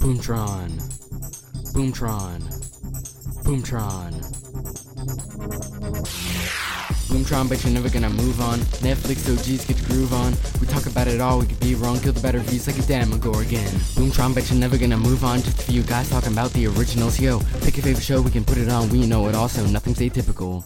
Boomtron. 0.00 0.70
Boomtron. 1.74 2.40
Boomtron. 3.44 4.12
Boomtron, 7.10 7.48
but 7.50 7.62
you're 7.62 7.72
never 7.74 7.90
gonna 7.90 8.08
move 8.08 8.40
on. 8.40 8.60
Netflix 8.80 9.28
OGs 9.30 9.66
get 9.66 9.76
the 9.76 9.86
groove 9.92 10.14
on. 10.14 10.32
We 10.58 10.66
talk 10.66 10.86
about 10.86 11.06
it 11.06 11.20
all, 11.20 11.40
we 11.40 11.46
could 11.46 11.60
be 11.60 11.74
wrong, 11.74 12.00
kill 12.00 12.14
the 12.14 12.20
better 12.22 12.38
views 12.38 12.66
like 12.66 12.78
a 12.78 12.82
damn 12.82 13.10
Demogorgon. 13.10 13.68
Boomtron, 13.94 14.34
but 14.34 14.48
you're 14.48 14.58
never 14.58 14.78
gonna 14.78 14.96
move 14.96 15.22
on. 15.22 15.42
Just 15.42 15.60
a 15.60 15.70
few 15.70 15.82
guys 15.82 16.08
talking 16.08 16.32
about 16.32 16.50
the 16.54 16.66
originals. 16.68 17.20
Yo, 17.20 17.40
pick 17.60 17.76
your 17.76 17.84
favorite 17.84 18.02
show, 18.02 18.22
we 18.22 18.30
can 18.30 18.44
put 18.44 18.56
it 18.56 18.70
on. 18.70 18.88
We 18.88 19.06
know 19.06 19.28
it 19.28 19.34
also, 19.34 19.66
nothing's 19.66 19.98
atypical. 19.98 20.64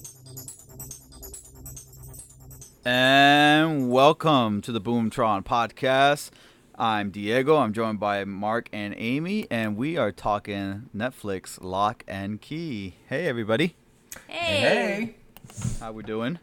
And 2.85 3.91
welcome 3.91 4.63
to 4.63 4.71
the 4.71 4.81
Boomtron 4.81 5.43
podcast. 5.45 6.31
I'm 6.77 7.11
Diego. 7.11 7.57
I'm 7.57 7.73
joined 7.73 8.01
by 8.01 8.25
Mark 8.25 8.69
and 8.73 8.95
Amy, 8.97 9.47
and 9.51 9.77
we 9.77 9.97
are 9.97 10.11
talking 10.11 10.91
Netflix 10.95 11.59
Locke 11.63 12.03
and 12.09 12.41
Key. 12.41 12.95
Hey, 13.09 13.27
everybody. 13.29 13.77
Hey, 14.29 15.15
How 15.81 15.93
we 15.93 16.03
doing? 16.03 16.39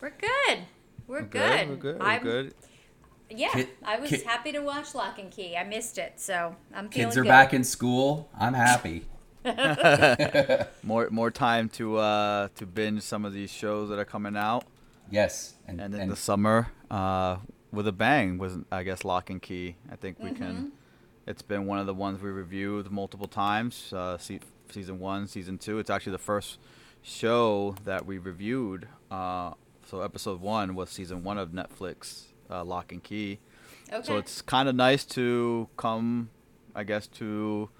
we're 0.00 0.10
good. 0.10 0.58
We're, 1.06 1.20
We're 1.20 1.22
good. 1.22 1.68
We're 1.70 1.76
good. 1.76 2.02
I'm, 2.02 2.22
We're 2.24 2.30
good. 2.42 2.54
Yeah, 3.30 3.48
Kid- 3.52 3.68
I 3.84 3.98
was 3.98 4.10
kid- 4.10 4.22
happy 4.22 4.52
to 4.52 4.60
watch 4.60 4.94
Locke 4.94 5.18
and 5.18 5.30
Key. 5.30 5.56
I 5.56 5.64
missed 5.64 5.98
it, 5.98 6.14
so 6.20 6.54
I'm 6.74 6.88
feeling 6.90 7.08
Kids 7.08 7.16
are 7.16 7.22
good. 7.22 7.28
back 7.28 7.54
in 7.54 7.64
school. 7.64 8.28
I'm 8.38 8.54
happy. 8.54 9.04
More 10.82 11.08
more 11.10 11.30
time 11.30 11.68
to 11.70 11.96
uh 11.98 12.48
to 12.56 12.66
binge 12.66 13.02
some 13.02 13.24
of 13.24 13.32
these 13.32 13.50
shows 13.50 13.88
that 13.90 13.98
are 13.98 14.04
coming 14.04 14.36
out, 14.36 14.64
Yes, 15.10 15.54
and, 15.68 15.80
and 15.80 15.94
then 15.94 16.00
and 16.02 16.10
the 16.10 16.16
summer 16.16 16.68
uh 16.90 17.36
with 17.76 17.86
a 17.86 17.92
bang 17.92 18.38
was 18.38 18.58
I 18.72 18.82
guess 18.82 19.04
Locke 19.04 19.30
and 19.30 19.40
Key. 19.40 19.76
I 19.90 19.96
think 19.96 20.18
we 20.18 20.30
Mm-hmm. 20.30 20.42
can. 20.42 20.72
It's 21.26 21.42
been 21.42 21.66
one 21.66 21.78
of 21.78 21.86
the 21.86 21.94
ones 21.94 22.22
we 22.22 22.30
reviewed 22.30 22.90
multiple 22.90 23.26
times. 23.28 23.92
Uh, 23.92 24.16
se- 24.18 24.40
season 24.70 24.98
one, 25.00 25.26
season 25.26 25.58
two. 25.58 25.78
It's 25.78 25.90
actually 25.90 26.12
the 26.12 26.18
first 26.18 26.58
show 27.02 27.74
that 27.84 28.06
we 28.06 28.18
reviewed. 28.18 28.88
Uh, 29.10 29.52
so 29.88 30.00
episode 30.02 30.40
one 30.40 30.74
was 30.74 30.88
season 30.90 31.22
one 31.24 31.38
of 31.38 31.50
Netflix 31.50 32.26
uh, 32.50 32.64
Locke 32.64 32.92
and 32.92 33.02
Key. 33.02 33.38
Okay. 33.92 34.02
So 34.06 34.16
it's 34.18 34.40
kind 34.42 34.68
of 34.68 34.74
nice 34.74 35.04
to 35.06 35.68
come, 35.76 36.30
I 36.74 36.82
guess, 36.84 37.06
to 37.08 37.70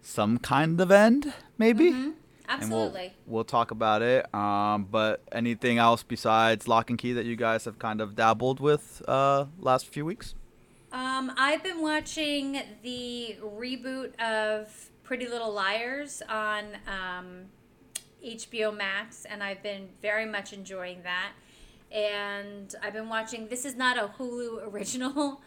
some 0.00 0.38
kind 0.38 0.80
of 0.80 0.90
end, 0.90 1.32
maybe. 1.58 1.90
Mm-hmm. 1.92 2.10
And 2.48 2.70
we'll, 2.70 2.86
Absolutely. 2.86 3.14
we'll 3.26 3.44
talk 3.44 3.70
about 3.70 4.02
it. 4.02 4.32
Um, 4.34 4.86
but 4.90 5.22
anything 5.32 5.78
else 5.78 6.02
besides 6.02 6.68
Locke 6.68 6.90
and 6.90 6.98
Key 6.98 7.14
that 7.14 7.24
you 7.24 7.36
guys 7.36 7.64
have 7.64 7.78
kind 7.78 8.00
of 8.00 8.14
dabbled 8.14 8.60
with 8.60 9.02
uh, 9.08 9.46
last 9.58 9.86
few 9.86 10.04
weeks? 10.04 10.34
Um, 10.92 11.32
I've 11.36 11.62
been 11.64 11.82
watching 11.82 12.60
the 12.82 13.36
reboot 13.42 14.14
of 14.20 14.90
Pretty 15.02 15.26
Little 15.26 15.52
Liars 15.52 16.22
on 16.28 16.76
um, 16.86 17.46
HBO 18.24 18.76
Max, 18.76 19.24
and 19.24 19.42
I've 19.42 19.62
been 19.62 19.88
very 20.00 20.26
much 20.26 20.52
enjoying 20.52 21.02
that. 21.02 21.32
And 21.90 22.74
I've 22.82 22.92
been 22.92 23.08
watching. 23.08 23.48
This 23.48 23.64
is 23.64 23.74
not 23.74 23.96
a 23.96 24.10
Hulu 24.18 24.68
original, 24.72 25.40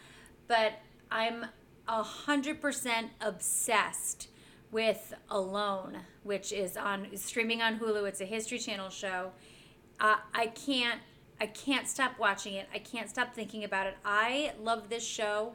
but 0.48 0.74
I'm 1.12 1.46
a 1.88 2.04
hundred 2.04 2.60
percent 2.60 3.12
obsessed 3.22 4.28
with 4.72 5.14
Alone, 5.30 6.00
which 6.24 6.52
is 6.52 6.78
on 6.78 7.08
streaming 7.16 7.62
on 7.62 7.80
Hulu. 7.80 8.08
It's 8.08 8.22
a 8.22 8.26
History 8.26 8.60
Channel 8.60 8.90
show. 8.90 9.32
Uh, 10.00 10.18
I 10.34 10.48
can't 10.48 11.02
I 11.40 11.48
can't 11.48 11.88
stop 11.88 12.18
watching 12.18 12.56
it. 12.56 12.68
I 12.74 12.80
can't 12.80 13.10
stop 13.10 13.34
thinking 13.34 13.64
about 13.64 13.88
it. 13.88 13.96
I 14.04 14.54
love 14.62 14.90
this 14.90 15.06
show. 15.06 15.54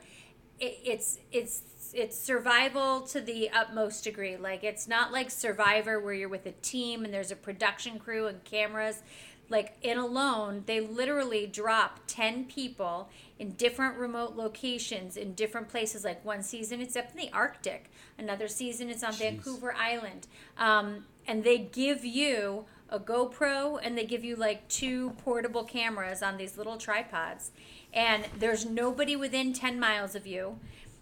It, 0.61 0.79
it's 0.85 1.19
it's 1.31 1.63
it's 1.93 2.19
survival 2.19 3.03
to 3.03 3.21
the 3.21 3.51
utmost 3.51 4.05
degree. 4.05 4.37
Like 4.37 4.64
it's 4.64 4.89
not 4.89 5.13
like 5.13 5.31
Survivor 5.31 6.01
where 6.01 6.15
you're 6.15 6.29
with 6.29 6.47
a 6.47 6.53
team 6.53 7.05
and 7.05 7.13
there's 7.13 7.31
a 7.31 7.36
production 7.36 7.98
crew 7.98 8.27
and 8.27 8.42
cameras. 8.45 9.03
Like 9.52 9.77
in 9.83 9.98
Alone, 9.98 10.63
they 10.64 10.80
literally 10.80 11.46
drop 11.46 12.01
10 12.07 12.46
people 12.46 13.11
in 13.39 13.51
different 13.51 13.98
remote 13.98 14.35
locations 14.35 15.18
in 15.18 15.35
different 15.35 15.68
places. 15.68 16.05
Like 16.05 16.24
one 16.24 16.42
season 16.42 16.80
it's 16.80 16.96
up 16.96 17.11
in 17.13 17.18
the 17.18 17.30
Arctic, 17.35 17.91
another 18.18 18.48
season 18.48 18.89
it's 18.89 19.05
on 19.05 19.12
Vancouver 19.12 19.74
Island. 19.74 20.27
Um, 20.57 21.05
and 21.27 21.45
they 21.45 21.58
give 21.58 22.02
you 22.02 22.64
a 22.89 22.98
GoPro 22.98 23.79
and 23.83 23.96
they 23.96 24.07
give 24.07 24.24
you 24.24 24.36
like 24.36 24.67
two 24.68 25.11
portable 25.23 25.64
cameras 25.64 26.23
on 26.23 26.39
these 26.39 26.57
little 26.57 26.79
tripods. 26.79 27.51
And 27.92 28.24
there's 28.39 28.64
nobody 28.64 29.17
within 29.17 29.52
10 29.52 29.79
miles 29.79 30.14
of 30.14 30.27
you. 30.27 30.58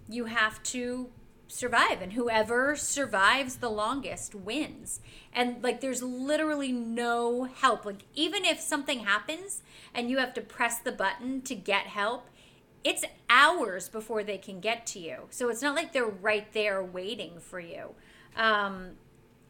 You 0.09 0.25
have 0.25 0.61
to 0.65 1.09
survive 1.51 2.01
and 2.01 2.13
whoever 2.13 2.77
survives 2.77 3.57
the 3.57 3.69
longest 3.69 4.35
wins. 4.35 5.01
And 5.33 5.63
like 5.63 5.81
there's 5.81 6.03
literally 6.03 6.73
no 6.73 7.45
help. 7.45 7.85
Like 7.85 8.05
even 8.15 8.45
if 8.45 8.61
something 8.61 9.01
happens 9.01 9.63
and 9.95 10.09
you 10.09 10.19
have 10.19 10.35
to 10.35 10.41
press 10.41 10.79
the 10.79 10.93
button 10.93 11.43
to 11.43 11.55
get 11.55 11.87
help, 11.87 12.29
it's 12.85 13.05
hours 13.29 13.89
before 13.89 14.23
they 14.23 14.39
can 14.39 14.61
get 14.61 14.87
to 14.87 14.99
you. 14.99 15.27
So 15.31 15.51
it's 15.51 15.61
not 15.61 15.75
like 15.75 15.93
they're 15.93 16.07
right 16.07 16.51
there 16.53 16.83
waiting 16.83 17.41
for 17.41 17.61
you. 17.61 17.95
Um, 18.37 18.93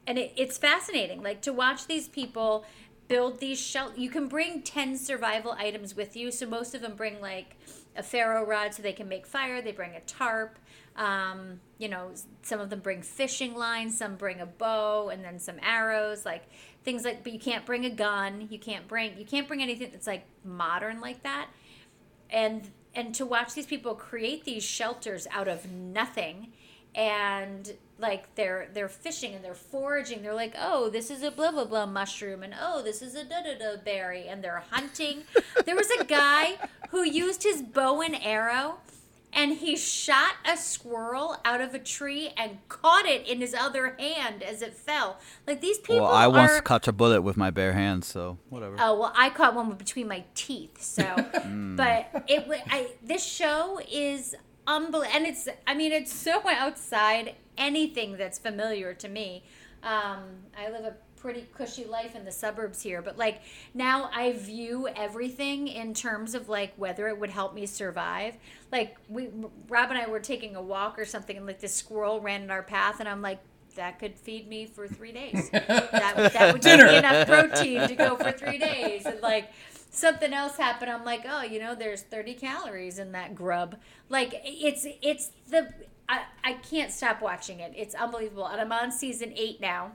and 0.06 0.18
it, 0.18 0.32
it's 0.36 0.58
fascinating 0.58 1.22
like 1.22 1.40
to 1.42 1.52
watch 1.52 1.86
these 1.86 2.08
people 2.08 2.64
build 3.08 3.38
these 3.38 3.60
shell 3.60 3.92
you 3.96 4.08
can 4.08 4.28
bring 4.28 4.62
10 4.62 4.96
survival 4.96 5.52
items 5.58 5.96
with 5.96 6.16
you 6.16 6.30
so 6.30 6.46
most 6.46 6.74
of 6.74 6.80
them 6.80 6.94
bring 6.94 7.20
like 7.20 7.56
a 7.96 8.02
ferro 8.02 8.44
rod 8.44 8.72
so 8.72 8.82
they 8.82 8.92
can 8.92 9.08
make 9.08 9.26
fire 9.26 9.60
they 9.60 9.72
bring 9.72 9.94
a 9.94 10.00
tarp 10.00 10.58
um, 11.00 11.58
you 11.78 11.88
know 11.88 12.10
some 12.42 12.60
of 12.60 12.68
them 12.68 12.80
bring 12.80 13.00
fishing 13.00 13.54
lines 13.54 13.96
some 13.96 14.16
bring 14.16 14.40
a 14.40 14.46
bow 14.46 15.08
and 15.08 15.24
then 15.24 15.38
some 15.38 15.56
arrows 15.62 16.26
like 16.26 16.44
things 16.84 17.04
like 17.04 17.24
but 17.24 17.32
you 17.32 17.38
can't 17.38 17.64
bring 17.64 17.86
a 17.86 17.90
gun 17.90 18.46
you 18.50 18.58
can't 18.58 18.86
bring 18.86 19.18
you 19.18 19.24
can't 19.24 19.48
bring 19.48 19.62
anything 19.62 19.88
that's 19.90 20.06
like 20.06 20.24
modern 20.44 21.00
like 21.00 21.22
that. 21.22 21.48
And 22.28 22.70
and 22.94 23.14
to 23.14 23.24
watch 23.24 23.54
these 23.54 23.66
people 23.66 23.94
create 23.94 24.44
these 24.44 24.62
shelters 24.62 25.26
out 25.32 25.48
of 25.48 25.70
nothing 25.70 26.52
and 26.94 27.72
like 27.98 28.34
they're 28.34 28.68
they're 28.74 28.88
fishing 28.88 29.34
and 29.34 29.44
they're 29.44 29.54
foraging 29.54 30.22
they're 30.22 30.34
like 30.34 30.54
oh 30.58 30.90
this 30.90 31.10
is 31.10 31.22
a 31.22 31.30
blah 31.30 31.50
blah 31.50 31.64
blah 31.64 31.86
mushroom 31.86 32.42
and 32.42 32.52
oh 32.60 32.82
this 32.82 33.00
is 33.00 33.14
a 33.14 33.24
da 33.24 33.42
da 33.42 33.56
da 33.56 33.76
berry 33.82 34.26
and 34.28 34.44
they're 34.44 34.64
hunting. 34.70 35.22
There 35.64 35.76
was 35.76 35.90
a 35.98 36.04
guy 36.04 36.58
who 36.90 37.04
used 37.04 37.42
his 37.42 37.62
bow 37.62 38.02
and 38.02 38.16
arrow 38.22 38.78
and 39.32 39.58
he 39.58 39.76
shot 39.76 40.34
a 40.50 40.56
squirrel 40.56 41.36
out 41.44 41.60
of 41.60 41.74
a 41.74 41.78
tree 41.78 42.30
and 42.36 42.58
caught 42.68 43.06
it 43.06 43.26
in 43.26 43.40
his 43.40 43.54
other 43.54 43.94
hand 43.98 44.42
as 44.42 44.62
it 44.62 44.74
fell 44.74 45.18
like 45.46 45.60
these 45.60 45.78
people 45.78 46.02
well, 46.02 46.12
I 46.12 46.26
once 46.26 46.60
caught 46.62 46.86
a 46.88 46.92
bullet 46.92 47.22
with 47.22 47.36
my 47.36 47.50
bare 47.50 47.72
hands, 47.72 48.06
so 48.06 48.38
whatever. 48.48 48.76
Oh 48.78 48.98
well, 48.98 49.12
I 49.16 49.30
caught 49.30 49.54
one 49.54 49.70
between 49.72 50.08
my 50.08 50.24
teeth. 50.34 50.80
So, 50.80 51.02
but 51.76 52.24
it 52.28 52.46
I 52.70 52.88
this 53.02 53.24
show 53.24 53.80
is 53.90 54.34
unbelievable, 54.66 55.12
and 55.14 55.26
it's 55.26 55.48
I 55.66 55.74
mean 55.74 55.92
it's 55.92 56.12
so 56.12 56.42
outside 56.48 57.34
anything 57.56 58.16
that's 58.16 58.38
familiar 58.38 58.94
to 58.94 59.08
me. 59.08 59.44
Um, 59.82 60.44
I 60.58 60.70
live 60.70 60.84
a 60.84 60.94
pretty 61.20 61.46
cushy 61.54 61.84
life 61.84 62.14
in 62.14 62.24
the 62.24 62.32
suburbs 62.32 62.82
here, 62.82 63.02
but 63.02 63.18
like 63.18 63.42
now 63.74 64.10
I 64.12 64.32
view 64.32 64.88
everything 64.88 65.68
in 65.68 65.94
terms 65.94 66.34
of 66.34 66.48
like 66.48 66.72
whether 66.76 67.08
it 67.08 67.18
would 67.18 67.30
help 67.30 67.54
me 67.54 67.66
survive. 67.66 68.36
Like 68.72 68.96
we, 69.08 69.28
Rob 69.68 69.90
and 69.90 69.98
I 69.98 70.08
were 70.08 70.20
taking 70.20 70.56
a 70.56 70.62
walk 70.62 70.98
or 70.98 71.04
something, 71.04 71.36
and 71.36 71.46
like 71.46 71.60
this 71.60 71.74
squirrel 71.74 72.20
ran 72.20 72.42
in 72.42 72.50
our 72.50 72.62
path, 72.62 73.00
and 73.00 73.08
I'm 73.08 73.22
like. 73.22 73.40
That 73.76 74.00
could 74.00 74.16
feed 74.16 74.48
me 74.48 74.66
for 74.66 74.88
three 74.88 75.12
days. 75.12 75.48
that, 75.52 75.92
that 75.92 76.52
would 76.52 76.60
give 76.60 76.80
me 76.80 76.96
enough 76.96 77.28
protein 77.28 77.86
to 77.86 77.94
go 77.94 78.16
for 78.20 78.32
three 78.32 78.58
days. 78.58 79.06
And 79.06 79.20
like 79.20 79.52
something 79.92 80.32
else 80.32 80.56
happened, 80.56 80.90
I'm 80.90 81.04
like, 81.04 81.24
oh, 81.26 81.42
you 81.42 81.60
know, 81.60 81.76
there's 81.76 82.02
30 82.02 82.34
calories 82.34 82.98
in 82.98 83.12
that 83.12 83.36
grub. 83.36 83.76
Like 84.08 84.34
it's 84.44 84.88
it's 85.00 85.30
the 85.48 85.72
I, 86.10 86.22
I 86.42 86.52
can't 86.54 86.90
stop 86.90 87.22
watching 87.22 87.60
it. 87.60 87.72
It's 87.76 87.94
unbelievable. 87.94 88.46
And 88.46 88.60
I'm 88.60 88.72
on 88.72 88.90
season 88.90 89.32
eight 89.36 89.60
now. 89.60 89.92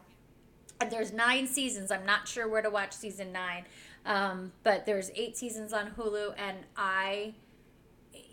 There's 0.89 1.13
nine 1.13 1.48
seasons. 1.48 1.92
I'm 1.92 2.06
not 2.06 2.27
sure 2.27 2.48
where 2.48 2.62
to 2.62 2.69
watch 2.69 2.94
season 2.94 3.31
nine. 3.31 3.66
Um, 4.06 4.51
but 4.63 4.86
there's 4.86 5.10
eight 5.16 5.36
seasons 5.36 5.74
on 5.74 5.92
Hulu 5.98 6.36
and 6.38 6.57
I 6.77 7.33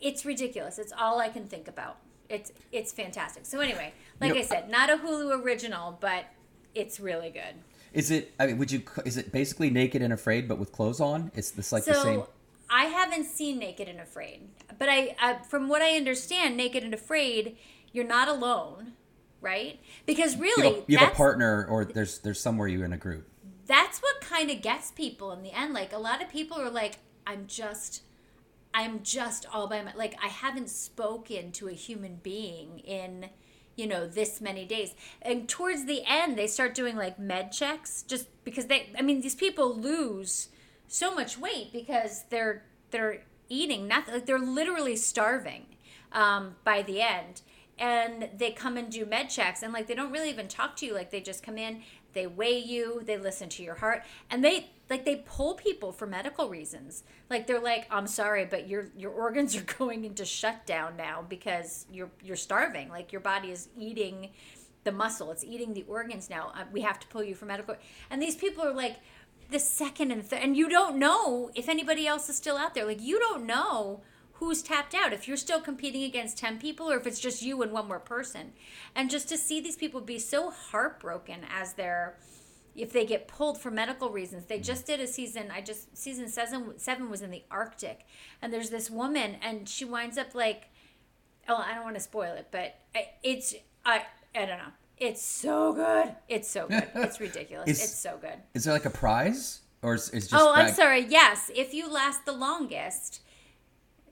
it's 0.02 0.24
ridiculous. 0.24 0.78
It's 0.78 0.92
all 0.92 1.20
I 1.20 1.28
can 1.28 1.46
think 1.46 1.68
about. 1.68 1.96
It's 2.28 2.52
it's 2.72 2.92
fantastic. 2.92 3.46
So 3.46 3.60
anyway, 3.60 3.92
like 4.20 4.34
You- 4.34 4.40
I 4.40 4.42
said, 4.42 4.68
not 4.70 4.90
a 4.90 4.96
Hulu 4.96 5.42
original, 5.42 5.96
but 6.00 6.26
it's 6.74 7.00
really 7.00 7.30
good. 7.30 7.54
Is 7.92 8.10
it? 8.10 8.32
I 8.40 8.46
mean, 8.46 8.58
would 8.58 8.72
you? 8.72 8.82
Is 9.04 9.16
it 9.16 9.32
basically 9.32 9.70
Naked 9.70 10.02
and 10.02 10.12
Afraid 10.12 10.48
but 10.48 10.58
with 10.58 10.72
clothes 10.72 11.00
on? 11.00 11.30
It's 11.34 11.50
this 11.50 11.72
like 11.72 11.84
so 11.84 11.92
the 11.92 12.00
same. 12.00 12.22
I 12.70 12.84
haven't 12.84 13.24
seen 13.24 13.58
Naked 13.58 13.86
and 13.86 14.00
Afraid, 14.00 14.48
but 14.78 14.88
I, 14.88 15.14
I 15.20 15.34
from 15.42 15.68
what 15.68 15.82
I 15.82 15.96
understand, 15.96 16.56
Naked 16.56 16.82
and 16.84 16.94
Afraid, 16.94 17.56
you're 17.92 18.06
not 18.06 18.28
alone, 18.28 18.94
right? 19.42 19.80
Because 20.06 20.36
You 20.36 20.42
really, 20.42 20.64
have, 20.68 20.76
a, 20.76 20.84
you 20.86 20.98
have 20.98 21.12
a 21.12 21.14
partner, 21.14 21.66
or 21.66 21.84
there's 21.84 22.18
there's 22.20 22.40
somewhere 22.40 22.68
you're 22.68 22.84
in 22.86 22.92
a 22.94 22.98
group. 22.98 23.28
that's 23.66 23.98
what 24.00 24.20
kind 24.22 24.50
of 24.50 24.62
gets 24.62 24.90
people 24.90 25.32
in 25.32 25.42
the 25.42 25.52
end. 25.52 25.74
Like 25.74 25.92
a 25.92 25.98
lot 25.98 26.22
of 26.22 26.30
people 26.30 26.58
are 26.58 26.70
like, 26.70 26.98
I'm 27.26 27.46
just, 27.46 28.02
I'm 28.74 29.02
just 29.02 29.46
all 29.52 29.66
by 29.68 29.82
my 29.82 29.92
like 29.94 30.14
I 30.22 30.28
haven't 30.28 30.70
spoken 30.70 31.52
to 31.52 31.68
a 31.68 31.72
human 31.72 32.16
being 32.22 32.78
in 32.80 33.30
you 33.76 33.86
know, 33.86 34.06
this 34.06 34.40
many 34.40 34.66
days. 34.66 34.94
And 35.22 35.48
towards 35.48 35.86
the 35.86 36.02
end, 36.06 36.36
they 36.36 36.46
start 36.46 36.74
doing 36.74 36.96
like 36.96 37.18
med 37.18 37.52
checks 37.52 38.02
just 38.02 38.26
because 38.44 38.66
they, 38.66 38.90
I 38.98 39.02
mean, 39.02 39.22
these 39.22 39.34
people 39.34 39.74
lose 39.74 40.48
so 40.88 41.14
much 41.14 41.38
weight 41.38 41.72
because 41.72 42.24
they're, 42.28 42.64
they're 42.90 43.22
eating 43.48 43.88
nothing. 43.88 44.12
Like 44.14 44.26
they're 44.26 44.38
literally 44.38 44.96
starving 44.96 45.64
um, 46.12 46.56
by 46.64 46.82
the 46.82 47.00
end. 47.00 47.40
And 47.82 48.28
they 48.36 48.52
come 48.52 48.76
and 48.76 48.92
do 48.92 49.04
med 49.04 49.28
checks 49.28 49.64
and 49.64 49.72
like 49.72 49.88
they 49.88 49.94
don't 49.96 50.12
really 50.12 50.30
even 50.30 50.46
talk 50.46 50.76
to 50.76 50.86
you. 50.86 50.94
Like 50.94 51.10
they 51.10 51.20
just 51.20 51.42
come 51.42 51.58
in, 51.58 51.82
they 52.12 52.28
weigh 52.28 52.58
you, 52.58 53.02
they 53.04 53.18
listen 53.18 53.48
to 53.48 53.62
your 53.64 53.74
heart, 53.74 54.04
and 54.30 54.44
they 54.44 54.70
like 54.88 55.04
they 55.04 55.16
pull 55.26 55.54
people 55.54 55.90
for 55.90 56.06
medical 56.06 56.48
reasons. 56.48 57.02
Like 57.28 57.46
they're 57.46 57.60
like, 57.60 57.86
"I'm 57.90 58.06
sorry, 58.06 58.44
but 58.44 58.68
your 58.68 58.86
your 58.96 59.10
organs 59.10 59.56
are 59.58 59.62
going 59.78 60.04
into 60.04 60.24
shutdown 60.24 60.96
now 60.96 61.24
because 61.28 61.86
you're 61.90 62.10
you're 62.22 62.36
starving. 62.36 62.88
Like 62.88 63.10
your 63.10 63.20
body 63.20 63.50
is 63.50 63.68
eating 63.76 64.30
the 64.84 64.92
muscle, 64.92 65.30
it's 65.30 65.44
eating 65.44 65.74
the 65.74 65.84
organs 65.88 66.28
now. 66.28 66.52
Uh, 66.54 66.64
we 66.72 66.82
have 66.82 67.00
to 67.00 67.06
pull 67.08 67.24
you 67.24 67.34
for 67.34 67.46
medical." 67.46 67.74
And 68.10 68.22
these 68.22 68.36
people 68.36 68.62
are 68.64 68.74
like 68.74 68.98
the 69.50 69.58
second 69.58 70.10
and 70.10 70.24
third, 70.24 70.40
and 70.42 70.56
you 70.56 70.68
don't 70.68 70.98
know 70.98 71.50
if 71.54 71.68
anybody 71.68 72.06
else 72.06 72.28
is 72.28 72.36
still 72.36 72.56
out 72.56 72.74
there. 72.74 72.84
Like 72.84 73.00
you 73.00 73.18
don't 73.18 73.46
know 73.46 74.02
who's 74.46 74.62
tapped 74.62 74.94
out 74.94 75.12
if 75.12 75.28
you're 75.28 75.36
still 75.36 75.60
competing 75.60 76.02
against 76.02 76.36
10 76.38 76.58
people 76.58 76.90
or 76.90 76.96
if 76.96 77.06
it's 77.06 77.20
just 77.20 77.42
you 77.42 77.62
and 77.62 77.70
one 77.72 77.86
more 77.86 78.00
person. 78.00 78.52
And 78.94 79.08
just 79.10 79.28
to 79.28 79.38
see 79.38 79.60
these 79.60 79.76
people 79.76 80.00
be 80.00 80.18
so 80.18 80.50
heartbroken 80.50 81.44
as 81.50 81.74
they're 81.74 82.16
if 82.74 82.90
they 82.90 83.04
get 83.04 83.28
pulled 83.28 83.60
for 83.60 83.70
medical 83.70 84.08
reasons. 84.10 84.46
They 84.46 84.58
just 84.58 84.86
did 84.86 84.98
a 84.98 85.06
season 85.06 85.50
i 85.52 85.60
just 85.60 85.96
season 85.96 86.28
seven 86.28 86.78
seven 86.78 87.10
was 87.10 87.22
in 87.22 87.30
the 87.30 87.44
arctic. 87.50 88.06
And 88.40 88.52
there's 88.52 88.70
this 88.70 88.90
woman 88.90 89.36
and 89.42 89.68
she 89.68 89.84
winds 89.84 90.18
up 90.18 90.34
like 90.34 90.70
oh 91.48 91.56
i 91.56 91.74
don't 91.74 91.84
want 91.84 91.96
to 91.96 92.00
spoil 92.00 92.34
it 92.34 92.48
but 92.50 92.76
uh, 92.96 93.00
it's 93.22 93.54
i 93.84 94.02
i 94.34 94.40
don't 94.46 94.58
know. 94.58 94.72
It's 94.98 95.22
so 95.22 95.72
good. 95.72 96.14
It's 96.28 96.48
so 96.48 96.68
good. 96.68 96.86
It's 96.94 97.20
ridiculous. 97.20 97.68
Is- 97.68 97.82
it's 97.82 97.98
so 97.98 98.18
good. 98.20 98.38
Is 98.54 98.64
there 98.64 98.72
like 98.74 98.84
a 98.84 98.90
prize, 98.90 99.60
or 99.82 99.94
is, 99.94 100.08
is 100.10 100.28
just? 100.28 100.40
Oh, 100.40 100.52
I'm 100.52 100.72
sorry. 100.72 101.04
Yes, 101.08 101.50
if 101.56 101.74
you 101.74 101.90
last 101.90 102.24
the 102.24 102.32
longest, 102.32 103.20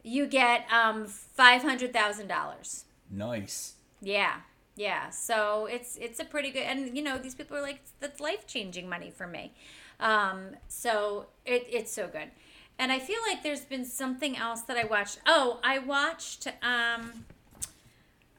you 0.02 0.26
get 0.26 0.66
um 0.72 1.06
five 1.06 1.62
hundred 1.62 1.92
thousand 1.92 2.28
dollars. 2.28 2.84
Nice. 3.10 3.74
Yeah, 4.00 4.36
yeah. 4.76 5.10
So 5.10 5.66
it's 5.66 5.96
it's 5.96 6.20
a 6.20 6.24
pretty 6.24 6.50
good, 6.50 6.62
and 6.62 6.96
you 6.96 7.02
know 7.02 7.18
these 7.18 7.34
people 7.34 7.56
are 7.56 7.62
like 7.62 7.80
that's 8.00 8.20
life 8.20 8.46
changing 8.46 8.88
money 8.88 9.10
for 9.10 9.26
me. 9.26 9.52
Um, 9.98 10.56
so 10.68 11.26
it 11.44 11.66
it's 11.70 11.92
so 11.92 12.06
good, 12.08 12.30
and 12.78 12.90
I 12.90 12.98
feel 12.98 13.18
like 13.28 13.42
there's 13.42 13.60
been 13.64 13.84
something 13.84 14.36
else 14.36 14.62
that 14.62 14.76
I 14.76 14.84
watched. 14.84 15.18
Oh, 15.26 15.60
I 15.62 15.78
watched. 15.78 16.46
Um, 16.62 17.24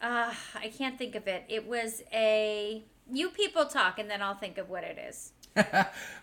uh, 0.02 0.34
I 0.56 0.69
can't 0.75 0.98
think 0.98 1.13
of 1.13 1.28
it. 1.28 1.44
It 1.48 1.68
was 1.68 2.02
a 2.12 2.84
you 3.12 3.30
people 3.30 3.66
talk, 3.66 4.00
and 4.00 4.10
then 4.10 4.22
I'll 4.22 4.36
think 4.36 4.58
of 4.58 4.69
what 4.69 4.84
it 4.84 4.98
is. 4.98 5.31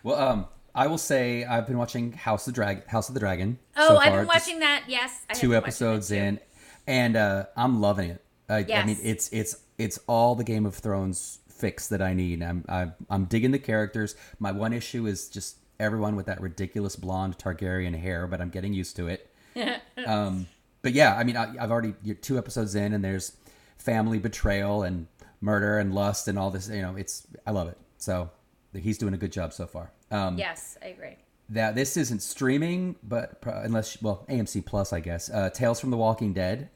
Well, 0.03 0.15
um, 0.15 0.47
I 0.79 0.87
will 0.87 0.97
say 0.97 1.43
I've 1.43 1.67
been 1.67 1.77
watching 1.77 2.13
House 2.13 2.47
of 2.47 2.53
Drag 2.53 2.87
House 2.87 3.09
of 3.09 3.13
the 3.13 3.19
Dragon. 3.19 3.59
Oh, 3.75 3.89
so 3.89 3.97
I've 3.97 4.13
been 4.13 4.25
just 4.25 4.27
watching 4.33 4.59
that. 4.59 4.85
Yes, 4.87 5.25
I 5.29 5.33
two 5.33 5.53
episodes 5.53 6.09
in, 6.09 6.39
and 6.87 7.17
uh, 7.17 7.47
I'm 7.57 7.81
loving 7.81 8.11
it. 8.11 8.23
I, 8.47 8.65
I 8.73 8.85
mean, 8.85 8.97
it's 9.03 9.27
it's 9.33 9.57
it's 9.77 9.99
all 10.07 10.35
the 10.35 10.45
Game 10.45 10.65
of 10.65 10.75
Thrones 10.75 11.39
fix 11.49 11.89
that 11.89 12.01
I 12.01 12.13
need. 12.13 12.41
I'm 12.41 12.63
I'm, 12.69 12.93
I'm 13.09 13.25
digging 13.25 13.51
the 13.51 13.59
characters. 13.59 14.15
My 14.39 14.53
one 14.53 14.71
issue 14.71 15.05
is 15.05 15.27
just 15.27 15.57
everyone 15.81 16.15
with 16.15 16.27
that 16.27 16.39
ridiculous 16.39 16.95
blonde 16.95 17.37
Targaryen 17.37 17.99
hair, 17.99 18.25
but 18.25 18.39
I'm 18.39 18.49
getting 18.49 18.73
used 18.73 18.95
to 18.95 19.09
it. 19.09 19.29
um, 20.07 20.47
but 20.81 20.93
yeah, 20.93 21.13
I 21.13 21.25
mean, 21.25 21.35
I, 21.35 21.55
I've 21.59 21.71
already 21.71 21.93
you're 22.03 22.15
two 22.15 22.37
episodes 22.37 22.75
in, 22.75 22.93
and 22.93 23.03
there's 23.03 23.35
family 23.77 24.17
betrayal 24.17 24.83
and 24.83 25.07
murder 25.41 25.77
and 25.77 25.93
lust 25.93 26.29
and 26.29 26.39
all 26.39 26.51
this. 26.51 26.69
You 26.69 26.83
know, 26.83 26.95
it's 26.95 27.27
I 27.45 27.51
love 27.51 27.67
it. 27.67 27.77
So 27.97 28.29
he's 28.73 28.97
doing 28.97 29.13
a 29.13 29.17
good 29.17 29.33
job 29.33 29.51
so 29.51 29.67
far. 29.67 29.91
Um, 30.11 30.37
Yes, 30.37 30.77
I 30.81 30.87
agree. 30.87 31.15
that 31.49 31.75
this 31.75 31.97
isn't 31.97 32.21
streaming, 32.21 32.95
but 33.03 33.41
unless 33.45 34.01
well 34.01 34.25
AMC 34.29 34.65
Plus, 34.65 34.91
I 34.93 34.99
guess. 34.99 35.29
Uh, 35.29 35.49
Tales 35.49 35.79
from 35.79 35.89
the 35.91 35.97
Walking 35.97 36.33
Dead 36.33 36.69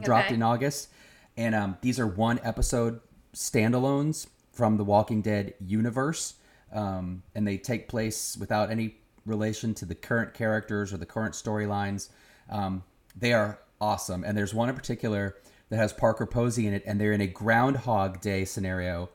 dropped 0.00 0.26
Okay. 0.26 0.34
in 0.34 0.42
August, 0.42 0.88
and 1.36 1.54
um, 1.54 1.78
these 1.80 1.98
are 2.00 2.06
one 2.06 2.40
episode 2.42 3.00
standalones 3.34 4.26
from 4.52 4.76
the 4.76 4.84
Walking 4.84 5.22
Dead 5.22 5.54
universe, 5.60 6.34
um, 6.72 7.22
and 7.34 7.46
they 7.46 7.56
take 7.58 7.88
place 7.88 8.36
without 8.38 8.70
any 8.70 8.96
relation 9.26 9.74
to 9.74 9.84
the 9.84 9.94
current 9.94 10.34
characters 10.34 10.92
or 10.92 10.96
the 10.96 11.06
current 11.06 11.34
storylines. 11.34 12.08
Um, 12.48 12.82
they 13.16 13.32
are 13.32 13.58
awesome, 13.80 14.24
and 14.24 14.36
there's 14.36 14.52
one 14.54 14.68
in 14.68 14.74
particular 14.74 15.36
that 15.68 15.76
has 15.76 15.92
Parker 15.92 16.26
Posey 16.26 16.66
in 16.66 16.74
it, 16.74 16.82
and 16.86 17.00
they're 17.00 17.12
in 17.12 17.20
a 17.20 17.26
Groundhog 17.26 18.20
Day 18.20 18.44
scenario 18.44 19.10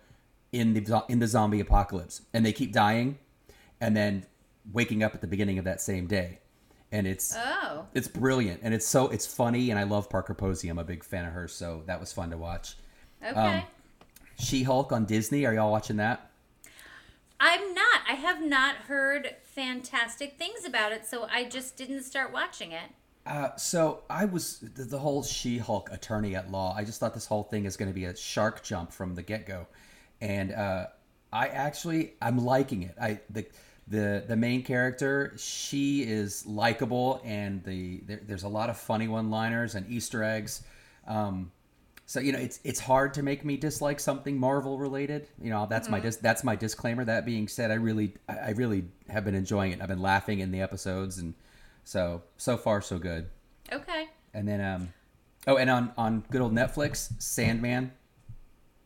in 0.52 0.74
the 0.74 1.04
in 1.10 1.20
the 1.20 1.28
zombie 1.28 1.60
apocalypse, 1.60 2.22
and 2.34 2.46
they 2.46 2.54
keep 2.54 2.72
dying, 2.72 3.18
and 3.82 3.96
then 3.96 4.26
waking 4.72 5.04
up 5.04 5.14
at 5.14 5.22
the 5.22 5.28
beginning 5.28 5.60
of 5.60 5.66
that 5.66 5.82
same 5.82 6.08
day, 6.08 6.40
and 6.92 7.06
it's 7.06 7.36
Oh, 7.38 7.86
it's 7.94 8.08
brilliant 8.08 8.62
and 8.64 8.74
it's 8.74 8.88
so 8.88 9.08
it's 9.10 9.28
funny 9.28 9.70
and 9.70 9.80
I 9.80 9.84
love 9.84 10.10
Parker 10.10 10.34
Posey. 10.34 10.70
I'm 10.70 10.80
a 10.80 10.84
big 10.84 11.04
fan 11.04 11.26
of 11.26 11.34
hers, 11.34 11.54
so 11.54 11.84
that 11.88 12.00
was 12.00 12.12
fun 12.14 12.30
to 12.32 12.38
watch. 12.38 12.76
okay. 13.26 13.36
Um, 13.36 13.64
She 14.40 14.64
Hulk 14.64 14.92
on 14.92 15.06
Disney. 15.06 15.46
Are 15.46 15.54
y'all 15.54 15.72
watching 15.72 15.98
that? 15.98 16.32
I'm 17.40 17.74
not. 17.74 18.02
I 18.08 18.14
have 18.14 18.42
not 18.42 18.76
heard 18.88 19.36
fantastic 19.44 20.38
things 20.38 20.66
about 20.66 20.92
it, 20.92 21.06
so 21.06 21.28
I 21.32 21.44
just 21.46 21.76
didn't 21.78 22.04
start 22.04 22.32
watching 22.32 22.72
it. 22.72 22.90
Uh, 23.26 23.56
so 23.56 24.04
I 24.10 24.26
was 24.26 24.60
the, 24.60 24.84
the 24.84 25.00
whole 25.00 25.24
She 25.24 25.58
Hulk 25.58 25.90
attorney 25.92 26.36
at 26.36 26.52
law. 26.52 26.74
I 26.76 26.84
just 26.84 27.00
thought 27.00 27.14
this 27.14 27.26
whole 27.26 27.44
thing 27.44 27.66
is 27.66 27.76
going 27.76 27.90
to 27.90 27.96
be 27.96 28.06
a 28.06 28.16
shark 28.16 28.64
jump 28.64 28.92
from 28.92 29.16
the 29.16 29.22
get 29.24 29.46
go, 29.46 29.68
and 30.22 30.54
uh, 30.54 30.88
I 31.36 31.48
actually 31.48 32.14
I'm 32.22 32.38
liking 32.38 32.84
it. 32.84 32.96
I 33.00 33.20
the 33.30 33.46
the 33.88 34.24
the 34.26 34.38
main 34.38 34.64
character 34.64 35.34
she 35.38 36.04
is 36.04 36.46
likable 36.46 37.22
and 37.26 37.62
the 37.66 38.02
there, 38.08 38.22
there's 38.26 38.44
a 38.44 38.48
lot 38.48 38.70
of 38.70 38.78
funny 38.78 39.10
one 39.10 39.30
liners 39.30 39.76
and 39.76 39.88
Easter 39.90 40.24
eggs. 40.24 40.64
Um, 41.06 41.52
so 42.06 42.22
you 42.22 42.32
know 42.32 42.40
it's 42.40 42.62
it's 42.64 42.80
hard 42.80 43.14
to 43.16 43.22
make 43.22 43.44
me 43.44 43.58
dislike 43.58 44.00
something 44.00 44.40
Marvel 44.40 44.80
related. 44.80 45.28
You 45.42 45.50
know 45.50 45.68
that's 45.70 45.90
my 45.90 46.00
dis- 46.00 46.18
that's 46.18 46.44
my 46.46 46.56
disclaimer. 46.56 47.04
That 47.04 47.26
being 47.26 47.50
said, 47.50 47.70
I 47.70 47.76
really 47.76 48.14
I 48.30 48.52
really 48.52 48.86
have 49.10 49.26
been 49.26 49.36
enjoying 49.36 49.74
it. 49.74 49.82
I've 49.82 49.90
been 49.90 50.02
laughing 50.02 50.40
in 50.40 50.52
the 50.52 50.62
episodes 50.62 51.18
and 51.18 51.34
so 51.84 52.24
so 52.38 52.56
far 52.56 52.82
so 52.82 52.98
good. 52.98 53.30
Okay. 53.74 54.08
And 54.34 54.48
then 54.48 54.62
um 54.62 54.94
oh 55.48 55.58
and 55.58 55.70
on 55.70 55.92
on 55.98 56.24
good 56.32 56.42
old 56.42 56.54
Netflix, 56.54 57.12
Sandman. 57.22 57.92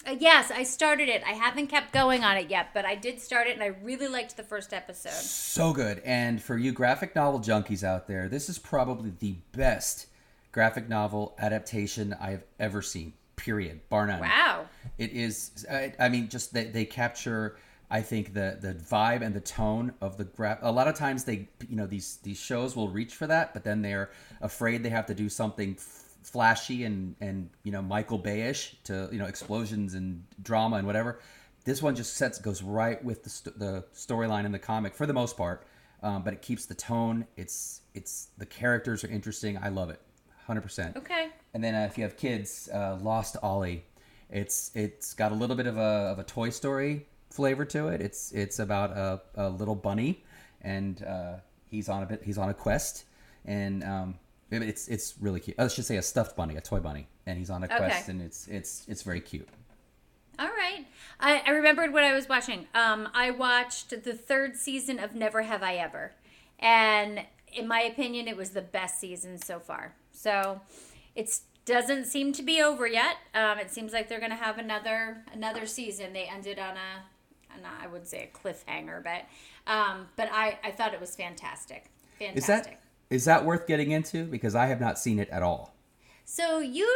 Uh, 0.10 0.16
yes, 0.20 0.50
I 0.50 0.64
started 0.64 1.08
it. 1.08 1.22
I 1.24 1.34
haven't 1.34 1.68
kept 1.68 1.94
going 1.94 2.24
on 2.24 2.36
it 2.38 2.50
yet, 2.50 2.70
but 2.74 2.84
I 2.84 2.96
did 2.96 3.22
start 3.22 3.48
it, 3.48 3.54
and 3.54 3.62
I 3.62 3.68
really 3.84 4.08
liked 4.08 4.36
the 4.38 4.44
first 4.44 4.74
episode. 4.74 5.12
So 5.12 5.72
good. 5.72 6.02
And 6.04 6.42
for 6.42 6.58
you 6.58 6.72
graphic 6.72 7.16
novel 7.16 7.40
junkies 7.40 7.84
out 7.84 8.08
there, 8.08 8.28
this 8.28 8.50
is 8.50 8.58
probably 8.58 9.12
the 9.20 9.36
best 9.52 10.08
graphic 10.52 10.90
novel 10.90 11.36
adaptation 11.38 12.16
I've 12.20 12.44
ever 12.60 12.82
seen. 12.82 13.14
Period. 13.36 13.82
Bar 13.90 14.08
none. 14.08 14.22
Wow. 14.22 14.66
It 14.98 15.12
is. 15.12 15.66
I, 15.72 15.94
I 16.00 16.10
mean, 16.10 16.28
just 16.28 16.54
they, 16.54 16.66
they 16.66 16.86
capture. 16.86 17.58
I 17.92 18.02
think 18.02 18.34
the 18.34 18.58
the 18.60 18.74
vibe 18.74 19.22
and 19.22 19.34
the 19.34 19.40
tone 19.42 19.94
of 20.02 20.18
the 20.18 20.26
graph. 20.26 20.60
A 20.62 20.72
lot 20.72 20.88
of 20.88 20.96
times 20.96 21.24
they, 21.24 21.48
you 21.70 21.76
know, 21.76 21.86
these 21.86 22.18
these 22.24 22.40
shows 22.40 22.76
will 22.76 22.90
reach 22.90 23.14
for 23.14 23.28
that, 23.28 23.54
but 23.54 23.64
then 23.64 23.82
they're 23.82 24.10
afraid 24.42 24.84
they 24.84 24.90
have 24.90 25.06
to 25.06 25.16
do 25.16 25.30
something 25.30 25.78
flashy 26.24 26.84
and 26.84 27.16
and 27.22 27.50
you 27.64 27.72
know 27.72 27.82
Michael 27.82 28.20
Bayish 28.20 28.76
to 28.86 29.10
you 29.12 29.20
know 29.20 29.26
explosions 29.26 29.94
and 29.94 30.24
drama 30.42 30.78
and 30.78 30.88
whatever. 30.88 31.20
This 31.66 31.82
one 31.82 31.96
just 31.96 32.16
sets 32.16 32.40
goes 32.40 32.62
right 32.64 33.04
with 33.04 33.24
the 33.24 33.30
st- 33.30 33.60
the 33.60 33.86
storyline 33.94 34.46
in 34.46 34.52
the 34.52 34.60
comic 34.60 34.96
for 34.96 35.06
the 35.06 35.14
most 35.14 35.38
part, 35.38 35.66
um, 36.02 36.24
but 36.24 36.34
it 36.34 36.42
keeps 36.42 36.66
the 36.66 36.76
tone. 36.76 37.26
It's 37.38 37.82
it's 37.94 38.30
the 38.38 38.46
characters 38.46 39.04
are 39.04 39.10
interesting. 39.10 39.58
I 39.58 39.70
love 39.70 39.90
it, 39.90 40.02
hundred 40.46 40.62
percent. 40.62 40.98
Okay. 40.98 41.30
And 41.54 41.64
then 41.64 41.76
uh, 41.76 41.88
if 41.90 41.98
you 41.98 42.04
have 42.04 42.18
kids, 42.18 42.70
uh, 42.74 42.98
Lost 43.02 43.38
Ollie, 43.42 43.84
it's 44.30 44.72
it's 44.76 45.14
got 45.14 45.32
a 45.32 45.36
little 45.36 45.56
bit 45.56 45.68
of 45.68 45.78
a 45.78 46.12
of 46.12 46.20
a 46.20 46.24
Toy 46.24 46.50
Story 46.50 47.06
flavor 47.30 47.66
to 47.66 47.88
it. 47.90 48.02
It's 48.02 48.32
it's 48.32 48.60
about 48.60 48.92
a, 48.92 49.22
a 49.36 49.50
little 49.50 49.76
bunny, 49.76 50.24
and 50.62 51.04
uh, 51.04 51.34
he's 51.70 51.90
on 51.90 52.04
a 52.04 52.06
bit 52.06 52.24
he's 52.24 52.38
on 52.38 52.50
a 52.50 52.54
quest, 52.54 53.06
and 53.46 53.84
um, 53.84 54.20
it's 54.52 54.88
it's 54.88 55.16
really 55.20 55.40
cute. 55.40 55.60
I 55.60 55.68
should 55.68 55.86
say 55.86 55.98
a 55.98 56.02
stuffed 56.02 56.36
bunny, 56.36 56.56
a 56.56 56.62
toy 56.62 56.80
bunny, 56.80 57.08
and 57.26 57.38
he's 57.38 57.50
on 57.50 57.64
a 57.64 57.68
quest, 57.68 58.10
and 58.10 58.22
it's 58.22 58.48
it's 58.48 58.86
it's 58.88 59.04
very 59.04 59.22
cute. 59.22 59.48
All 60.40 60.48
right. 60.48 60.88
I, 61.20 61.42
I 61.46 61.50
remembered 61.50 61.92
what 61.92 62.06
I 62.06 62.14
was 62.14 62.30
watching. 62.30 62.68
Um, 62.74 63.10
I 63.14 63.30
watched 63.30 63.90
the 63.90 64.14
third 64.14 64.56
season 64.56 64.98
of 64.98 65.14
Never 65.14 65.42
Have 65.42 65.62
I 65.62 65.76
Ever. 65.76 66.14
And 66.60 67.26
in 67.52 67.68
my 67.68 67.82
opinion, 67.82 68.30
it 68.30 68.38
was 68.38 68.52
the 68.52 68.62
best 68.62 69.02
season 69.02 69.38
so 69.38 69.60
far. 69.60 69.96
So 70.14 70.62
it 71.14 71.40
doesn't 71.66 72.06
seem 72.06 72.32
to 72.34 72.42
be 72.42 72.62
over 72.62 72.88
yet. 72.88 73.18
Um, 73.36 73.60
it 73.60 73.70
seems 73.70 73.92
like 73.92 74.08
they're 74.08 74.20
going 74.20 74.32
to 74.32 74.38
have 74.38 74.58
another 74.58 75.24
another 75.34 75.66
season. 75.66 76.14
They 76.14 76.24
ended 76.24 76.58
on 76.58 76.78
a, 76.78 77.54
on 77.54 77.60
a 77.66 77.84
I 77.84 77.88
would 77.88 78.08
say 78.08 78.32
a 78.34 78.38
cliffhanger, 78.38 79.04
but 79.04 79.26
um, 79.72 80.08
but 80.16 80.30
I, 80.32 80.58
I 80.64 80.72
thought 80.72 80.94
it 80.94 81.02
was 81.02 81.16
fantastic. 81.18 81.92
Fantastic. 82.18 82.38
Is 82.38 82.48
that 82.48 82.80
is 83.10 83.26
that 83.26 83.46
worth 83.46 83.68
getting 83.68 83.92
into? 83.92 84.26
Because 84.26 84.56
I 84.56 84.68
have 84.68 84.80
not 84.80 85.00
seen 85.00 85.20
it 85.20 85.30
at 85.30 85.42
all. 85.44 85.74
So 86.26 86.60
you, 86.60 86.88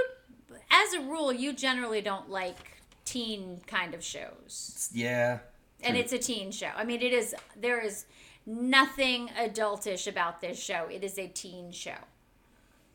as 0.69 0.93
a 0.93 1.01
rule, 1.01 1.33
you 1.33 1.53
generally 1.53 2.01
don't 2.01 2.29
like 2.29 2.81
teen 3.05 3.61
kind 3.67 3.93
of 3.93 4.03
shows. 4.03 4.89
Yeah. 4.93 5.39
And 5.81 5.97
it's 5.97 6.13
a 6.13 6.17
teen 6.19 6.51
show. 6.51 6.69
I 6.77 6.83
mean, 6.85 7.01
it 7.01 7.11
is 7.13 7.35
there 7.59 7.81
is 7.81 8.05
nothing 8.45 9.29
adultish 9.37 10.07
about 10.07 10.39
this 10.39 10.57
show. 10.61 10.87
It 10.91 11.03
is 11.03 11.17
a 11.17 11.27
teen 11.27 11.71
show. 11.71 11.97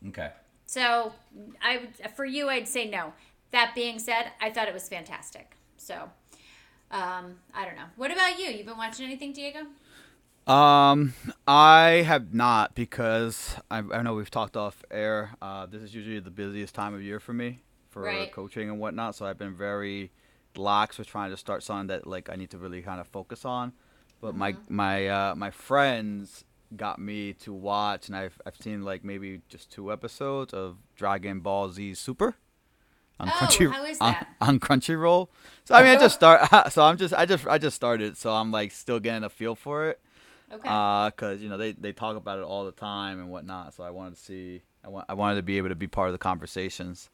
okay. 0.07 0.31
So, 0.65 1.13
I 1.63 1.77
would- 1.77 2.11
for 2.15 2.25
you 2.25 2.47
I'd 2.49 2.67
say 2.67 2.87
no. 2.87 3.13
That 3.51 3.73
being 3.73 3.97
said, 3.99 4.31
I 4.39 4.51
thought 4.51 4.67
it 4.67 4.73
was 4.73 4.87
fantastic. 4.87 5.55
So, 5.77 6.09
um, 6.91 7.39
I 7.53 7.65
don't 7.65 7.75
know. 7.75 7.89
What 7.95 8.11
about 8.11 8.37
you? 8.39 8.45
You've 8.45 8.67
been 8.67 8.77
watching 8.77 9.05
anything, 9.05 9.33
Diego? 9.33 9.65
Um, 10.49 11.13
I 11.47 12.03
have 12.07 12.33
not 12.33 12.73
because 12.75 13.55
I, 13.69 13.79
I 13.79 14.01
know 14.01 14.15
we've 14.15 14.31
talked 14.31 14.57
off 14.57 14.83
air. 14.89 15.31
Uh, 15.41 15.65
this 15.67 15.81
is 15.81 15.93
usually 15.93 16.19
the 16.19 16.31
busiest 16.31 16.73
time 16.73 16.93
of 16.93 17.01
year 17.03 17.19
for 17.19 17.33
me 17.33 17.61
for 17.89 18.03
Right. 18.03 18.31
coaching 18.31 18.69
and 18.69 18.79
whatnot. 18.79 19.15
So 19.15 19.25
I've 19.25 19.37
been 19.37 19.55
very 19.55 20.11
lax 20.55 20.97
with 20.97 21.07
trying 21.07 21.29
to 21.31 21.37
start 21.37 21.61
something 21.63 21.87
that 21.87 22.07
like 22.07 22.29
I 22.29 22.35
need 22.35 22.49
to 22.51 22.57
really 22.57 22.81
kind 22.81 22.99
of 22.99 23.07
focus 23.07 23.45
on. 23.45 23.73
But 24.21 24.35
my 24.35 24.55
my 24.67 25.07
uh, 25.07 25.35
my 25.35 25.51
friends 25.51 26.43
got 26.75 26.99
me 26.99 27.33
to 27.33 27.53
watch, 27.53 28.07
and 28.07 28.15
I've 28.17 28.41
I've 28.45 28.57
seen 28.57 28.81
like 28.83 29.03
maybe 29.03 29.41
just 29.49 29.71
two 29.71 29.91
episodes 29.93 30.53
of 30.53 30.77
Dragon 30.95 31.39
Ball 31.41 31.69
Z 31.71 31.93
Super. 31.93 32.35
On 33.21 33.27
Oh, 33.27 33.31
Crunchy, 33.33 33.69
how 33.71 33.83
is 33.83 33.97
on- 33.99 34.15
on 34.39 34.59
Crunchyroll. 34.61 35.27
So 35.65 35.75
I 35.75 35.83
mean, 35.83 35.91
I 35.97 35.99
just 35.99 36.15
start. 36.15 36.41
So 36.71 36.83
I'm 36.83 36.95
just, 36.97 37.13
I 37.13 37.25
just, 37.25 37.45
I 37.47 37.57
just 37.57 37.75
started. 37.75 38.17
So 38.17 38.31
I'm 38.31 38.49
like 38.49 38.71
still 38.71 38.99
getting 39.01 39.23
a 39.25 39.29
feel 39.29 39.55
for 39.55 39.89
it. 39.89 39.99
Okay. 40.51 40.67
Uh, 40.67 41.11
cause 41.11 41.41
you 41.41 41.49
know 41.49 41.57
they, 41.57 41.73
they 41.73 41.91
talk 41.93 42.15
about 42.17 42.39
it 42.39 42.43
all 42.43 42.65
the 42.65 42.71
time 42.71 43.19
and 43.19 43.29
whatnot. 43.29 43.73
So 43.75 43.83
I 43.83 43.89
wanted 43.91 44.15
to 44.15 44.21
see, 44.21 44.61
I 44.83 44.89
want, 44.89 45.05
I 45.09 45.13
wanted 45.13 45.35
to 45.35 45.43
be 45.43 45.57
able 45.57 45.69
to 45.69 45.75
be 45.75 45.87
part 45.87 46.09
of 46.09 46.13
the 46.13 46.17
conversations. 46.19 47.09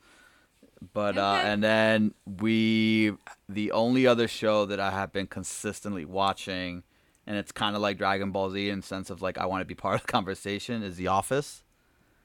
But 0.94 1.18
uh, 1.18 1.42
and 1.44 1.64
then 1.64 2.14
we, 2.26 3.14
the 3.50 3.72
only 3.72 4.06
other 4.08 4.28
show 4.28 4.66
that 4.66 4.80
I 4.80 4.92
have 4.92 5.12
been 5.14 5.28
consistently 5.28 6.06
watching, 6.06 6.84
and 7.26 7.38
it's 7.38 7.52
kind 7.52 7.76
of 7.76 7.82
like 7.82 7.98
Dragon 7.98 8.32
Ball 8.32 8.52
Z 8.52 8.70
in 8.70 8.82
sense 8.82 9.10
of 9.10 9.22
like 9.22 9.38
I 9.38 9.46
want 9.46 9.62
to 9.62 9.66
be 9.66 9.76
part 9.86 9.96
of 9.96 10.02
the 10.02 10.12
conversation 10.12 10.84
is 10.84 10.98
The 10.98 11.08
Office. 11.08 11.64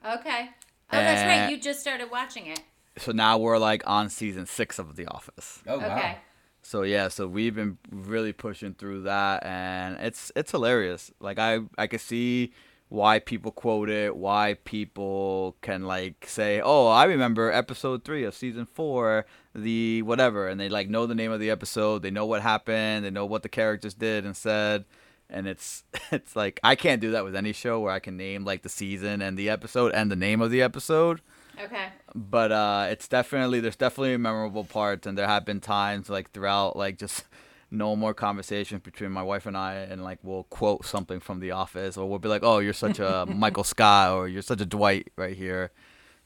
okay. 0.05 0.49
Oh, 0.93 0.97
that's 0.97 1.23
right. 1.23 1.45
uh, 1.45 1.49
You 1.49 1.57
just 1.59 1.79
started 1.79 2.11
watching 2.11 2.47
it. 2.47 2.59
So 2.97 3.13
now 3.13 3.37
we're 3.37 3.57
like 3.57 3.83
on 3.87 4.09
season 4.09 4.45
six 4.45 4.77
of 4.77 4.95
The 4.97 5.05
Office. 5.07 5.61
Oh 5.65 5.79
wow. 5.79 6.17
So 6.61 6.83
yeah, 6.83 7.07
so 7.07 7.27
we've 7.27 7.55
been 7.55 7.77
really 7.89 8.33
pushing 8.33 8.73
through 8.73 9.03
that, 9.03 9.45
and 9.45 9.97
it's 9.99 10.31
it's 10.35 10.51
hilarious. 10.51 11.11
Like 11.19 11.39
I 11.39 11.59
I 11.77 11.87
can 11.87 11.99
see 11.99 12.53
why 12.89 13.19
people 13.19 13.51
quote 13.51 13.89
it, 13.89 14.15
why 14.15 14.57
people 14.65 15.55
can 15.61 15.83
like 15.83 16.25
say, 16.27 16.61
"Oh, 16.61 16.87
I 16.87 17.05
remember 17.05 17.51
episode 17.51 18.03
three 18.03 18.23
of 18.25 18.35
season 18.35 18.65
four, 18.65 19.25
the 19.55 20.01
whatever," 20.03 20.47
and 20.47 20.59
they 20.59 20.69
like 20.69 20.89
know 20.89 21.05
the 21.07 21.15
name 21.15 21.31
of 21.31 21.39
the 21.39 21.49
episode, 21.49 22.03
they 22.03 22.11
know 22.11 22.25
what 22.25 22.41
happened, 22.41 23.05
they 23.05 23.09
know 23.11 23.25
what 23.25 23.43
the 23.43 23.49
characters 23.49 23.93
did 23.93 24.25
and 24.25 24.35
said, 24.37 24.85
and 25.29 25.47
it's 25.47 25.83
it's 26.11 26.35
like 26.35 26.59
I 26.63 26.75
can't 26.75 27.01
do 27.01 27.11
that 27.11 27.23
with 27.23 27.35
any 27.35 27.53
show 27.53 27.79
where 27.79 27.93
I 27.93 27.99
can 27.99 28.17
name 28.17 28.45
like 28.45 28.61
the 28.61 28.69
season 28.69 29.21
and 29.21 29.37
the 29.37 29.49
episode 29.49 29.93
and 29.93 30.11
the 30.11 30.15
name 30.15 30.41
of 30.41 30.51
the 30.51 30.61
episode 30.61 31.21
Okay. 31.59 31.87
but 32.15 32.51
uh 32.51 32.87
it's 32.89 33.07
definitely 33.07 33.59
there's 33.59 33.75
definitely 33.75 34.17
memorable 34.17 34.63
parts 34.63 35.05
and 35.07 35.17
there 35.17 35.27
have 35.27 35.45
been 35.45 35.59
times 35.59 36.09
like 36.09 36.31
throughout 36.31 36.75
like 36.75 36.97
just 36.97 37.23
no 37.69 37.95
more 37.95 38.13
conversations 38.13 38.81
between 38.81 39.11
my 39.11 39.23
wife 39.23 39.45
and 39.45 39.55
I 39.55 39.75
and 39.75 40.03
like 40.03 40.19
we'll 40.23 40.43
quote 40.43 40.85
something 40.85 41.19
from 41.19 41.39
the 41.39 41.51
office 41.51 41.97
or 41.97 42.09
we'll 42.09 42.19
be 42.19 42.27
like 42.29 42.43
oh 42.43 42.59
you're 42.59 42.73
such 42.73 42.99
a 42.99 43.25
Michael 43.29 43.63
Scott 43.63 44.11
or 44.13 44.27
you're 44.27 44.41
such 44.41 44.61
a 44.61 44.65
Dwight 44.65 45.09
right 45.17 45.35
here 45.35 45.71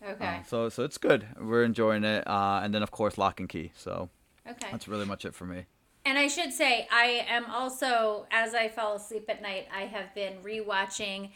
Okay. 0.08 0.26
Uh, 0.26 0.44
so 0.44 0.70
so 0.70 0.84
it's 0.84 0.98
good 0.98 1.26
we're 1.40 1.64
enjoying 1.64 2.04
it 2.04 2.28
uh 2.28 2.62
and 2.64 2.74
then 2.74 2.84
of 2.84 2.92
course 2.92 3.18
Locke 3.18 3.40
and 3.40 3.50
Key 3.50 3.72
so 3.76 4.10
okay. 4.48 4.68
that's 4.72 4.88
really 4.88 5.06
much 5.06 5.26
it 5.26 5.34
for 5.36 5.46
me 5.46 5.66
And 6.08 6.20
I 6.20 6.28
should 6.28 6.54
say, 6.54 6.88
I 6.92 7.26
am 7.28 7.46
also, 7.50 8.28
as 8.30 8.54
I 8.54 8.68
fall 8.70 8.96
asleep 8.96 9.26
at 9.28 9.42
night, 9.42 9.66
I 9.74 9.86
have 9.96 10.14
been 10.14 10.36
rewatching, 10.44 11.32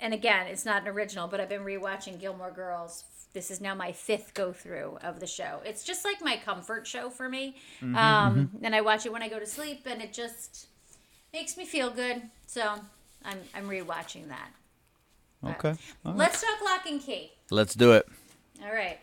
and 0.00 0.14
again, 0.14 0.46
it's 0.46 0.64
not 0.64 0.82
an 0.82 0.88
original, 0.88 1.26
but 1.28 1.40
I've 1.40 1.48
been 1.48 1.62
rewatching 1.64 2.20
Gilmore 2.20 2.50
Girls. 2.50 3.04
This 3.32 3.50
is 3.50 3.60
now 3.60 3.74
my 3.74 3.92
fifth 3.92 4.32
go 4.34 4.52
through 4.52 4.98
of 5.02 5.20
the 5.20 5.26
show. 5.26 5.60
It's 5.64 5.84
just 5.84 6.04
like 6.04 6.22
my 6.22 6.36
comfort 6.44 6.86
show 6.86 7.10
for 7.10 7.28
me. 7.28 7.56
um, 7.82 8.50
And 8.62 8.74
I 8.74 8.80
watch 8.80 9.04
it 9.06 9.12
when 9.12 9.22
I 9.22 9.28
go 9.28 9.38
to 9.38 9.46
sleep, 9.46 9.82
and 9.86 10.00
it 10.00 10.12
just 10.12 10.66
makes 11.32 11.56
me 11.56 11.64
feel 11.66 11.90
good. 11.90 12.22
So 12.46 12.74
I'm, 13.24 13.38
I'm 13.54 13.68
rewatching 13.68 14.28
that. 14.28 14.50
okay 15.44 15.68
All 16.04 16.12
right. 16.12 16.16
Let's 16.16 16.40
talk 16.40 16.60
Locke 16.64 16.86
and 16.86 17.00
Key. 17.00 17.32
let's 17.50 17.74
do 17.74 17.92
it 17.92 18.06
All 18.64 18.72
right. 18.72 18.98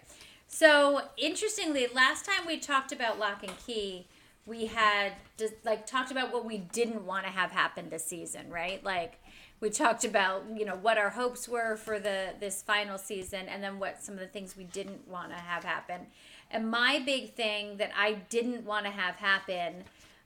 So 0.47 1.01
interestingly, 1.17 1.87
last 1.93 2.25
time 2.25 2.47
we 2.47 2.57
talked 2.59 2.91
about 2.91 3.19
Locke 3.19 3.43
and 3.43 3.57
Key, 3.65 4.07
we 4.45 4.65
had 4.67 5.13
just 5.37 5.53
like 5.65 5.85
talked 5.85 6.11
about 6.11 6.31
what 6.33 6.45
we 6.45 6.57
didn't 6.59 7.05
want 7.05 7.25
to 7.25 7.31
have 7.31 7.51
happen 7.51 7.89
this 7.89 8.05
season, 8.05 8.49
right? 8.49 8.83
Like 8.83 9.19
we 9.59 9.69
talked 9.69 10.03
about 10.03 10.43
you 10.55 10.65
know 10.65 10.75
what 10.75 10.97
our 10.97 11.09
hopes 11.09 11.47
were 11.47 11.75
for 11.77 11.99
the 11.99 12.33
this 12.39 12.61
final 12.61 12.97
season, 12.97 13.47
and 13.47 13.63
then 13.63 13.79
what 13.79 14.03
some 14.03 14.15
of 14.15 14.19
the 14.19 14.27
things 14.27 14.55
we 14.57 14.65
didn't 14.65 15.07
want 15.07 15.29
to 15.29 15.37
have 15.37 15.63
happen. 15.63 16.07
And 16.51 16.69
my 16.69 17.01
big 17.05 17.33
thing 17.33 17.77
that 17.77 17.91
I 17.97 18.13
didn't 18.29 18.65
want 18.65 18.85
to 18.85 18.91
have 18.91 19.15
happen 19.15 19.83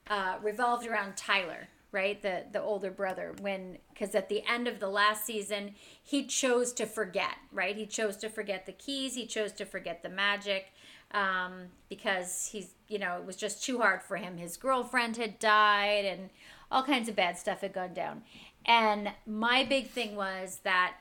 uh, 0.08 0.36
revolved 0.42 0.86
around 0.86 1.16
Tyler, 1.16 1.68
right? 1.92 2.20
The 2.20 2.44
the 2.52 2.60
older 2.60 2.90
brother. 2.90 3.34
When 3.40 3.78
because 3.92 4.14
at 4.14 4.28
the 4.28 4.42
end 4.46 4.68
of 4.68 4.80
the 4.80 4.88
last 4.88 5.24
season, 5.24 5.74
he 6.02 6.26
chose 6.26 6.72
to 6.74 6.86
forget, 6.86 7.36
right? 7.52 7.76
He 7.76 7.86
chose 7.86 8.16
to 8.18 8.28
forget 8.28 8.66
the 8.66 8.72
keys. 8.72 9.14
He 9.14 9.26
chose 9.26 9.52
to 9.52 9.64
forget 9.64 10.02
the 10.02 10.08
magic 10.08 10.72
um, 11.12 11.68
because 11.88 12.48
he's 12.52 12.74
you 12.88 12.98
know 12.98 13.16
it 13.16 13.26
was 13.26 13.36
just 13.36 13.62
too 13.64 13.78
hard 13.78 14.02
for 14.02 14.16
him. 14.16 14.36
His 14.36 14.56
girlfriend 14.56 15.16
had 15.16 15.38
died, 15.38 16.04
and 16.04 16.30
all 16.70 16.82
kinds 16.82 17.08
of 17.08 17.16
bad 17.16 17.38
stuff 17.38 17.60
had 17.60 17.72
gone 17.72 17.94
down. 17.94 18.22
And 18.66 19.12
my 19.26 19.64
big 19.64 19.88
thing 19.90 20.16
was 20.16 20.60
that 20.64 20.94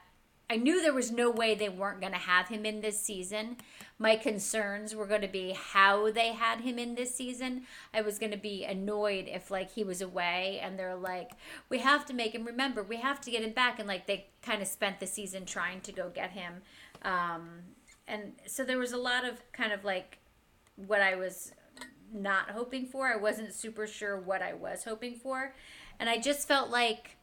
I 0.52 0.56
knew 0.56 0.82
there 0.82 0.94
was 0.94 1.12
no 1.12 1.30
way 1.30 1.54
they 1.54 1.70
weren't 1.70 2.02
going 2.02 2.14
to 2.14 2.18
have 2.18 2.48
him 2.48 2.66
in 2.66 2.82
this 2.82 3.00
season. 3.00 3.58
My 4.00 4.16
concerns 4.16 4.96
were 4.96 5.06
going 5.06 5.22
to 5.22 5.28
be 5.28 5.52
how 5.52 6.10
they 6.10 6.30
had 6.30 6.62
him 6.62 6.80
in 6.80 6.96
this 6.96 7.14
season. 7.14 7.64
I 7.94 8.02
was 8.02 8.18
going 8.18 8.32
to 8.32 8.38
be 8.38 8.64
annoyed 8.64 9.26
if 9.28 9.52
like 9.52 9.72
he 9.72 9.84
was 9.84 10.02
away 10.02 10.60
and 10.64 10.80
they're 10.80 10.96
like, 10.96 11.32
"We 11.70 11.80
have 11.80 12.06
to 12.08 12.14
make 12.14 12.34
him 12.34 12.46
remember. 12.46 12.82
We 12.82 12.98
have 12.98 13.22
to 13.22 13.32
get 13.32 13.44
him 13.44 13.52
back." 13.52 13.78
And 13.78 13.88
like 13.88 14.08
they 14.08 14.28
kind 14.42 14.62
of 14.62 14.68
spent 14.68 15.00
the 15.00 15.06
season 15.06 15.46
trying 15.46 15.82
to 15.82 15.92
go 15.92 16.10
get 16.10 16.32
him. 16.32 16.62
Um, 17.04 17.50
and 18.08 18.34
so 18.48 18.64
there 18.64 18.80
was 18.80 18.92
a 18.92 18.98
lot 18.98 19.26
of 19.26 19.40
kind 19.52 19.72
of 19.72 19.84
like 19.84 20.18
what 20.76 21.02
I 21.02 21.16
was 21.16 21.52
not 22.12 22.50
hoping 22.50 22.88
for. 22.88 23.08
I 23.08 23.18
wasn't 23.18 23.54
super 23.54 23.86
sure 23.86 24.20
what 24.20 24.42
I 24.42 24.54
was 24.54 24.84
hoping 24.84 25.14
for. 25.16 25.54
And 26.00 26.10
I 26.10 26.18
just 26.18 26.48
felt 26.48 26.72
like 26.72 27.18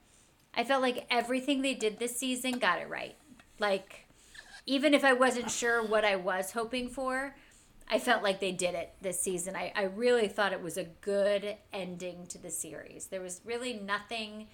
I 0.56 0.64
felt 0.64 0.82
like 0.82 1.06
everything 1.10 1.62
they 1.62 1.74
did 1.74 1.98
this 1.98 2.16
season 2.16 2.58
got 2.58 2.80
it 2.80 2.88
right. 2.88 3.14
Like, 3.58 4.06
even 4.64 4.94
if 4.94 5.04
I 5.04 5.12
wasn't 5.12 5.50
sure 5.50 5.82
what 5.82 6.04
I 6.04 6.16
was 6.16 6.52
hoping 6.52 6.88
for, 6.88 7.36
I 7.88 7.98
felt 7.98 8.22
like 8.22 8.40
they 8.40 8.52
did 8.52 8.74
it 8.74 8.94
this 9.00 9.20
season. 9.20 9.54
I, 9.54 9.72
I 9.76 9.84
really 9.84 10.28
thought 10.28 10.52
it 10.52 10.62
was 10.62 10.76
a 10.76 10.84
good 10.84 11.56
ending 11.72 12.26
to 12.28 12.38
the 12.38 12.50
series. 12.50 13.06
There 13.06 13.20
was 13.20 13.40
really 13.44 13.74
nothing. 13.74 14.48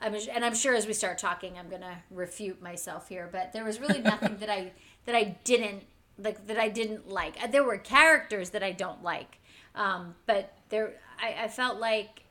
I'm, 0.00 0.14
and 0.14 0.44
I'm 0.44 0.54
sure 0.54 0.74
as 0.74 0.86
we 0.86 0.92
start 0.92 1.18
talking, 1.18 1.58
I'm 1.58 1.68
gonna 1.68 2.02
refute 2.10 2.62
myself 2.62 3.08
here. 3.08 3.28
But 3.30 3.52
there 3.52 3.64
was 3.64 3.80
really 3.80 4.00
nothing 4.00 4.36
that 4.36 4.50
I 4.50 4.72
that 5.06 5.16
I 5.16 5.36
didn't 5.42 5.84
like 6.16 6.46
that 6.46 6.58
I 6.58 6.68
didn't 6.68 7.08
like. 7.08 7.50
There 7.50 7.64
were 7.64 7.78
characters 7.78 8.50
that 8.50 8.62
I 8.62 8.70
don't 8.70 9.02
like, 9.02 9.40
um, 9.74 10.14
but 10.26 10.56
there 10.68 10.92
I, 11.20 11.44
I 11.44 11.48
felt 11.48 11.80
like 11.80 12.22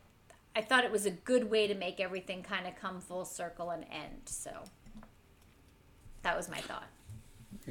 I 0.57 0.61
thought 0.61 0.83
it 0.83 0.91
was 0.91 1.05
a 1.05 1.11
good 1.11 1.51
way 1.51 1.67
to 1.67 1.75
make 1.75 1.99
everything 1.99 2.41
kind 2.41 2.65
of 2.65 2.75
come 2.75 2.99
full 2.99 3.25
circle 3.25 3.69
and 3.69 3.85
end. 3.91 4.21
So 4.25 4.49
that 6.23 6.35
was 6.35 6.49
my 6.49 6.57
thought. 6.57 6.87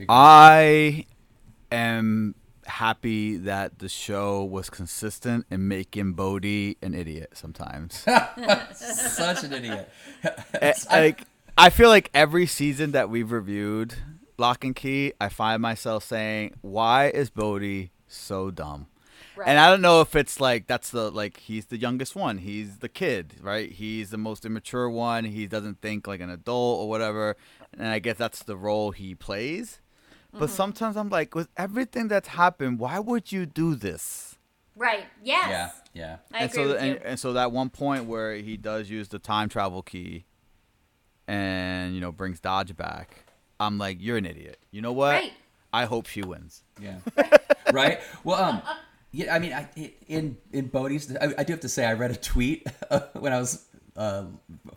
I 0.09 1.07
am 1.73 2.37
happy 2.65 3.39
that 3.39 3.81
the 3.81 3.89
show 3.89 4.45
was 4.45 4.71
consistent 4.71 5.47
in 5.51 5.67
making 5.67 6.13
Bode 6.13 6.45
an 6.45 6.95
idiot 6.95 7.31
sometimes. 7.35 7.95
Such 8.73 9.43
an 9.43 9.53
idiot. 9.53 9.91
Eh, 10.55 10.73
like 10.93 11.23
I 11.59 11.71
feel 11.71 11.89
like 11.89 12.09
every 12.15 12.47
season 12.47 12.93
that 12.93 13.11
we've 13.11 13.33
reviewed 13.33 13.97
Lock 14.39 14.63
and 14.63 14.77
Key, 14.77 15.13
I 15.21 15.29
find 15.29 15.61
myself 15.61 16.05
saying, 16.05 16.55
"Why 16.61 17.09
is 17.09 17.31
Bode 17.31 17.91
so 18.07 18.53
dumb?" 18.53 18.87
Right. 19.37 19.49
And 19.49 19.59
I 19.59 19.69
don't 19.71 19.83
know 19.83 20.01
if 20.01 20.17
it's 20.17 20.41
like 20.41 20.67
that's 20.67 20.91
the 20.91 21.11
like 21.11 21.39
he's 21.39 21.67
the 21.67 21.77
youngest 21.79 22.17
one, 22.17 22.39
he's 22.39 22.79
the 22.79 22.89
kid, 22.89 23.35
right? 23.43 23.71
He's 23.71 24.11
the 24.11 24.17
most 24.19 24.45
immature 24.47 24.89
one. 24.89 25.25
He 25.25 25.47
doesn't 25.47 25.81
think 25.81 26.07
like 26.07 26.21
an 26.21 26.31
adult 26.31 26.81
or 26.81 26.89
whatever, 26.89 27.37
and 27.77 27.89
I 27.89 27.99
guess 27.99 28.17
that's 28.17 28.43
the 28.43 28.57
role 28.57 28.93
he 28.93 29.15
plays. 29.15 29.81
But 30.39 30.51
sometimes 30.51 30.97
I'm 30.99 31.09
like, 31.09 31.35
with 31.35 31.49
everything 31.57 32.09
that's 32.09 32.29
happened, 32.29 32.79
why 32.79 32.99
would 32.99 33.33
you 33.33 33.47
do 33.47 33.75
this? 33.75 34.37
Right. 34.75 35.07
Yes. 35.25 35.49
Yeah, 35.95 36.03
yeah. 36.03 36.17
I 36.35 36.39
and 36.43 36.51
agree 36.51 36.63
so 36.65 36.69
with 36.69 36.77
and, 36.79 36.89
you. 36.91 37.01
and 37.05 37.19
so 37.19 37.33
that 37.33 37.53
one 37.53 37.71
point 37.71 38.05
where 38.05 38.35
he 38.35 38.59
does 38.59 38.91
use 38.91 39.09
the 39.09 39.19
time 39.19 39.49
travel 39.49 39.81
key 39.83 40.27
and 41.27 41.95
you 41.95 42.01
know 42.01 42.13
brings 42.13 42.39
dodge 42.41 42.77
back 42.77 43.25
i'm 43.59 43.79
like 43.79 43.97
you're 44.01 44.17
an 44.17 44.27
idiot 44.27 44.59
you 44.71 44.81
know 44.81 44.93
what 44.93 45.13
Right. 45.13 45.33
i 45.73 45.85
hope 45.85 46.07
she 46.07 46.23
wins 46.23 46.63
Yeah. 46.81 46.99
right? 47.73 48.01
Well, 48.23 48.43
um, 48.43 48.63
Yeah, 49.13 49.35
I 49.35 49.39
mean, 49.39 49.53
I, 49.53 49.69
in 50.09 50.37
in 50.53 50.67
Bode's, 50.69 51.15
I, 51.17 51.35
I 51.39 51.45
do 51.45 51.53
have 51.53 51.61
to 51.61 51.69
say, 51.69 51.85
I 51.85 51.95
read 51.95 52.11
a 52.11 52.17
tweet 52.17 52.67
when 53.15 53.33
I 53.33 53.39
was 53.39 53.67
uh, 53.97 54.25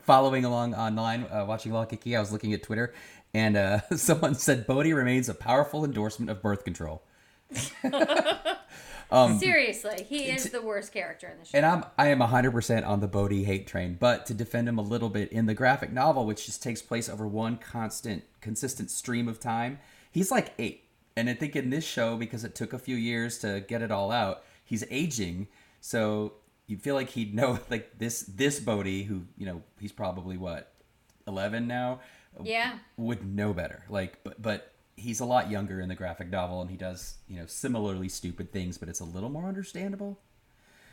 following 0.06 0.46
along 0.46 0.76
online, 0.76 1.26
uh, 1.32 1.46
watching 1.48 1.74
Locke 1.74 1.92
and 1.92 2.02
Key. 2.02 2.16
I 2.16 2.20
was 2.20 2.32
looking 2.32 2.54
at 2.54 2.64
Twitter, 2.64 2.94
and 3.34 3.58
uh, 3.58 3.82
someone 3.96 4.36
said 4.36 4.66
Bode 4.66 4.88
remains 4.88 5.30
a 5.30 5.34
powerful 5.34 5.84
endorsement 5.84 6.30
of 6.30 6.42
birth 6.42 6.64
control. 6.64 7.04
Seriously, 9.40 10.06
he 10.08 10.26
is 10.26 10.52
the 10.52 10.62
worst 10.62 10.94
character 10.94 11.28
in 11.28 11.40
the 11.40 11.46
show. 11.46 11.58
And 11.58 11.66
I'm 11.66 11.84
I 11.98 12.10
am 12.10 12.20
100% 12.20 12.88
on 12.88 13.00
the 13.00 13.08
Bode 13.08 13.32
hate 13.32 13.66
train, 13.66 13.98
but 14.00 14.28
to 14.28 14.34
defend 14.36 14.70
him 14.70 14.78
a 14.78 14.84
little 14.84 15.10
bit 15.10 15.32
in 15.32 15.48
the 15.48 15.56
graphic 15.56 15.92
novel 15.92 16.26
which 16.26 16.46
just 16.46 16.62
takes 16.62 16.82
place 16.82 17.10
over 17.10 17.28
one 17.28 17.58
constant 17.58 18.24
consistent 18.40 18.92
stream 18.92 19.28
of 19.28 19.40
time, 19.40 19.80
he's 20.12 20.30
like 20.30 20.54
8. 20.60 20.84
And 21.20 21.30
I 21.30 21.34
think 21.34 21.56
in 21.58 21.70
this 21.70 21.84
show 21.84 22.16
because 22.16 22.46
it 22.46 22.56
took 22.56 22.72
a 22.72 22.80
few 22.80 22.96
years 22.96 23.40
to 23.40 23.60
get 23.60 23.82
it 23.82 23.92
all 23.92 24.10
out, 24.10 24.44
he's 24.64 24.86
aging, 24.90 25.48
so 25.82 26.34
you 26.66 26.78
feel 26.78 26.96
like 26.96 27.10
he'd 27.10 27.36
know 27.36 27.60
like 27.70 27.98
this 27.98 28.22
this 28.22 28.60
Bode 28.62 28.88
who, 28.88 29.24
you 29.38 29.46
know, 29.46 29.62
he's 29.80 29.92
probably 29.92 30.38
what 30.38 30.72
11 31.28 31.68
now 31.68 32.00
yeah. 32.42 32.78
would 32.96 33.26
know 33.26 33.54
better. 33.54 33.84
Like 33.90 34.24
but 34.24 34.42
but 34.42 34.74
he's 34.96 35.20
a 35.20 35.26
lot 35.26 35.52
younger 35.52 35.82
in 35.82 35.90
the 35.90 35.96
graphic 35.96 36.30
novel 36.30 36.62
and 36.62 36.70
he 36.70 36.78
does, 36.78 37.16
you 37.28 37.38
know, 37.38 37.46
similarly 37.48 38.08
stupid 38.08 38.54
things, 38.54 38.78
but 38.78 38.88
it's 38.88 39.02
a 39.02 39.06
little 39.06 39.30
more 39.30 39.48
understandable. 39.48 40.20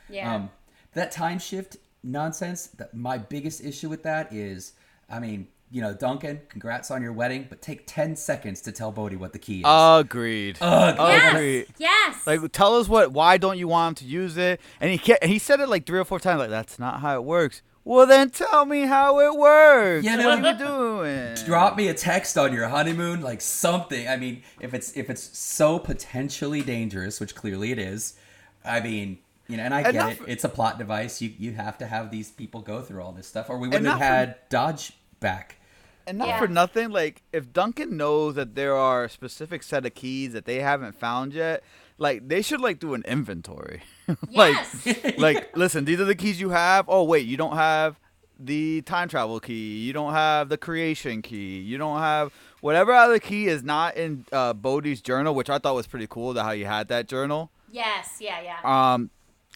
Yeah. 0.09 0.35
Um, 0.35 0.51
that 0.95 1.13
time 1.13 1.39
shift 1.39 1.77
nonsense. 2.03 2.67
That 2.69 2.95
my 2.95 3.19
biggest 3.19 3.63
issue 3.63 3.89
with 3.89 4.03
that 4.03 4.33
is, 4.33 4.73
I 5.09 5.21
mean, 5.21 5.47
you 5.71 5.83
know, 5.83 5.93
Duncan, 5.95 6.41
congrats 6.49 6.91
on 6.91 7.03
your 7.03 7.13
wedding, 7.13 7.47
but 7.49 7.61
take 7.61 7.87
ten 7.87 8.15
seconds 8.17 8.61
to 8.63 8.73
tell 8.73 8.93
Bode 8.93 9.15
what 9.15 9.33
the 9.33 9.39
key 9.39 9.61
is. 9.61 9.65
Agreed. 9.67 10.59
yes. 10.61 11.33
Agreed. 11.35 11.67
Yes. 11.79 12.27
Like, 12.27 12.53
tell 12.53 12.77
us 12.77 12.89
what. 12.89 13.13
Why 13.13 13.37
don't 13.37 13.59
you 13.59 13.69
want 13.69 14.01
him 14.01 14.07
to 14.07 14.11
use 14.13 14.37
it? 14.37 14.61
And 14.81 14.91
he 14.91 14.99
can't, 14.99 15.23
he 15.25 15.39
said 15.39 15.61
it 15.61 15.69
like 15.69 15.85
three 15.87 15.99
or 15.99 16.05
four 16.05 16.21
times. 16.21 16.39
Like, 16.39 16.51
that's 16.51 16.79
not 16.79 17.01
how 17.01 17.17
it 17.17 17.25
works. 17.25 17.63
Well, 17.85 18.07
then 18.07 18.31
tell 18.31 18.65
me 18.67 18.81
how 18.83 19.21
it 19.21 19.37
works. 19.39 20.05
You 20.05 20.17
what 20.17 20.45
are 20.45 20.53
you 20.53 20.59
doing? 20.59 21.35
Drop 21.47 21.77
me 21.77 21.87
a 21.89 21.95
text 21.95 22.37
on 22.37 22.53
your 22.53 22.67
honeymoon, 22.69 23.21
like 23.21 23.41
something. 23.41 24.09
I 24.09 24.17
mean, 24.17 24.43
if 24.61 24.75
it's 24.75 24.97
if 24.97 25.09
it's 25.09 25.39
so 25.39 25.79
potentially 25.79 26.63
dangerous, 26.63 27.21
which 27.21 27.35
clearly 27.37 27.71
it 27.71 27.79
is, 27.79 28.15
I 28.65 28.81
mean, 28.81 29.19
you 29.47 29.57
know, 29.57 29.63
and 29.63 29.73
I 29.73 29.83
And 29.83 29.93
get 29.93 30.11
it. 30.11 30.19
for- 30.19 30.29
It's 30.29 30.43
a 30.43 30.49
plot 30.49 30.79
device. 30.79 31.23
You 31.23 31.33
you 31.39 31.53
have 31.53 31.79
to 31.79 31.87
have 31.87 32.11
these 32.11 32.31
people 32.33 32.61
go 32.61 32.83
through 32.83 33.03
all 33.03 33.13
this 33.13 33.29
stuff, 33.29 33.49
or 33.51 33.57
we 33.59 33.69
wouldn't 33.69 33.87
have 33.87 33.95
not 33.95 33.99
for- 33.99 34.05
had 34.05 34.37
Dodge 34.49 34.93
back. 35.21 35.57
And 36.09 36.19
not 36.19 36.29
Yeah. 36.29 36.39
for 36.39 36.47
nothing, 36.49 36.91
like 36.91 37.23
if 37.33 37.53
Duncan 37.53 37.97
knows 37.97 38.37
that 38.37 38.55
there 38.55 38.77
are 38.77 39.05
a 39.05 39.11
specific 39.11 39.63
set 39.65 39.85
of 39.85 39.95
keys 39.95 40.33
that 40.35 40.45
they 40.45 40.61
haven't 40.61 40.95
found 40.95 41.33
yet, 41.33 41.65
like 41.99 42.29
they 42.29 42.43
should 42.43 42.61
like 42.61 42.79
do 42.79 42.95
an 42.95 43.03
inventory. 43.09 43.83
like 44.31 44.57
like 45.19 45.57
listen, 45.57 45.85
these 45.85 45.99
are 46.01 46.05
the 46.05 46.15
keys 46.15 46.41
you 46.41 46.51
have. 46.51 46.85
Oh 46.89 47.03
wait, 47.03 47.27
you 47.27 47.37
don't 47.37 47.57
have 47.57 47.99
the 48.39 48.83
time 48.83 49.09
travel 49.09 49.41
key. 49.41 49.79
You 49.79 49.93
don't 49.93 50.13
have 50.13 50.49
the 50.49 50.57
creation 50.59 51.23
key. 51.23 51.59
You 51.59 51.77
don't 51.79 51.99
have 51.99 52.33
whatever 52.61 52.93
other 52.93 53.19
key 53.19 53.47
is 53.49 53.65
not 53.65 53.97
in 53.97 54.27
uh, 54.31 54.53
Bode's 54.53 55.01
journal, 55.01 55.35
which 55.35 55.51
I 55.51 55.59
thought 55.59 55.75
was 55.75 55.87
pretty 55.89 56.07
cool 56.07 56.35
that 56.35 56.45
how 56.45 56.53
you 56.53 56.67
had 56.67 56.87
that 56.89 57.09
journal. 57.09 57.51
yes. 57.73 58.19
Yeah. 58.21 58.41
Yeah. 58.43 58.93
Um, 58.95 59.11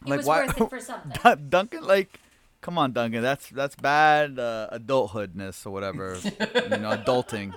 it 0.04 0.08
like 0.08 0.16
was 0.18 0.26
why 0.26 0.46
worth 0.46 0.60
it 0.60 0.68
for 0.70 0.80
something. 0.90 1.48
Duncan 1.48 1.84
like 1.86 2.18
come 2.60 2.78
on 2.78 2.92
Duncan 2.92 3.22
that's 3.22 3.48
that's 3.50 3.74
bad 3.76 4.38
uh, 4.38 4.68
adulthoodness 4.72 5.64
or 5.66 5.70
whatever 5.70 6.18
you 6.22 6.30
know 6.78 6.90
adulting 6.96 7.54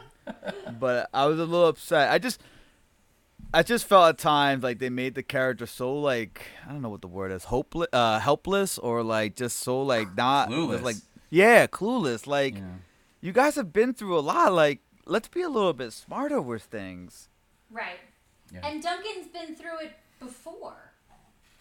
but 0.79 1.09
I 1.13 1.25
was 1.25 1.39
a 1.39 1.45
little 1.45 1.67
upset 1.67 2.11
I 2.11 2.17
just 2.19 2.41
I 3.53 3.61
just 3.63 3.85
felt 3.85 4.09
at 4.09 4.17
times 4.17 4.63
like 4.63 4.79
they 4.79 4.89
made 4.89 5.15
the 5.15 5.23
character 5.23 5.65
so 5.65 5.93
like 5.99 6.45
I 6.67 6.71
don't 6.71 6.81
know 6.81 6.89
what 6.89 7.01
the 7.01 7.07
word 7.07 7.31
is 7.31 7.45
hopeless 7.45 7.89
uh 7.93 8.19
helpless 8.19 8.77
or 8.77 9.03
like 9.03 9.35
just 9.35 9.59
so 9.59 9.81
like 9.81 10.15
not 10.17 10.49
Clueless. 10.49 10.81
like 10.81 10.95
yeah 11.29 11.67
clueless 11.67 12.25
like 12.27 12.55
Yeah. 12.55 12.61
you 13.21 13.31
guys 13.33 13.55
have 13.55 13.73
been 13.73 13.93
through 13.93 14.17
a 14.17 14.21
lot 14.21 14.53
like 14.53 14.79
let's 15.05 15.27
be 15.27 15.41
a 15.41 15.49
little 15.49 15.73
bit 15.73 15.91
smarter 15.93 16.41
with 16.41 16.63
things 16.63 17.29
Right. 17.69 17.99
Yeah. 18.53 18.67
And 18.67 18.83
Duncan's 18.83 19.27
been 19.27 19.55
through 19.55 19.79
it 19.79 19.93
before. 20.19 20.92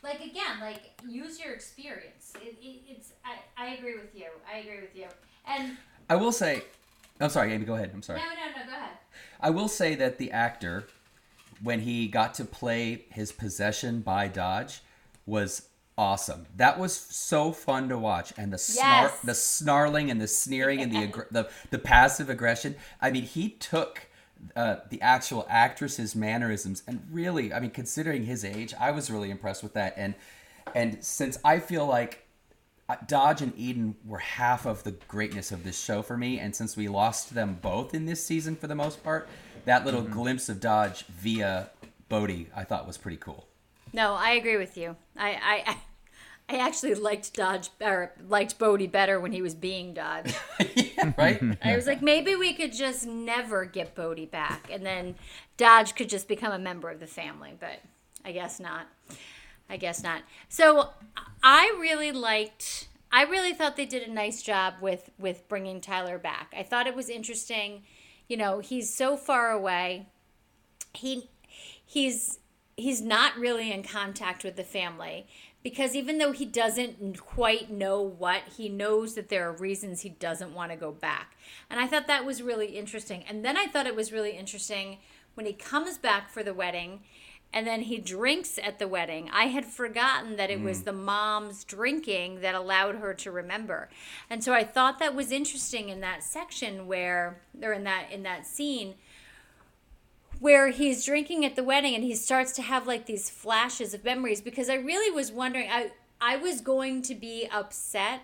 Like 0.03 0.21
again, 0.21 0.61
like 0.61 0.91
use 1.09 1.39
your 1.39 1.53
experience. 1.53 2.33
It, 2.43 2.57
it, 2.61 2.81
it's 2.89 3.13
I, 3.25 3.37
I 3.57 3.75
agree 3.75 3.95
with 3.95 4.15
you. 4.15 4.27
I 4.53 4.59
agree 4.59 4.81
with 4.81 4.97
you. 4.97 5.07
And 5.47 5.77
I 6.11 6.17
will 6.17 6.33
say, 6.33 6.63
I'm 7.21 7.31
sorry, 7.31 7.53
Amy. 7.53 7.65
Go 7.65 7.75
ahead. 7.75 7.91
I'm 7.95 8.03
sorry. 8.03 8.19
no, 8.21 8.25
no, 8.27 8.59
no. 8.61 8.67
Go 8.67 8.73
ahead. 8.77 8.91
I 9.41 9.51
will 9.51 9.69
say 9.69 9.95
that 9.97 10.19
the 10.19 10.33
actor, 10.33 10.87
when 11.63 11.81
he 11.81 12.09
got 12.09 12.35
to 12.35 12.45
play 12.45 13.05
his 13.11 13.31
possession 13.33 14.01
by 14.01 14.27
Dodge, 14.29 14.81
was 15.25 15.69
awesome. 15.97 16.47
That 16.57 16.79
was 16.81 16.95
so 16.95 17.53
fun 17.53 17.89
to 17.91 17.99
watch, 17.99 18.33
and 18.37 18.53
the 18.53 18.57
snar- 18.57 19.03
Yes. 19.03 19.21
the 19.21 19.35
snarling 19.35 20.11
and 20.11 20.21
the 20.21 20.27
sneering 20.29 20.81
and 20.81 20.91
the, 20.91 20.97
aggr- 21.09 21.29
the 21.31 21.49
the 21.71 21.79
passive 21.79 22.29
aggression. 22.29 22.75
I 23.01 23.11
mean, 23.13 23.23
he 23.25 23.51
took. 23.51 24.09
Uh, 24.57 24.77
the 24.91 25.01
actual 25.01 25.47
actress's 25.49 26.17
mannerisms 26.17 26.83
and 26.89 27.01
really 27.13 27.55
i 27.55 27.61
mean 27.61 27.71
considering 27.71 28.25
his 28.25 28.45
age 28.45 28.75
i 28.81 28.91
was 28.91 29.09
really 29.09 29.31
impressed 29.31 29.63
with 29.63 29.73
that 29.73 29.95
and 29.97 30.15
and 30.75 31.03
since 31.03 31.39
i 31.45 31.61
feel 31.61 31.87
like 31.87 32.27
uh, 32.89 32.97
Dodge 33.07 33.41
and 33.41 33.57
Eden 33.57 33.95
were 34.05 34.19
half 34.19 34.67
of 34.67 34.83
the 34.83 34.91
greatness 34.91 35.53
of 35.53 35.63
this 35.63 35.81
show 35.81 36.03
for 36.03 36.17
me, 36.17 36.39
and 36.39 36.55
since 36.55 36.77
we 36.77 36.89
lost 36.89 37.33
them 37.33 37.59
both 37.63 37.95
in 37.95 38.07
this 38.07 38.27
season 38.27 38.57
for 38.57 38.67
the 38.67 38.75
most 38.75 39.05
part, 39.05 39.29
that 39.65 39.85
little 39.85 40.03
glimpse 40.03 40.49
of 40.49 40.61
Dodge 40.61 41.05
via 41.07 41.71
Bode 42.09 42.47
I 42.55 42.65
thought 42.65 42.87
was 42.87 42.99
pretty 42.99 43.17
cool. 43.17 43.47
No, 43.93 44.15
I 44.15 44.33
agree 44.33 44.57
with 44.57 44.77
you. 44.77 44.97
I 45.17 45.65
I, 45.67 45.77
I, 46.49 46.57
I 46.57 46.59
actually 46.59 46.95
liked 46.95 47.35
Dodge 47.35 47.71
or 47.81 48.13
liked 48.29 48.59
Bode 48.59 48.91
better 48.93 49.21
when 49.21 49.33
he 49.33 49.43
was 49.43 49.55
being 49.55 49.95
Dodge. 49.95 50.35
yeah, 50.75 51.13
right? 51.17 51.41
I 51.63 51.77
was 51.77 51.87
like, 51.87 52.03
maybe 52.03 52.35
we 52.35 52.53
could 52.53 52.73
just 52.73 53.07
never 53.07 53.65
get 53.65 53.95
Bode 53.95 54.31
back, 54.31 54.69
and 54.71 54.85
then 54.85 55.17
Dodge 55.57 55.95
could 55.95 56.09
just 56.09 56.29
become 56.29 56.53
a 56.53 56.59
member 56.59 56.91
of 56.91 57.01
the 57.01 57.07
family. 57.07 57.55
But 57.59 57.81
I 58.25 58.33
guess 58.33 58.61
not. 58.61 58.87
I 59.69 59.77
guess 59.77 60.03
not. 60.03 60.23
So 60.49 60.91
I 61.43 61.77
really 61.81 62.13
liked. 62.13 62.89
I 63.11 63.25
really 63.25 63.53
thought 63.53 63.77
they 63.77 63.87
did 63.87 64.07
a 64.07 64.13
nice 64.13 64.43
job 64.43 64.75
with 64.81 65.11
with 65.19 65.49
bringing 65.49 65.81
Tyler 65.81 66.19
back. 66.19 66.55
I 66.57 66.63
thought 66.63 66.87
it 66.87 66.95
was 66.95 67.09
interesting. 67.09 67.83
You 68.29 68.37
know, 68.37 68.61
he's 68.61 68.93
so 68.95 69.17
far 69.17 69.51
away. 69.51 70.09
He 70.95 71.31
he's 71.85 72.39
he's 72.77 73.01
not 73.01 73.37
really 73.37 73.71
in 73.71 73.83
contact 73.83 74.45
with 74.45 74.57
the 74.57 74.65
family 74.65 75.27
because 75.63 75.95
even 75.95 76.19
though 76.19 76.33
he 76.33 76.45
doesn't 76.45 77.21
quite 77.21 77.71
know 77.71 78.01
what 78.01 78.43
he 78.57 78.69
knows 78.69 79.15
that 79.15 79.29
there 79.29 79.49
are 79.49 79.53
reasons 79.53 80.01
he 80.01 80.09
doesn't 80.09 80.55
want 80.55 80.73
to 80.73 80.77
go 80.77 80.91
back. 80.91 81.37
And 81.71 81.79
i 81.79 81.87
thought 81.87 82.07
that 82.07 82.25
was 82.25 82.43
really 82.43 82.77
interesting. 82.77 83.25
And 83.29 83.45
then 83.45 83.57
i 83.57 83.67
thought 83.67 83.87
it 83.87 83.97
was 83.97 84.13
really 84.13 84.33
interesting 84.33 84.99
when 85.35 85.47
he 85.47 85.53
comes 85.53 85.99
back 85.99 86.31
for 86.31 86.43
the 86.43 86.55
wedding 86.55 87.01
and 87.55 87.67
then 87.67 87.83
he 87.83 87.99
drinks 87.99 88.59
at 88.63 88.79
the 88.79 88.89
wedding. 88.89 89.29
I 89.31 89.45
had 89.45 89.67
forgotten 89.67 90.37
that 90.37 90.51
it 90.51 90.63
was 90.63 90.81
mm. 90.81 90.85
the 90.85 90.93
mom's 90.95 91.65
drinking 91.65 92.41
that 92.41 92.55
allowed 92.55 92.95
her 92.97 93.13
to 93.15 93.31
remember. 93.31 93.91
And 94.31 94.43
so 94.43 94.53
i 94.53 94.65
thought 94.65 94.99
that 94.99 95.15
was 95.15 95.31
interesting 95.31 95.89
in 95.89 96.01
that 96.01 96.23
section 96.23 96.87
where 96.87 97.41
or 97.63 97.73
in 97.73 97.85
that 97.85 98.11
in 98.11 98.23
that 98.23 98.47
scene 98.47 98.95
where 100.43 100.71
he's 100.71 101.05
drinking 101.05 101.45
at 101.45 101.55
the 101.55 101.63
wedding 101.63 101.95
and 101.95 102.03
he 102.03 102.17
starts 102.17 102.51
to 102.51 102.63
have 102.63 102.85
like 102.85 103.07
these 103.07 103.31
flashes 103.31 103.95
of 103.95 104.05
memories 104.05 104.41
because 104.41 104.69
I 104.69 104.75
really 104.75 105.09
was 105.09 105.31
wondering 105.31 105.71
I 105.71 105.93
I 106.21 106.37
was 106.37 106.61
going 106.61 107.03
to 107.03 107.15
be 107.15 107.47
upset 107.49 108.23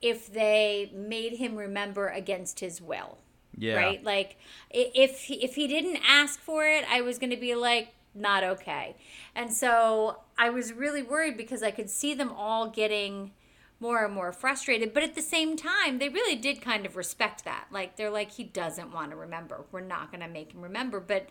if 0.00 0.32
they 0.32 0.92
made 0.94 1.38
him 1.38 1.56
remember 1.56 2.06
against 2.06 2.60
his 2.60 2.80
will. 2.80 3.18
Yeah. 3.58 3.74
Right? 3.74 4.02
Like 4.02 4.36
if 4.70 5.22
he, 5.22 5.42
if 5.44 5.56
he 5.56 5.66
didn't 5.66 5.98
ask 6.08 6.38
for 6.38 6.66
it, 6.66 6.84
I 6.88 7.00
was 7.00 7.18
going 7.18 7.30
to 7.30 7.36
be 7.36 7.56
like 7.56 7.94
not 8.14 8.44
okay. 8.44 8.94
And 9.34 9.52
so 9.52 10.20
I 10.38 10.50
was 10.50 10.72
really 10.72 11.02
worried 11.02 11.36
because 11.36 11.64
I 11.64 11.72
could 11.72 11.90
see 11.90 12.14
them 12.14 12.30
all 12.30 12.68
getting 12.68 13.32
more 13.80 14.04
and 14.04 14.14
more 14.14 14.32
frustrated. 14.32 14.92
But 14.92 15.02
at 15.02 15.14
the 15.14 15.22
same 15.22 15.56
time, 15.56 15.98
they 15.98 16.10
really 16.10 16.36
did 16.36 16.60
kind 16.60 16.86
of 16.86 16.96
respect 16.96 17.44
that. 17.44 17.66
Like 17.72 17.96
they're 17.96 18.10
like, 18.10 18.32
he 18.32 18.44
doesn't 18.44 18.92
want 18.92 19.10
to 19.10 19.16
remember. 19.16 19.64
We're 19.72 19.80
not 19.80 20.12
going 20.12 20.22
to 20.22 20.28
make 20.28 20.52
him 20.52 20.60
remember. 20.60 21.00
But 21.00 21.30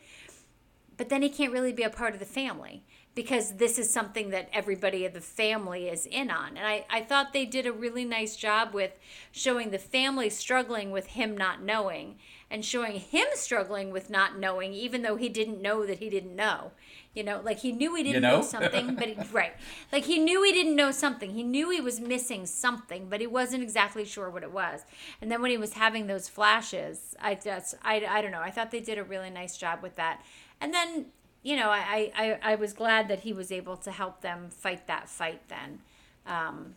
but 0.98 1.08
then 1.08 1.22
he 1.22 1.30
can't 1.30 1.54
really 1.54 1.72
be 1.72 1.84
a 1.84 1.90
part 1.90 2.14
of 2.14 2.20
the 2.20 2.26
family 2.26 2.84
because 3.20 3.58
this 3.58 3.78
is 3.78 3.92
something 3.92 4.30
that 4.30 4.48
everybody 4.54 5.06
of 5.06 5.12
the 5.12 5.20
family 5.20 5.90
is 5.90 6.06
in 6.06 6.32
on. 6.32 6.56
And 6.56 6.66
I, 6.66 6.86
I 6.90 7.02
thought 7.02 7.34
they 7.34 7.46
did 7.46 7.66
a 7.66 7.74
really 7.74 8.06
nice 8.06 8.38
job 8.38 8.74
with 8.74 8.98
showing 9.30 9.72
the 9.72 9.78
family 9.78 10.30
struggling 10.30 10.90
with 10.90 11.06
him 11.08 11.36
not 11.36 11.62
knowing 11.62 12.16
and 12.50 12.64
showing 12.64 12.94
him 12.94 13.28
struggling 13.34 13.92
with 13.92 14.10
not 14.10 14.40
knowing, 14.40 14.74
even 14.74 15.02
though 15.02 15.18
he 15.18 15.28
didn't 15.28 15.62
know 15.62 15.86
that 15.86 16.00
he 16.00 16.10
didn't 16.10 16.34
know. 16.34 16.72
You 17.14 17.26
know, 17.26 17.42
like 17.44 17.60
he 17.60 17.74
knew 17.74 17.94
he 17.94 18.04
didn't 18.04 18.22
know? 18.22 18.38
know? 18.38 18.42
something, 18.56 18.96
but 18.96 19.10
he, 19.10 19.18
right, 19.34 19.52
like 19.92 20.06
he 20.06 20.18
knew 20.18 20.42
he 20.44 20.54
didn't 20.54 20.78
know 20.78 20.92
something. 20.92 21.32
He 21.32 21.44
knew 21.44 21.72
he 21.72 21.82
was 21.82 22.00
missing 22.00 22.46
something, 22.46 23.10
but 23.10 23.20
he 23.20 23.28
wasn't 23.28 23.64
exactly 23.64 24.06
sure 24.06 24.30
what 24.30 24.44
it 24.44 24.54
was. 24.54 24.86
And 25.22 25.30
then 25.30 25.42
when 25.42 25.52
he 25.52 25.58
was 25.58 25.74
having 25.74 26.08
those 26.08 26.30
flashes, 26.30 27.18
I 27.20 27.36
just, 27.36 27.76
I, 27.84 28.06
I 28.10 28.22
don't 28.22 28.32
know. 28.32 28.40
I 28.40 28.52
thought 28.52 28.72
they 28.72 28.80
did 28.80 28.98
a 28.98 29.04
really 29.04 29.30
nice 29.30 29.58
job 29.58 29.84
with 29.84 29.98
that. 29.98 30.22
And 30.62 30.74
then 30.74 31.08
you 31.42 31.56
know, 31.56 31.70
I, 31.70 32.12
I, 32.16 32.40
I 32.42 32.56
was 32.56 32.74
glad 32.74 33.08
that 33.08 33.22
he 33.22 33.34
was 33.34 33.52
able 33.52 33.78
to 33.78 33.92
help 33.92 34.22
them 34.22 34.50
fight 34.50 34.88
that 34.88 35.08
fight 35.08 35.42
then. 35.48 35.80
Um, 36.26 36.76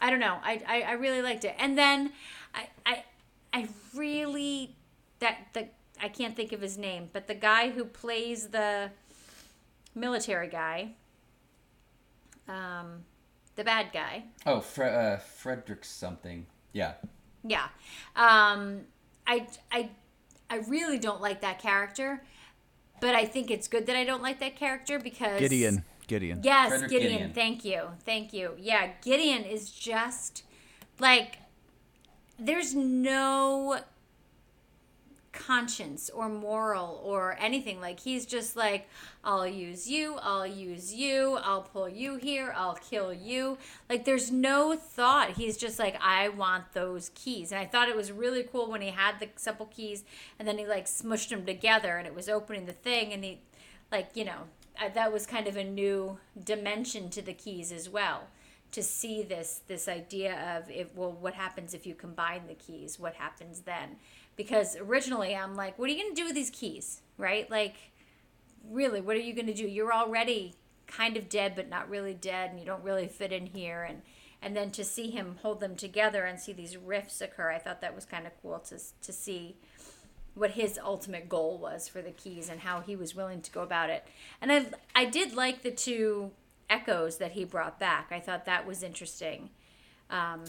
I 0.00 0.10
don't 0.10 0.20
know. 0.20 0.38
I, 0.42 0.62
I, 0.66 0.82
I 0.82 0.92
really 0.92 1.22
liked 1.22 1.44
it. 1.44 1.54
And 1.58 1.76
then 1.76 2.12
I, 2.54 2.68
I, 2.86 3.04
I 3.52 3.68
really, 3.94 4.76
that, 5.20 5.38
the, 5.54 5.68
I 6.00 6.08
can't 6.08 6.36
think 6.36 6.52
of 6.52 6.60
his 6.60 6.78
name, 6.78 7.08
but 7.12 7.26
the 7.26 7.34
guy 7.34 7.70
who 7.70 7.84
plays 7.84 8.48
the 8.48 8.90
military 9.94 10.48
guy, 10.48 10.92
um, 12.46 13.04
the 13.56 13.64
bad 13.64 13.92
guy. 13.92 14.24
Oh, 14.46 14.60
Fre- 14.60 14.84
uh, 14.84 15.16
Frederick 15.18 15.84
something. 15.84 16.46
Yeah. 16.72 16.92
Yeah. 17.42 17.68
Um, 18.14 18.82
I, 19.26 19.48
I, 19.72 19.90
I 20.48 20.58
really 20.68 20.98
don't 20.98 21.20
like 21.20 21.40
that 21.40 21.58
character, 21.58 22.22
but 23.00 23.14
I 23.14 23.24
think 23.24 23.50
it's 23.50 23.68
good 23.68 23.86
that 23.86 23.96
I 23.96 24.04
don't 24.04 24.22
like 24.22 24.40
that 24.40 24.56
character 24.56 24.98
because 24.98 25.40
Gideon. 25.40 25.84
Gideon. 26.06 26.40
Yes, 26.42 26.68
Frederick 26.68 26.90
Gideon. 26.90 27.12
Gideon. 27.12 27.32
Thank 27.32 27.64
you. 27.64 27.82
Thank 28.04 28.32
you. 28.32 28.52
Yeah, 28.58 28.92
Gideon 29.02 29.44
is 29.44 29.70
just 29.70 30.42
like 30.98 31.38
there's 32.38 32.74
no 32.74 33.80
conscience 35.38 36.10
or 36.10 36.28
moral 36.28 37.00
or 37.04 37.36
anything. 37.38 37.80
Like 37.80 38.00
he's 38.00 38.26
just 38.26 38.56
like, 38.56 38.88
I'll 39.22 39.46
use 39.46 39.88
you, 39.88 40.16
I'll 40.20 40.46
use 40.46 40.92
you, 40.92 41.38
I'll 41.42 41.62
pull 41.62 41.88
you 41.88 42.16
here, 42.16 42.52
I'll 42.56 42.74
kill 42.74 43.14
you. 43.14 43.56
Like 43.88 44.04
there's 44.04 44.30
no 44.30 44.74
thought. 44.74 45.30
He's 45.36 45.56
just 45.56 45.78
like, 45.78 45.96
I 46.02 46.28
want 46.28 46.72
those 46.72 47.10
keys. 47.14 47.52
And 47.52 47.60
I 47.60 47.66
thought 47.66 47.88
it 47.88 47.96
was 47.96 48.10
really 48.10 48.42
cool 48.42 48.68
when 48.68 48.82
he 48.82 48.90
had 48.90 49.20
the 49.20 49.28
simple 49.36 49.66
keys 49.66 50.04
and 50.38 50.46
then 50.46 50.58
he 50.58 50.66
like 50.66 50.86
smushed 50.86 51.30
them 51.30 51.46
together 51.46 51.96
and 51.96 52.06
it 52.06 52.14
was 52.14 52.28
opening 52.28 52.66
the 52.66 52.72
thing 52.72 53.12
and 53.12 53.24
he 53.24 53.40
like, 53.92 54.10
you 54.14 54.24
know, 54.24 54.42
that 54.94 55.12
was 55.12 55.24
kind 55.24 55.46
of 55.46 55.56
a 55.56 55.64
new 55.64 56.18
dimension 56.44 57.10
to 57.10 57.22
the 57.22 57.32
keys 57.32 57.70
as 57.72 57.88
well 57.88 58.24
to 58.70 58.82
see 58.82 59.22
this 59.22 59.62
this 59.66 59.88
idea 59.88 60.56
of 60.56 60.70
if 60.70 60.94
well 60.94 61.12
what 61.12 61.34
happens 61.34 61.72
if 61.72 61.86
you 61.86 61.94
combine 61.94 62.42
the 62.46 62.54
keys 62.54 62.98
what 62.98 63.14
happens 63.14 63.60
then 63.60 63.96
because 64.38 64.74
originally 64.76 65.36
i'm 65.36 65.54
like 65.54 65.78
what 65.78 65.90
are 65.90 65.92
you 65.92 66.02
going 66.02 66.14
to 66.14 66.18
do 66.18 66.24
with 66.24 66.34
these 66.34 66.48
keys 66.48 67.02
right 67.18 67.50
like 67.50 67.74
really 68.70 69.02
what 69.02 69.14
are 69.14 69.20
you 69.20 69.34
going 69.34 69.46
to 69.46 69.52
do 69.52 69.68
you're 69.68 69.92
already 69.92 70.54
kind 70.86 71.18
of 71.18 71.28
dead 71.28 71.52
but 71.54 71.68
not 71.68 71.90
really 71.90 72.14
dead 72.14 72.48
and 72.48 72.58
you 72.58 72.64
don't 72.64 72.82
really 72.82 73.06
fit 73.06 73.32
in 73.32 73.44
here 73.44 73.82
and 73.82 74.00
and 74.40 74.56
then 74.56 74.70
to 74.70 74.84
see 74.84 75.10
him 75.10 75.36
hold 75.42 75.60
them 75.60 75.76
together 75.76 76.24
and 76.24 76.40
see 76.40 76.54
these 76.54 76.78
rifts 76.78 77.20
occur 77.20 77.50
i 77.50 77.58
thought 77.58 77.82
that 77.82 77.94
was 77.94 78.06
kind 78.06 78.26
of 78.26 78.32
cool 78.40 78.58
to 78.58 78.78
to 79.02 79.12
see 79.12 79.56
what 80.38 80.52
his 80.52 80.78
ultimate 80.82 81.28
goal 81.28 81.58
was 81.58 81.88
for 81.88 82.00
the 82.00 82.12
keys 82.12 82.48
and 82.48 82.60
how 82.60 82.80
he 82.80 82.94
was 82.94 83.14
willing 83.14 83.42
to 83.42 83.50
go 83.50 83.62
about 83.62 83.90
it. 83.90 84.04
And 84.40 84.52
I 84.52 84.66
I 84.94 85.04
did 85.04 85.34
like 85.34 85.62
the 85.62 85.70
two 85.70 86.30
echoes 86.70 87.18
that 87.18 87.32
he 87.32 87.44
brought 87.44 87.78
back. 87.78 88.08
I 88.10 88.20
thought 88.20 88.44
that 88.46 88.66
was 88.66 88.82
interesting 88.82 89.50
um, 90.10 90.44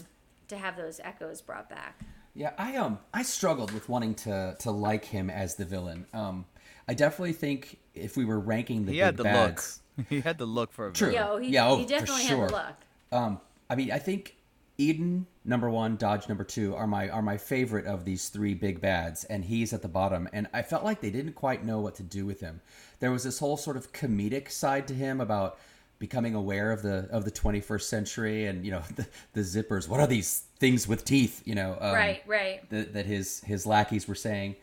to 0.48 0.56
have 0.56 0.76
those 0.76 1.00
echoes 1.02 1.40
brought 1.40 1.68
back. 1.68 2.00
Yeah, 2.40 2.52
I 2.56 2.76
um 2.76 2.98
I 3.12 3.22
struggled 3.22 3.70
with 3.72 3.90
wanting 3.90 4.14
to 4.14 4.56
to 4.60 4.70
like 4.70 5.04
him 5.04 5.28
as 5.28 5.56
the 5.56 5.66
villain. 5.66 6.06
Um, 6.14 6.46
I 6.88 6.94
definitely 6.94 7.34
think 7.34 7.78
if 7.94 8.16
we 8.16 8.24
were 8.24 8.40
ranking 8.40 8.86
the 8.86 8.92
He 8.92 8.98
big 8.98 9.04
had 9.04 9.16
the 9.18 9.24
bads, 9.24 9.80
look. 9.98 10.06
He 10.08 10.20
had 10.22 10.38
the 10.38 10.46
look 10.46 10.72
for 10.72 10.88
a 10.88 10.92
True. 10.94 11.10
villain. 11.10 11.32
Yo, 11.32 11.36
he, 11.36 11.48
Yeah, 11.50 11.68
oh, 11.68 11.76
he 11.76 11.82
for 11.82 11.88
definitely 11.90 12.22
sure. 12.24 12.38
had 12.40 12.48
the 12.48 12.52
look. 12.54 12.76
Um, 13.12 13.40
I 13.68 13.74
mean, 13.74 13.90
I 13.92 13.98
think 13.98 14.36
Eden 14.78 15.26
number 15.44 15.68
one, 15.68 15.96
Dodge 15.96 16.30
number 16.30 16.44
two 16.44 16.74
are 16.74 16.86
my 16.86 17.10
are 17.10 17.20
my 17.20 17.36
favorite 17.36 17.84
of 17.84 18.06
these 18.06 18.30
three 18.30 18.54
big 18.54 18.80
bads, 18.80 19.24
and 19.24 19.44
he's 19.44 19.74
at 19.74 19.82
the 19.82 19.88
bottom. 19.88 20.26
And 20.32 20.48
I 20.54 20.62
felt 20.62 20.82
like 20.82 21.02
they 21.02 21.10
didn't 21.10 21.34
quite 21.34 21.62
know 21.62 21.80
what 21.80 21.94
to 21.96 22.02
do 22.02 22.24
with 22.24 22.40
him. 22.40 22.62
There 23.00 23.10
was 23.10 23.22
this 23.24 23.40
whole 23.40 23.58
sort 23.58 23.76
of 23.76 23.92
comedic 23.92 24.50
side 24.50 24.88
to 24.88 24.94
him 24.94 25.20
about 25.20 25.58
becoming 26.00 26.34
aware 26.34 26.72
of 26.72 26.82
the 26.82 27.06
of 27.12 27.24
the 27.24 27.30
21st 27.30 27.82
century, 27.82 28.46
and 28.46 28.64
you 28.64 28.72
know 28.72 28.82
the, 28.96 29.06
the 29.34 29.40
zippers. 29.42 29.86
What 29.86 30.00
are 30.00 30.08
these 30.08 30.42
things 30.58 30.88
with 30.88 31.04
teeth? 31.04 31.42
You 31.44 31.54
know, 31.54 31.78
um, 31.80 31.94
right, 31.94 32.22
right. 32.26 32.68
that, 32.70 32.94
that 32.94 33.06
his 33.06 33.40
his 33.42 33.64
lackeys 33.66 34.08
were 34.08 34.16
saying. 34.16 34.56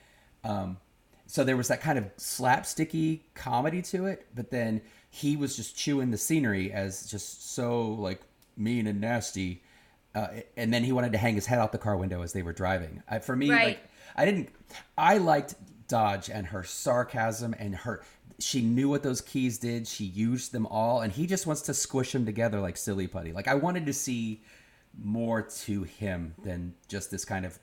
Um, 0.43 0.77
so 1.27 1.43
there 1.45 1.55
was 1.57 1.69
that 1.69 1.79
kind 1.81 1.97
of 1.97 2.05
slapsticky 2.17 3.21
comedy 3.33 3.81
to 3.83 4.05
it, 4.07 4.27
but 4.35 4.51
then 4.51 4.81
he 5.09 5.35
was 5.37 5.55
just 5.55 5.77
chewing 5.77 6.11
the 6.11 6.17
scenery 6.17 6.71
as 6.71 7.09
just 7.09 7.53
so 7.53 7.87
like 7.89 8.21
mean 8.57 8.87
and 8.87 8.99
nasty. 8.99 9.63
Uh, 10.15 10.27
and 10.55 10.73
then 10.73 10.83
he 10.83 10.91
wanted 10.91 11.11
to 11.11 11.17
hang 11.17 11.35
his 11.35 11.45
head 11.45 11.59
out 11.59 11.71
the 11.71 11.77
car 11.77 11.95
window 11.95 12.23
as 12.23 12.33
they 12.33 12.41
were 12.41 12.53
driving. 12.53 13.03
I, 13.07 13.19
for 13.19 13.35
me, 13.35 13.51
Right. 13.51 13.65
like 13.67 13.79
I 14.15 14.25
didn't, 14.25 14.49
I 14.97 15.17
liked 15.17 15.53
Dodge 15.87 16.29
and 16.29 16.47
her 16.47 16.63
sarcasm 16.63 17.55
and 17.57 17.75
her. 17.75 18.03
She 18.39 18.61
knew 18.61 18.89
what 18.89 19.03
those 19.03 19.21
keys 19.21 19.57
did. 19.57 19.87
She 19.87 20.03
used 20.03 20.51
them 20.51 20.67
all, 20.67 21.01
and 21.01 21.11
he 21.11 21.25
just 21.25 21.47
wants 21.47 21.61
to 21.63 21.73
squish 21.73 22.11
them 22.11 22.25
together 22.25 22.59
like 22.59 22.77
silly 22.77 23.07
putty. 23.07 23.31
Like 23.31 23.47
I 23.47 23.55
wanted 23.55 23.85
to 23.87 23.93
see 23.93 24.41
more 25.01 25.41
to 25.41 25.83
him 25.83 26.33
than 26.43 26.73
just 26.87 27.11
this 27.11 27.25
kind 27.25 27.45
of 27.45 27.59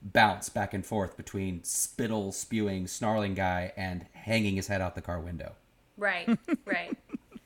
bounce 0.00 0.48
back 0.48 0.74
and 0.74 0.84
forth 0.84 1.16
between 1.16 1.64
spittle 1.64 2.32
spewing 2.32 2.86
snarling 2.86 3.34
guy 3.34 3.72
and 3.76 4.06
hanging 4.12 4.56
his 4.56 4.68
head 4.68 4.80
out 4.80 4.94
the 4.94 5.02
car 5.02 5.20
window. 5.20 5.54
Right, 5.96 6.28
right. 6.64 6.96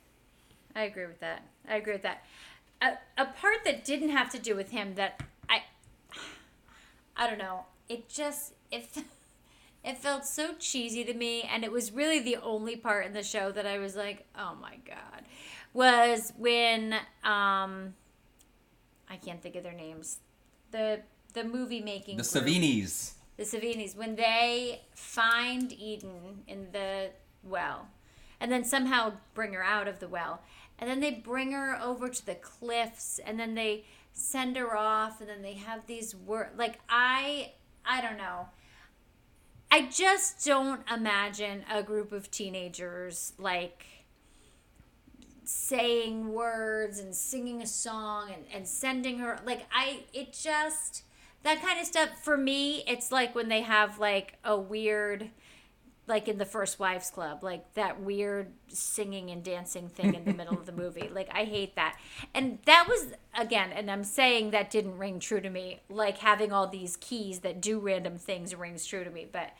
I 0.76 0.82
agree 0.84 1.06
with 1.06 1.20
that. 1.20 1.42
I 1.68 1.76
agree 1.76 1.94
with 1.94 2.02
that. 2.02 2.24
A, 2.80 2.98
a 3.16 3.26
part 3.26 3.64
that 3.64 3.84
didn't 3.84 4.10
have 4.10 4.30
to 4.30 4.38
do 4.38 4.54
with 4.56 4.70
him 4.70 4.94
that 4.96 5.22
I, 5.48 5.62
I 7.16 7.28
don't 7.28 7.38
know. 7.38 7.66
It 7.88 8.08
just 8.08 8.52
it, 8.70 8.86
it 9.84 9.98
felt 9.98 10.24
so 10.24 10.54
cheesy 10.58 11.04
to 11.04 11.14
me, 11.14 11.42
and 11.42 11.64
it 11.64 11.72
was 11.72 11.92
really 11.92 12.20
the 12.20 12.36
only 12.36 12.76
part 12.76 13.06
in 13.06 13.12
the 13.12 13.22
show 13.22 13.50
that 13.52 13.66
I 13.66 13.78
was 13.78 13.96
like, 13.96 14.26
oh 14.38 14.54
my 14.60 14.76
god, 14.86 15.22
was 15.72 16.32
when 16.38 16.94
um, 17.24 17.94
I 19.08 19.16
can't 19.24 19.42
think 19.42 19.56
of 19.56 19.62
their 19.62 19.72
names. 19.72 20.18
The 20.70 21.00
the 21.34 21.44
movie 21.44 21.80
making 21.80 22.18
The 22.18 22.22
group 22.22 22.44
Savinis. 22.44 23.12
the 23.36 23.44
Savinis 23.44 23.96
when 23.96 24.16
they 24.16 24.82
find 24.94 25.72
Eden 25.72 26.42
in 26.46 26.68
the 26.72 27.10
well, 27.42 27.88
and 28.40 28.52
then 28.52 28.64
somehow 28.64 29.14
bring 29.34 29.52
her 29.52 29.64
out 29.64 29.88
of 29.88 29.98
the 29.98 30.08
well, 30.08 30.42
and 30.78 30.88
then 30.88 31.00
they 31.00 31.10
bring 31.10 31.52
her 31.52 31.78
over 31.82 32.08
to 32.08 32.24
the 32.26 32.34
cliffs, 32.36 33.18
and 33.24 33.38
then 33.40 33.54
they 33.54 33.84
send 34.12 34.56
her 34.56 34.76
off, 34.76 35.20
and 35.20 35.28
then 35.28 35.42
they 35.42 35.54
have 35.54 35.86
these 35.86 36.14
word 36.14 36.50
like 36.56 36.78
I 36.88 37.52
I 37.84 38.00
don't 38.00 38.16
know. 38.18 38.46
I 39.72 39.86
just 39.86 40.44
don't 40.44 40.82
imagine 40.94 41.64
a 41.72 41.82
group 41.82 42.12
of 42.12 42.30
teenagers 42.30 43.32
like 43.38 43.86
saying 45.44 46.30
words 46.30 46.98
and 46.98 47.14
singing 47.14 47.62
a 47.62 47.66
song 47.66 48.32
and, 48.34 48.44
and 48.52 48.68
sending 48.68 49.18
her 49.20 49.38
like 49.46 49.66
I 49.72 50.00
it 50.12 50.34
just 50.34 51.04
that 51.42 51.62
kind 51.62 51.80
of 51.80 51.86
stuff 51.86 52.10
for 52.22 52.36
me 52.36 52.84
it's 52.86 53.10
like 53.10 53.34
when 53.34 53.48
they 53.48 53.62
have 53.62 53.98
like 53.98 54.36
a 54.44 54.58
weird 54.58 55.30
like 56.06 56.26
in 56.26 56.38
the 56.38 56.44
first 56.44 56.80
wives 56.80 57.10
club 57.10 57.44
like 57.44 57.74
that 57.74 58.00
weird 58.00 58.52
singing 58.68 59.30
and 59.30 59.44
dancing 59.44 59.88
thing 59.88 60.14
in 60.14 60.24
the 60.24 60.34
middle 60.34 60.54
of 60.54 60.66
the 60.66 60.72
movie. 60.72 61.08
Like 61.12 61.28
i 61.32 61.44
hate 61.44 61.76
that. 61.76 61.98
And 62.34 62.58
that 62.64 62.86
was 62.88 63.12
again 63.34 63.70
and 63.70 63.90
i'm 63.90 64.04
saying 64.04 64.50
that 64.50 64.70
didn't 64.70 64.98
ring 64.98 65.20
true 65.20 65.40
to 65.40 65.50
me. 65.50 65.80
Like 65.88 66.18
having 66.18 66.52
all 66.52 66.66
these 66.66 66.96
keys 66.96 67.40
that 67.40 67.60
do 67.60 67.78
random 67.78 68.18
things 68.18 68.54
rings 68.54 68.86
true 68.86 69.04
to 69.04 69.10
me. 69.10 69.26
But 69.30 69.50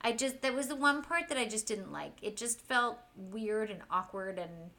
i 0.00 0.12
just 0.12 0.42
that 0.42 0.54
was 0.54 0.68
the 0.68 0.76
one 0.76 1.02
part 1.02 1.28
that 1.28 1.38
i 1.38 1.46
just 1.46 1.66
didn't 1.66 1.92
like. 1.92 2.12
It 2.22 2.36
just 2.36 2.60
felt 2.60 2.98
weird 3.16 3.70
and 3.70 3.80
awkward 3.90 4.38
and 4.38 4.70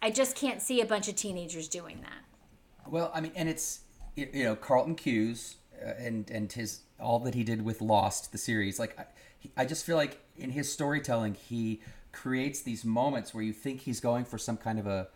i 0.00 0.10
just 0.10 0.36
can't 0.36 0.62
see 0.62 0.80
a 0.80 0.86
bunch 0.86 1.08
of 1.08 1.16
teenagers 1.16 1.68
doing 1.68 2.00
that. 2.02 2.90
Well, 2.90 3.10
I 3.14 3.20
mean, 3.20 3.32
and 3.34 3.48
it's 3.48 3.80
you 4.16 4.44
know 4.44 4.56
Carlton 4.56 4.94
Cuse 4.94 5.56
uh, 5.84 5.92
and 5.98 6.30
and 6.30 6.52
his 6.52 6.80
all 7.00 7.18
that 7.20 7.34
he 7.34 7.44
did 7.44 7.62
with 7.62 7.80
Lost, 7.80 8.32
the 8.32 8.38
series. 8.38 8.78
Like, 8.78 8.98
I, 8.98 9.04
he- 9.42 9.52
I 9.56 9.64
just 9.64 9.84
feel 9.84 9.96
like 9.96 10.20
in 10.36 10.50
his 10.50 10.72
storytelling, 10.72 11.34
he 11.34 11.80
creates 12.12 12.60
these 12.60 12.84
moments 12.84 13.34
where 13.34 13.42
you 13.42 13.52
think 13.52 13.80
he's 13.80 14.00
going 14.00 14.24
for 14.24 14.38
some 14.38 14.56
kind 14.56 14.78
of 14.78 14.86
a 14.86 15.08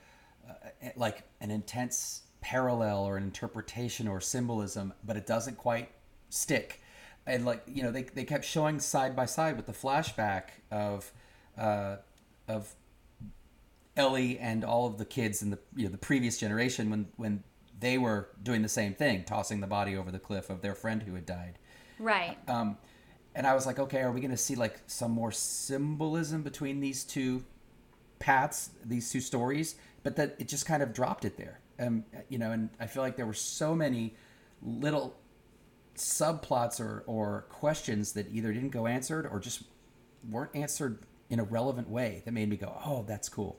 uh, 0.48 0.52
like 0.96 1.24
an 1.40 1.50
intense 1.50 2.22
parallel 2.40 3.04
or 3.04 3.16
an 3.16 3.22
interpretation 3.22 4.06
or 4.06 4.20
symbolism, 4.20 4.92
but 5.04 5.16
it 5.16 5.26
doesn't 5.26 5.56
quite 5.56 5.90
stick. 6.28 6.80
And 7.26 7.44
like 7.44 7.62
you 7.66 7.82
know, 7.82 7.90
they 7.90 8.02
they 8.02 8.24
kept 8.24 8.44
showing 8.44 8.78
side 8.80 9.14
by 9.16 9.26
side 9.26 9.56
with 9.56 9.66
the 9.66 9.72
flashback 9.72 10.44
of 10.70 11.12
uh, 11.58 11.96
of 12.48 12.74
Ellie 13.96 14.38
and 14.38 14.64
all 14.64 14.86
of 14.86 14.98
the 14.98 15.04
kids 15.04 15.42
in 15.42 15.50
the 15.50 15.58
you 15.74 15.84
know 15.84 15.90
the 15.90 15.98
previous 15.98 16.38
generation 16.38 16.90
when 16.90 17.08
when 17.16 17.42
they 17.78 17.98
were 17.98 18.28
doing 18.42 18.62
the 18.62 18.68
same 18.68 18.94
thing, 18.94 19.24
tossing 19.24 19.60
the 19.60 19.66
body 19.66 19.96
over 19.96 20.10
the 20.10 20.18
cliff 20.18 20.48
of 20.50 20.62
their 20.62 20.74
friend 20.74 21.02
who 21.02 21.14
had 21.14 21.26
died. 21.26 21.58
right 21.98 22.38
Um, 22.48 22.78
and 23.36 23.46
I 23.46 23.54
was 23.54 23.66
like, 23.66 23.78
okay, 23.78 24.00
are 24.00 24.10
we 24.10 24.20
going 24.20 24.30
to 24.32 24.36
see 24.36 24.56
like 24.56 24.80
some 24.88 25.12
more 25.12 25.30
symbolism 25.30 26.42
between 26.42 26.80
these 26.80 27.04
two 27.04 27.44
paths, 28.18 28.70
these 28.84 29.10
two 29.12 29.20
stories? 29.20 29.76
But 30.02 30.16
that 30.16 30.34
it 30.38 30.48
just 30.48 30.66
kind 30.66 30.82
of 30.82 30.92
dropped 30.92 31.24
it 31.24 31.36
there. 31.36 31.60
Um, 31.78 32.04
you 32.30 32.38
know, 32.38 32.50
and 32.52 32.70
I 32.80 32.86
feel 32.86 33.02
like 33.02 33.16
there 33.16 33.26
were 33.26 33.34
so 33.34 33.74
many 33.74 34.14
little 34.62 35.14
subplots 35.96 36.80
or 36.80 37.04
or 37.06 37.46
questions 37.50 38.12
that 38.14 38.26
either 38.32 38.52
didn't 38.52 38.70
go 38.70 38.86
answered 38.86 39.26
or 39.26 39.38
just 39.38 39.62
weren't 40.30 40.54
answered 40.56 41.00
in 41.28 41.38
a 41.38 41.44
relevant 41.44 41.88
way 41.90 42.22
that 42.24 42.32
made 42.32 42.48
me 42.48 42.56
go, 42.56 42.80
"Oh, 42.84 43.04
that's 43.06 43.28
cool." 43.28 43.58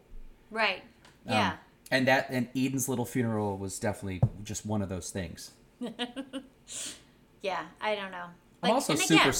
Right. 0.49 0.81
Um, 1.27 1.33
Yeah. 1.33 1.53
and 1.91 2.07
that 2.07 2.27
and 2.31 2.47
Eden's 2.55 2.89
little 2.89 3.05
funeral 3.05 3.57
was 3.57 3.77
definitely 3.77 4.21
just 4.43 4.65
one 4.65 4.81
of 4.81 4.89
those 4.89 5.11
things. 5.11 5.51
yeah. 7.41 7.65
I 7.81 7.95
don't 7.95 8.11
know. 8.11 8.25
I'm 8.63 8.71
also 8.71 8.95
super. 8.95 9.21
again- 9.29 9.33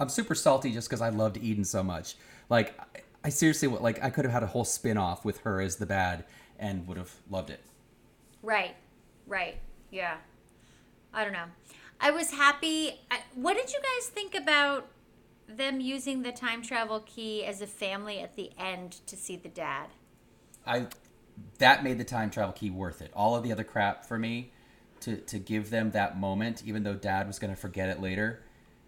I'm 0.00 0.08
super 0.08 0.34
salty 0.34 0.72
just 0.72 0.88
because 0.88 1.00
I 1.00 1.10
loved 1.10 1.36
Eden 1.36 1.64
so 1.64 1.82
much. 1.82 2.16
Like, 2.48 2.78
I- 2.78 3.00
I 3.24 3.30
seriously 3.30 3.68
like 3.68 4.02
I 4.04 4.10
could 4.10 4.26
have 4.26 4.32
had 4.32 4.42
a 4.42 4.48
whole 4.48 4.66
spin 4.66 4.98
off 4.98 5.24
with 5.24 5.38
her 5.40 5.58
as 5.60 5.76
the 5.76 5.86
bad 5.86 6.26
and 6.58 6.86
would 6.86 6.98
have 6.98 7.12
loved 7.30 7.48
it. 7.48 7.60
Right. 8.42 8.76
Right. 9.26 9.56
Yeah. 9.90 10.18
I 11.12 11.24
don't 11.24 11.32
know. 11.32 11.46
I 12.00 12.10
was 12.10 12.32
happy. 12.32 13.00
I, 13.10 13.20
what 13.34 13.56
did 13.56 13.72
you 13.72 13.78
guys 13.80 14.08
think 14.08 14.34
about 14.34 14.88
them 15.48 15.80
using 15.80 16.22
the 16.22 16.32
time 16.32 16.60
travel 16.60 17.00
key 17.00 17.44
as 17.44 17.62
a 17.62 17.66
family 17.66 18.20
at 18.20 18.36
the 18.36 18.50
end 18.58 19.00
to 19.06 19.16
see 19.16 19.36
the 19.36 19.48
dad? 19.48 19.88
I 20.66 20.88
that 21.58 21.82
made 21.82 21.96
the 21.98 22.04
time 22.04 22.30
travel 22.30 22.52
key 22.52 22.68
worth 22.68 23.00
it. 23.00 23.10
All 23.14 23.36
of 23.36 23.42
the 23.42 23.52
other 23.52 23.64
crap 23.64 24.04
for 24.04 24.18
me 24.18 24.52
to 25.00 25.16
to 25.16 25.38
give 25.38 25.70
them 25.70 25.92
that 25.92 26.18
moment, 26.18 26.62
even 26.66 26.82
though 26.82 26.94
Dad 26.94 27.26
was 27.26 27.38
going 27.38 27.54
to 27.54 27.60
forget 27.60 27.88
it 27.88 28.02
later. 28.02 28.42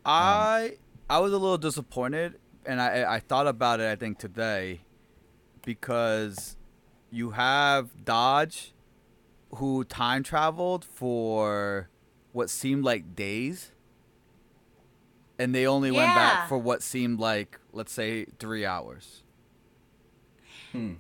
Um, 0.05 0.13
I 0.15 0.77
I 1.09 1.19
was 1.19 1.33
a 1.33 1.39
little 1.39 1.59
disappointed, 1.59 2.39
and 2.65 2.81
I 2.81 3.15
I 3.15 3.21
thought 3.21 3.47
about 3.47 3.81
it. 3.81 3.91
I 3.91 3.97
think 3.97 4.19
today, 4.19 4.81
because 5.65 6.57
you 7.11 7.31
have 7.31 8.05
Dodge, 8.05 8.73
who 9.55 9.85
time 9.85 10.23
traveled 10.23 10.85
for 10.85 11.89
what 12.33 12.51
seemed 12.51 12.85
like 12.85 13.15
days, 13.15 13.73
and 15.39 15.55
they 15.55 15.67
only 15.67 15.91
went 15.91 16.15
back 16.15 16.49
for 16.49 16.59
what 16.59 16.83
seemed 16.83 17.21
like 17.21 17.59
let's 17.73 17.93
say 17.93 18.27
three 18.39 18.67
hours. 18.67 19.23
Hmm. 20.73 20.95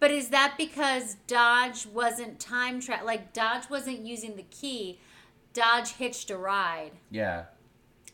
But 0.00 0.10
is 0.10 0.30
that 0.30 0.54
because 0.56 1.16
Dodge 1.26 1.86
wasn't 1.86 2.40
time 2.40 2.80
tra 2.80 3.00
like 3.04 3.32
Dodge 3.32 3.68
wasn't 3.70 4.06
using 4.06 4.36
the 4.36 4.44
key? 4.44 4.98
Dodge 5.52 5.92
hitched 5.92 6.30
a 6.30 6.36
ride 6.38 6.92
Yeah. 7.10 7.44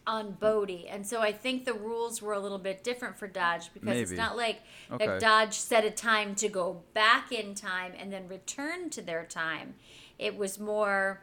On 0.08 0.32
Bode, 0.32 0.86
and 0.88 1.06
so 1.06 1.20
I 1.20 1.32
think 1.32 1.66
the 1.66 1.74
rules 1.74 2.22
were 2.22 2.32
a 2.32 2.38
little 2.40 2.58
bit 2.58 2.82
different 2.82 3.18
for 3.18 3.28
Dodge 3.28 3.70
because 3.74 4.10
it's 4.10 4.18
not 4.18 4.38
like 4.38 4.62
Okay. 4.90 5.04
if 5.04 5.20
Dodge 5.20 5.52
set 5.52 5.84
a 5.84 5.90
time 5.90 6.34
to 6.36 6.48
go 6.48 6.80
back 6.94 7.30
in 7.30 7.54
time 7.54 7.92
and 7.98 8.10
then 8.10 8.26
return 8.26 8.88
to 8.88 9.02
their 9.02 9.24
time. 9.26 9.74
It 10.18 10.38
was 10.38 10.58
more 10.58 11.20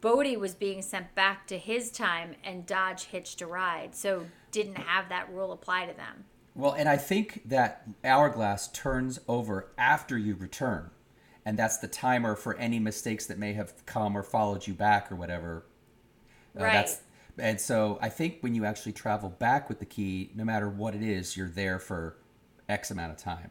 Bode 0.00 0.36
was 0.36 0.54
being 0.54 0.80
sent 0.80 1.12
back 1.16 1.48
to 1.48 1.58
his 1.58 1.90
time, 1.90 2.36
and 2.44 2.64
Dodge 2.66 3.06
hitched 3.06 3.42
a 3.42 3.46
ride, 3.48 3.96
so 3.96 4.26
didn't 4.52 4.76
have 4.76 5.08
that 5.08 5.28
rule 5.32 5.50
apply 5.50 5.86
to 5.86 5.92
them. 5.92 6.24
Well, 6.54 6.74
and 6.74 6.88
I 6.88 6.96
think 6.98 7.42
that 7.46 7.82
hourglass 8.04 8.68
turns 8.68 9.18
over 9.26 9.72
after 9.76 10.16
you 10.16 10.36
return, 10.36 10.90
and 11.44 11.58
that's 11.58 11.78
the 11.78 11.88
timer 11.88 12.36
for 12.36 12.56
any 12.58 12.78
mistakes 12.78 13.26
that 13.26 13.38
may 13.38 13.54
have 13.54 13.84
come 13.86 14.16
or 14.16 14.22
followed 14.22 14.68
you 14.68 14.74
back 14.74 15.10
or 15.10 15.16
whatever. 15.16 15.64
Uh, 16.58 16.62
Right. 16.62 17.00
And 17.38 17.60
so 17.60 17.98
I 18.00 18.08
think 18.08 18.38
when 18.40 18.54
you 18.54 18.64
actually 18.64 18.92
travel 18.92 19.28
back 19.28 19.68
with 19.68 19.78
the 19.78 19.84
key, 19.86 20.30
no 20.34 20.44
matter 20.44 20.68
what 20.68 20.94
it 20.94 21.02
is, 21.02 21.36
you're 21.36 21.48
there 21.48 21.78
for 21.78 22.16
X 22.68 22.90
amount 22.90 23.12
of 23.12 23.18
time. 23.18 23.50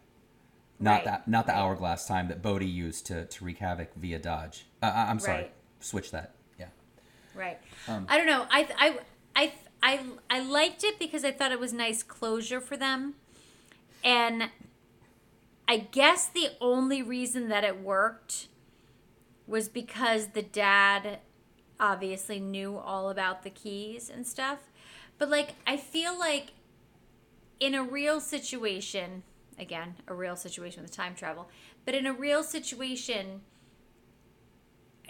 Not 0.79 0.97
Right. 0.97 1.05
that, 1.05 1.27
not 1.27 1.47
the 1.47 1.55
hourglass 1.55 2.07
time 2.07 2.27
that 2.27 2.41
Bode 2.41 2.63
used 2.63 3.05
to, 3.07 3.25
to 3.25 3.43
wreak 3.45 3.57
havoc 3.57 3.93
via 3.95 4.19
Dodge. 4.19 4.65
Uh, 4.81 5.05
I'm 5.09 5.19
sorry, 5.19 5.37
Right. 5.43 5.51
switch 5.79 6.11
that. 6.11 6.35
Yeah. 6.59 6.67
Right. 7.33 7.59
Um, 7.87 8.05
I 8.09 8.17
don't 8.17 8.27
know. 8.27 8.45
I, 8.51 8.67
I, 8.77 8.99
I, 9.35 9.53
I, 9.81 9.99
I 10.29 10.39
liked 10.41 10.83
it 10.83 10.99
because 10.99 11.23
I 11.25 11.31
thought 11.31 11.51
it 11.51 11.59
was 11.59 11.73
nice 11.73 12.03
closure 12.03 12.61
for 12.61 12.77
them. 12.77 13.15
And 14.03 14.49
I 15.67 15.77
guess 15.77 16.27
the 16.29 16.49
only 16.61 17.01
reason 17.01 17.49
that 17.49 17.63
it 17.63 17.81
worked 17.81 18.47
was 19.47 19.67
because 19.69 20.27
the 20.27 20.41
dad 20.43 21.19
obviously 21.79 22.39
knew 22.39 22.77
all 22.77 23.09
about 23.09 23.43
the 23.43 23.49
keys 23.49 24.09
and 24.09 24.25
stuff. 24.25 24.59
But 25.17 25.29
like, 25.29 25.55
I 25.65 25.77
feel 25.77 26.17
like 26.17 26.53
in 27.59 27.73
a 27.73 27.83
real 27.83 28.19
situation, 28.19 29.23
again, 29.59 29.95
a 30.07 30.13
real 30.13 30.35
situation 30.35 30.83
with 30.83 30.91
time 30.91 31.15
travel, 31.15 31.49
but 31.85 31.95
in 31.95 32.05
a 32.05 32.13
real 32.13 32.43
situation, 32.43 33.41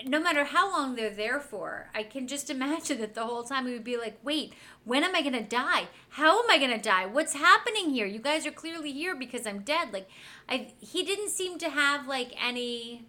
no 0.05 0.19
matter 0.19 0.43
how 0.45 0.71
long 0.71 0.95
they're 0.95 1.09
there 1.09 1.39
for, 1.39 1.89
I 1.93 2.03
can 2.03 2.27
just 2.27 2.49
imagine 2.49 3.01
that 3.01 3.15
the 3.15 3.25
whole 3.25 3.43
time 3.43 3.65
we 3.65 3.73
would 3.73 3.83
be 3.83 3.97
like, 3.97 4.19
wait, 4.23 4.53
when 4.85 5.03
am 5.03 5.15
I 5.15 5.21
going 5.21 5.33
to 5.33 5.41
die? 5.41 5.87
How 6.09 6.41
am 6.41 6.49
I 6.49 6.57
going 6.57 6.71
to 6.71 6.77
die? 6.77 7.05
What's 7.05 7.33
happening 7.33 7.89
here? 7.89 8.05
You 8.05 8.19
guys 8.19 8.45
are 8.45 8.51
clearly 8.51 8.91
here 8.91 9.15
because 9.15 9.45
I'm 9.45 9.61
dead. 9.61 9.91
Like, 9.91 10.09
I, 10.47 10.73
he 10.79 11.03
didn't 11.03 11.29
seem 11.29 11.57
to 11.59 11.69
have 11.69 12.07
like 12.07 12.33
any 12.41 13.05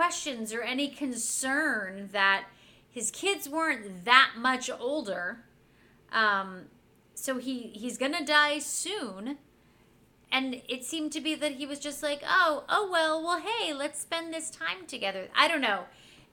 questions 0.00 0.54
or 0.54 0.62
any 0.62 0.88
concern 0.88 2.08
that 2.10 2.44
his 2.90 3.10
kids 3.10 3.46
weren't 3.46 4.06
that 4.06 4.30
much 4.34 4.70
older. 4.80 5.40
Um, 6.10 6.62
so 7.14 7.36
he, 7.36 7.64
he's 7.74 7.98
to 7.98 8.24
die 8.24 8.60
soon 8.60 9.36
and 10.32 10.62
it 10.66 10.86
seemed 10.86 11.12
to 11.12 11.20
be 11.20 11.34
that 11.34 11.52
he 11.52 11.66
was 11.66 11.78
just 11.78 12.02
like, 12.02 12.22
oh, 12.26 12.64
oh 12.66 12.88
well, 12.90 13.22
well, 13.22 13.42
hey, 13.42 13.74
let's 13.74 14.00
spend 14.00 14.32
this 14.32 14.48
time 14.48 14.86
together. 14.86 15.28
I 15.36 15.48
don't 15.48 15.60
know. 15.60 15.84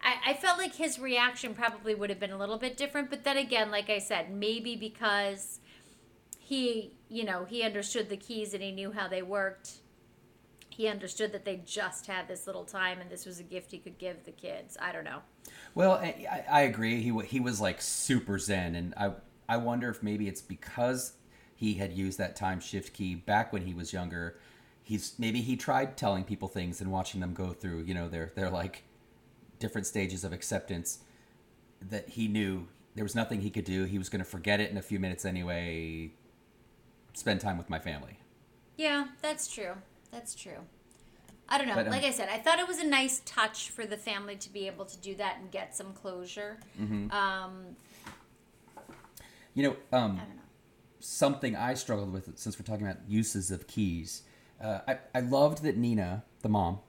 I, 0.02 0.32
I 0.32 0.34
felt 0.36 0.58
like 0.58 0.76
his 0.76 0.98
reaction 0.98 1.54
probably 1.54 1.94
would 1.94 2.10
have 2.10 2.22
been 2.22 2.32
a 2.32 2.38
little 2.38 2.58
bit 2.58 2.78
different, 2.78 3.10
but 3.10 3.26
then 3.26 3.36
again, 3.36 3.70
like 3.70 3.90
I 3.90 4.00
said, 4.00 4.32
maybe 4.32 4.78
because 4.78 5.60
he, 6.40 6.94
you 7.10 7.26
know, 7.26 7.44
he 7.44 7.64
understood 7.64 8.08
the 8.08 8.16
keys 8.16 8.54
and 8.54 8.64
he 8.64 8.72
knew 8.72 8.94
how 8.94 9.10
they 9.10 9.24
worked. 9.24 9.80
He 10.78 10.88
understood 10.88 11.32
that 11.32 11.44
they 11.44 11.56
just 11.66 12.06
had 12.06 12.28
this 12.28 12.46
little 12.46 12.64
time 12.64 13.02
and 13.02 13.10
this 13.10 13.26
was 13.26 13.40
a 13.40 13.44
gift 13.44 13.72
he 13.72 13.80
could 13.80 13.98
give 13.98 14.26
the 14.26 14.32
kids. 14.32 14.78
I 14.80 14.92
don't 14.92 15.06
know. 15.06 15.22
Well, 15.74 15.94
I, 15.94 16.44
I- 16.48 16.62
agree. 16.62 17.02
He 17.02 17.18
he 17.26 17.40
was 17.40 17.60
like 17.60 17.82
super 17.82 18.38
zen, 18.38 18.76
and 18.76 18.94
I 18.96 19.14
I 19.50 19.58
wonder 19.58 19.90
if 19.90 20.04
maybe 20.04 20.28
it's 20.28 20.42
because 20.42 21.14
he 21.56 21.74
had 21.74 21.94
used 21.94 22.20
that 22.20 22.36
time 22.36 22.60
shift 22.60 22.94
key 22.94 23.16
back 23.16 23.52
when 23.52 23.64
he 23.64 23.74
was 23.74 23.92
younger. 23.92 24.38
He's 24.84 25.16
maybe 25.18 25.42
he 25.42 25.56
tried 25.56 25.98
telling 25.98 26.24
people 26.24 26.48
things 26.48 26.80
and 26.80 26.92
watching 26.92 27.22
them 27.22 27.34
go 27.34 27.54
through, 27.54 27.82
you 27.82 27.96
know, 27.96 28.08
their 28.08 28.32
their 28.36 28.52
like 28.52 28.84
different 29.58 29.88
stages 29.88 30.24
of 30.24 30.32
acceptance. 30.32 31.00
That 31.82 32.10
he 32.10 32.28
knew 32.28 32.68
there 32.94 33.04
was 33.06 33.16
nothing 33.16 33.42
he 33.42 33.50
could 33.50 33.66
do. 33.66 33.86
He 33.86 33.98
was 33.98 34.10
going 34.10 34.20
to 34.24 34.30
forget 34.30 34.60
it 34.60 34.70
in 34.70 34.78
a 34.78 34.82
few 34.84 35.00
minutes 35.00 35.26
anyway. 35.26 36.12
Spend 37.14 37.42
time 37.42 37.58
with 37.58 37.70
my 37.70 37.80
family. 37.80 38.20
Yeah, 38.78 39.08
that's 39.24 39.48
true. 39.48 39.74
That's 40.12 40.36
true. 40.36 40.60
I 41.50 41.58
don't 41.58 41.68
know. 41.68 41.76
But, 41.76 41.86
um, 41.88 41.92
like 41.92 42.04
I 42.04 42.12
said, 42.12 42.30
I 42.30 42.38
thought 42.38 42.60
it 42.60 42.68
was 42.68 42.80
a 42.80 42.88
nice 42.88 43.22
touch 43.26 43.70
for 43.70 43.86
the 43.86 43.98
family 43.98 44.36
to 44.36 44.52
be 44.52 44.68
able 44.68 44.86
to 44.86 44.98
do 44.98 45.16
that 45.16 45.38
and 45.40 45.50
get 45.52 45.76
some 45.76 45.94
closure. 45.94 46.58
Mm-hmm. 46.80 47.12
Um, 47.12 47.76
You 49.54 49.64
know, 49.64 49.76
um, 49.98 50.12
I 50.22 50.26
don't 50.26 50.36
know. 50.36 50.42
something 51.00 51.56
I 51.56 51.74
struggled 51.74 52.12
with 52.12 52.38
since 52.38 52.60
we're 52.60 52.66
talking 52.66 52.86
about 52.86 53.02
uses 53.08 53.50
of 53.50 53.66
keys. 53.68 54.24
Uh, 54.62 54.80
I, 54.88 54.98
I 55.16 55.20
loved 55.22 55.64
that 55.64 55.78
Nina, 55.78 56.24
the 56.42 56.50
mom, 56.50 56.80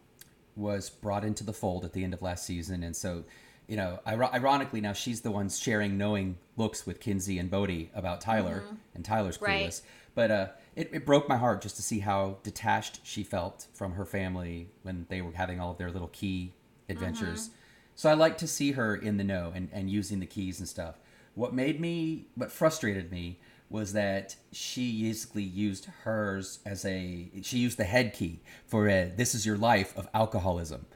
was 0.57 0.91
brought 0.91 1.25
into 1.25 1.45
the 1.45 1.53
fold 1.53 1.85
at 1.85 1.93
the 1.93 2.03
end 2.03 2.13
of 2.13 2.21
last 2.21 2.45
season. 2.45 2.83
And 2.83 2.97
so, 2.97 3.25
you 3.69 3.77
know, 3.77 4.01
iro- 4.07 4.31
ironically, 4.35 4.81
now 4.81 4.93
she's 4.93 5.21
the 5.21 5.31
one 5.31 5.49
sharing 5.49 5.97
knowing 5.97 6.37
looks 6.57 6.85
with 6.85 6.99
Kinsey 7.01 7.39
and 7.39 7.49
Bode 7.51 7.89
about 7.95 8.21
Tyler, 8.21 8.65
and 8.95 9.05
Tyler's 9.05 9.39
clueless. 9.39 9.47
Right. 9.47 9.81
But 10.15 10.31
uh, 10.31 10.47
it, 10.79 10.91
it 10.93 11.05
broke 11.05 11.29
my 11.29 11.37
heart 11.37 11.61
just 11.61 11.75
to 11.77 11.83
see 11.83 11.99
how 11.99 12.39
detached 12.45 13.01
she 13.03 13.25
felt 13.25 13.67
from 13.75 13.93
her 13.93 14.05
family 14.05 14.69
when 14.83 15.07
they 15.09 15.21
were 15.21 15.33
having 15.33 15.59
all 15.59 15.73
of 15.73 15.79
their 15.79 15.91
little 15.91 16.09
key 16.09 16.55
adventures. 16.89 17.51
So 17.97 18.09
I 18.09 18.15
like 18.15 18.39
to 18.39 18.47
see 18.47 18.73
her 18.73 18.95
in 18.95 19.17
the 19.17 19.25
know 19.25 19.53
and, 19.55 19.69
and 19.73 19.91
using 19.91 20.21
the 20.21 20.27
keys 20.27 20.61
and 20.61 20.69
stuff. 20.69 21.01
What 21.35 21.53
made 21.53 21.81
me, 21.81 22.29
what 22.37 22.53
frustrated 22.53 23.11
me, 23.11 23.41
was 23.69 23.93
that 23.93 24.37
she 24.53 25.03
basically 25.03 25.43
used 25.43 25.87
hers 26.05 26.61
as 26.65 26.85
a, 26.85 27.29
she 27.43 27.59
used 27.59 27.77
the 27.77 27.85
head 27.85 28.15
key 28.15 28.41
for 28.67 28.89
a, 28.89 29.13
this 29.17 29.35
is 29.35 29.45
your 29.45 29.59
life 29.59 29.97
of 29.99 30.09
alcoholism. 30.15 30.87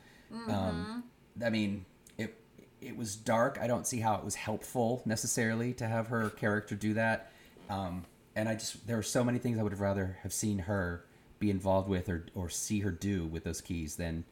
Um, 0.49 1.05
I 1.45 1.51
mean, 1.51 1.85
it, 2.16 2.40
it 2.81 2.97
was 2.97 3.16
dark. 3.16 3.59
I 3.61 3.66
don't 3.66 3.87
see 3.87 3.99
how 3.99 4.14
it 4.14 4.25
was 4.25 4.37
helpful 4.37 5.03
necessarily 5.05 5.73
to 5.75 5.88
have 5.88 6.07
her 6.07 6.31
character 6.31 6.77
do 6.77 6.95
that. 6.95 7.33
Um, 7.68 8.05
and 8.35 8.49
I 8.49 8.55
just, 8.55 8.87
there 8.87 8.99
are 8.99 9.03
so 9.03 9.23
many 9.25 9.38
things 9.38 9.59
I 9.59 9.62
would 9.62 9.73
have 9.73 9.81
rather 9.81 10.18
have 10.23 10.33
seen 10.33 10.61
her 10.61 11.05
be 11.38 11.51
involved 11.51 11.88
with 11.88 12.09
or, 12.09 12.27
or 12.35 12.49
see 12.49 12.81
her 12.81 12.90
do 12.90 13.27
with 13.27 13.45
those 13.45 13.61
keys 13.61 13.97
than, 13.97 14.25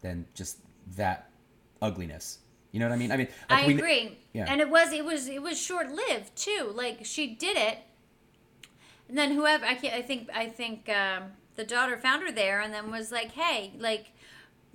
than 0.00 0.26
just 0.34 0.58
that 0.96 1.30
ugliness. 1.82 2.38
You 2.72 2.80
know 2.80 2.88
what 2.88 2.94
I 2.94 2.98
mean? 2.98 3.12
I 3.12 3.16
mean, 3.16 3.28
like 3.48 3.62
I 3.64 3.66
we- 3.66 3.74
agree. 3.74 4.18
yeah. 4.32 4.46
And 4.48 4.60
it 4.60 4.68
was 4.68 4.92
it 4.92 5.04
was 5.04 5.28
it 5.28 5.40
was 5.42 5.58
short 5.58 5.90
lived 5.90 6.36
too. 6.36 6.72
Like 6.74 7.04
she 7.04 7.26
did 7.34 7.56
it, 7.56 7.78
and 9.08 9.16
then 9.16 9.32
whoever 9.32 9.64
I 9.64 9.74
can't, 9.76 9.94
I 9.94 10.02
think 10.02 10.28
I 10.34 10.46
think 10.48 10.88
um, 10.90 11.32
the 11.54 11.64
daughter 11.64 11.96
found 11.96 12.22
her 12.22 12.30
there, 12.32 12.60
and 12.60 12.74
then 12.74 12.90
was 12.90 13.10
like, 13.12 13.32
hey, 13.32 13.72
like. 13.78 14.12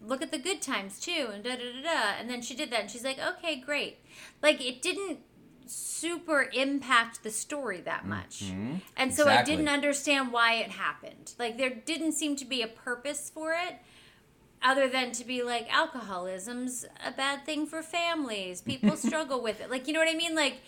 Look 0.03 0.23
at 0.23 0.31
the 0.31 0.39
good 0.39 0.63
times 0.63 0.99
too, 0.99 1.29
and 1.31 1.43
da 1.43 1.51
da 1.51 1.57
da 1.57 1.83
da. 1.83 2.19
And 2.19 2.27
then 2.27 2.41
she 2.41 2.55
did 2.55 2.71
that, 2.71 2.79
and 2.81 2.89
she's 2.89 3.03
like, 3.03 3.19
"Okay, 3.19 3.57
great." 3.57 3.99
Like 4.41 4.59
it 4.59 4.81
didn't 4.81 5.19
super 5.65 6.49
impact 6.53 7.23
the 7.23 7.31
story 7.31 7.81
that 7.81 8.05
much. 8.05 8.51
And 8.97 9.13
so 9.13 9.23
Exactly. 9.23 9.31
I 9.31 9.43
didn't 9.43 9.69
understand 9.69 10.31
why 10.31 10.55
it 10.55 10.71
happened. 10.71 11.33
Like 11.37 11.57
there 11.57 11.69
didn't 11.69 12.13
seem 12.13 12.35
to 12.37 12.45
be 12.45 12.61
a 12.61 12.67
purpose 12.67 13.29
for 13.33 13.53
it 13.53 13.75
other 14.63 14.87
than 14.87 15.11
to 15.13 15.25
be 15.25 15.43
like 15.43 15.67
alcoholism's 15.73 16.85
a 17.05 17.11
bad 17.11 17.45
thing 17.45 17.65
for 17.65 17.81
families. 17.81 18.61
People 18.61 18.95
struggle 18.97 19.41
with 19.41 19.61
it. 19.61 19.69
Like 19.69 19.87
you 19.87 19.93
know 19.93 19.99
what 19.99 20.09
I 20.09 20.15
mean? 20.15 20.35
Like 20.35 20.61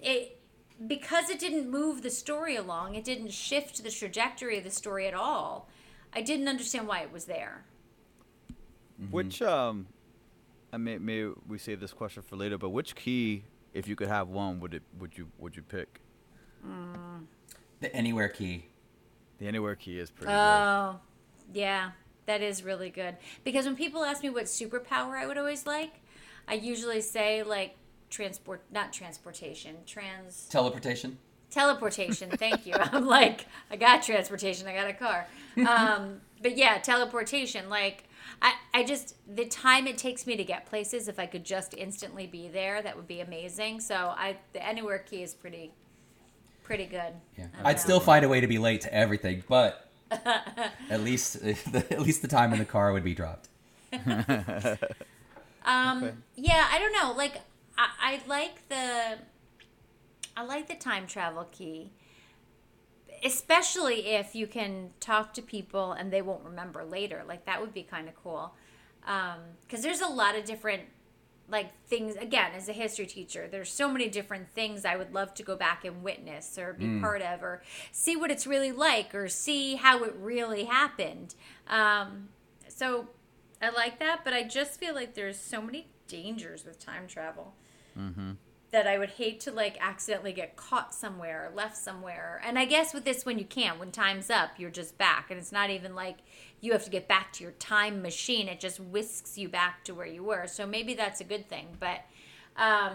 it 0.00 0.40
because 0.86 1.28
it 1.28 1.38
didn't 1.38 1.68
move 1.68 2.02
the 2.02 2.10
story 2.10 2.54
along, 2.56 2.94
it 2.94 3.04
didn't 3.04 3.32
shift 3.32 3.82
the 3.82 3.90
trajectory 3.90 4.58
of 4.58 4.64
the 4.64 4.70
story 4.70 5.06
at 5.08 5.14
all. 5.14 5.68
I 6.12 6.22
didn't 6.22 6.48
understand 6.48 6.86
why 6.86 7.00
it 7.00 7.12
was 7.12 7.24
there. 7.24 7.64
Which 9.10 9.42
um, 9.42 9.86
I 10.72 10.76
may 10.76 10.98
may 10.98 11.30
we 11.46 11.58
save 11.58 11.80
this 11.80 11.92
question 11.92 12.22
for 12.22 12.36
later, 12.36 12.58
but 12.58 12.70
which 12.70 12.94
key, 12.94 13.44
if 13.78 13.86
you 13.86 13.94
could 13.94 14.08
have 14.08 14.28
one, 14.28 14.58
would 14.60 14.74
it 14.74 14.82
would 14.98 15.16
you 15.16 15.28
would 15.38 15.56
you 15.56 15.62
pick? 15.62 16.00
The 17.80 17.94
anywhere 17.94 18.28
key. 18.28 18.66
The 19.38 19.46
anywhere 19.46 19.76
key 19.76 19.98
is 20.00 20.10
pretty 20.10 20.32
Oh, 20.32 20.96
yeah, 21.54 21.92
that 22.26 22.42
is 22.42 22.64
really 22.64 22.90
good. 22.90 23.16
Because 23.44 23.66
when 23.66 23.76
people 23.76 24.04
ask 24.04 24.22
me 24.22 24.30
what 24.30 24.44
superpower 24.44 25.16
I 25.16 25.26
would 25.26 25.38
always 25.38 25.64
like, 25.64 25.92
I 26.48 26.54
usually 26.54 27.00
say 27.00 27.44
like 27.44 27.76
transport, 28.10 28.62
not 28.72 28.92
transportation, 28.92 29.76
trans 29.86 30.48
Teleportation. 30.50 31.18
teleportation. 31.50 32.30
Thank 32.30 32.66
you. 32.66 32.74
I'm 32.80 33.06
like, 33.06 33.46
I 33.70 33.76
got 33.76 34.02
transportation. 34.02 34.66
I 34.66 34.74
got 34.74 34.88
a 34.88 34.92
car. 34.94 35.26
Um, 35.64 36.20
but 36.42 36.56
yeah, 36.56 36.78
teleportation. 36.78 37.68
Like, 37.68 38.07
I, 38.40 38.54
I 38.74 38.84
just 38.84 39.14
the 39.34 39.44
time 39.46 39.86
it 39.86 39.98
takes 39.98 40.26
me 40.26 40.36
to 40.36 40.44
get 40.44 40.66
places. 40.66 41.08
If 41.08 41.18
I 41.18 41.26
could 41.26 41.44
just 41.44 41.74
instantly 41.74 42.26
be 42.26 42.48
there, 42.48 42.82
that 42.82 42.96
would 42.96 43.08
be 43.08 43.20
amazing. 43.20 43.80
So 43.80 43.94
I, 43.94 44.36
the 44.52 44.64
anywhere 44.64 44.98
key 44.98 45.22
is 45.22 45.34
pretty, 45.34 45.72
pretty 46.62 46.86
good. 46.86 47.14
Yeah. 47.36 47.46
I 47.54 47.56
don't 47.56 47.66
I'd 47.66 47.76
know. 47.76 47.82
still 47.82 48.00
find 48.00 48.24
a 48.24 48.28
way 48.28 48.40
to 48.40 48.46
be 48.46 48.58
late 48.58 48.82
to 48.82 48.94
everything, 48.94 49.42
but 49.48 49.88
at 50.10 51.00
least 51.02 51.36
at 51.74 52.00
least 52.00 52.22
the 52.22 52.28
time 52.28 52.52
in 52.52 52.58
the 52.58 52.64
car 52.64 52.92
would 52.92 53.04
be 53.04 53.14
dropped. 53.14 53.48
Um, 55.68 56.22
yeah, 56.34 56.66
I 56.70 56.78
don't 56.78 56.92
know. 56.92 57.12
Like, 57.16 57.42
I, 57.76 57.88
I 58.00 58.20
like 58.26 58.68
the, 58.70 59.18
I 60.34 60.44
like 60.44 60.66
the 60.66 60.74
time 60.74 61.06
travel 61.06 61.46
key, 61.52 61.90
especially 63.24 64.08
if 64.08 64.34
you 64.34 64.46
can 64.46 64.90
talk 65.00 65.34
to 65.34 65.42
people 65.42 65.92
and 65.92 66.12
they 66.12 66.22
won't 66.22 66.44
remember 66.44 66.84
later. 66.84 67.22
Like 67.26 67.46
that 67.46 67.60
would 67.60 67.74
be 67.74 67.82
kind 67.82 68.08
of 68.08 68.14
cool. 68.22 68.54
Um, 69.06 69.38
because 69.62 69.82
there's 69.82 70.00
a 70.00 70.08
lot 70.08 70.36
of 70.36 70.44
different, 70.44 70.82
like 71.48 71.70
things. 71.86 72.16
Again, 72.16 72.52
as 72.54 72.68
a 72.68 72.72
history 72.72 73.06
teacher, 73.06 73.48
there's 73.50 73.70
so 73.70 73.90
many 73.90 74.08
different 74.08 74.50
things 74.50 74.84
I 74.84 74.96
would 74.96 75.14
love 75.14 75.32
to 75.34 75.42
go 75.42 75.56
back 75.56 75.84
and 75.84 76.02
witness 76.02 76.58
or 76.58 76.74
be 76.74 76.84
mm. 76.84 77.00
part 77.00 77.22
of 77.22 77.42
or 77.42 77.62
see 77.90 78.16
what 78.16 78.30
it's 78.30 78.46
really 78.46 78.72
like 78.72 79.14
or 79.14 79.28
see 79.28 79.76
how 79.76 80.04
it 80.04 80.14
really 80.18 80.64
happened. 80.64 81.34
Um, 81.66 82.28
so 82.68 83.08
I 83.62 83.70
like 83.70 83.98
that, 83.98 84.24
but 84.24 84.34
I 84.34 84.42
just 84.42 84.78
feel 84.78 84.94
like 84.94 85.14
there's 85.14 85.38
so 85.38 85.62
many 85.62 85.88
dangers 86.06 86.64
with 86.64 86.78
time 86.78 87.06
travel 87.06 87.54
mm-hmm. 87.98 88.32
That 88.70 88.86
I 88.86 88.98
would 88.98 89.10
hate 89.10 89.40
to 89.40 89.52
like 89.52 89.78
accidentally 89.80 90.32
get 90.32 90.56
caught 90.56 90.94
somewhere 90.94 91.46
or 91.46 91.56
left 91.56 91.76
somewhere. 91.76 92.40
And 92.44 92.58
I 92.58 92.66
guess 92.66 92.92
with 92.92 93.04
this 93.04 93.24
one 93.24 93.38
you 93.38 93.44
can't. 93.44 93.78
When 93.78 93.90
time's 93.90 94.30
up, 94.30 94.50
you're 94.58 94.70
just 94.70 94.98
back, 94.98 95.30
and 95.30 95.38
it's 95.38 95.52
not 95.52 95.70
even 95.70 95.94
like 95.94 96.18
you 96.60 96.72
have 96.72 96.84
to 96.84 96.90
get 96.90 97.08
back 97.08 97.32
to 97.34 97.42
your 97.42 97.52
time 97.52 98.02
machine. 98.02 98.48
It 98.48 98.60
just 98.60 98.80
whisks 98.80 99.38
you 99.38 99.48
back 99.48 99.84
to 99.84 99.94
where 99.94 100.06
you 100.06 100.22
were. 100.22 100.46
So 100.46 100.66
maybe 100.66 100.94
that's 100.94 101.20
a 101.20 101.24
good 101.24 101.48
thing. 101.48 101.68
But 101.80 102.00
um, 102.56 102.92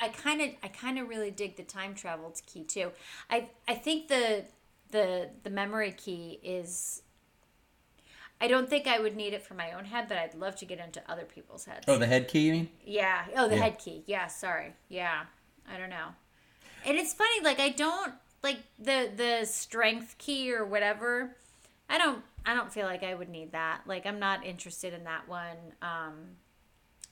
I 0.00 0.08
kind 0.08 0.40
of 0.40 0.50
I 0.62 0.68
kind 0.68 0.98
of 0.98 1.08
really 1.08 1.30
dig 1.30 1.56
the 1.56 1.64
time 1.64 1.94
travel 1.94 2.34
key 2.46 2.64
too. 2.64 2.92
I 3.28 3.48
I 3.68 3.74
think 3.74 4.08
the 4.08 4.44
the 4.90 5.30
the 5.42 5.50
memory 5.50 5.92
key 5.92 6.40
is. 6.42 7.02
I 8.42 8.48
don't 8.48 8.68
think 8.68 8.86
I 8.88 8.98
would 8.98 9.14
need 9.16 9.32
it 9.32 9.42
for 9.42 9.54
my 9.54 9.70
own 9.72 9.84
head, 9.84 10.06
but 10.08 10.18
I'd 10.18 10.34
love 10.34 10.56
to 10.56 10.64
get 10.66 10.80
into 10.80 11.00
other 11.08 11.24
people's 11.24 11.64
heads. 11.64 11.84
Oh, 11.86 11.96
the 11.96 12.06
head 12.06 12.26
key, 12.26 12.40
you 12.40 12.52
mean? 12.52 12.68
Yeah. 12.84 13.24
Oh, 13.36 13.48
the 13.48 13.54
Yeah. 13.54 13.62
head 13.62 13.78
key. 13.78 14.02
Yeah. 14.06 14.26
Sorry. 14.26 14.74
Yeah. 14.88 15.26
I 15.72 15.78
don't 15.78 15.90
know. 15.90 16.08
And 16.84 16.98
it's 16.98 17.14
funny. 17.14 17.40
Like 17.42 17.60
I 17.60 17.68
don't 17.68 18.12
like 18.42 18.58
the 18.78 19.08
the 19.16 19.46
strength 19.46 20.16
key 20.18 20.52
or 20.52 20.64
whatever. 20.64 21.36
I 21.88 21.96
don't. 21.98 22.22
I 22.44 22.54
don't 22.54 22.72
feel 22.72 22.86
like 22.86 23.04
I 23.04 23.14
would 23.14 23.28
need 23.28 23.52
that. 23.52 23.82
Like 23.86 24.04
I'm 24.06 24.18
not 24.18 24.44
interested 24.44 24.92
in 24.92 25.04
that 25.04 25.28
one. 25.28 25.56
Um, 25.80 26.14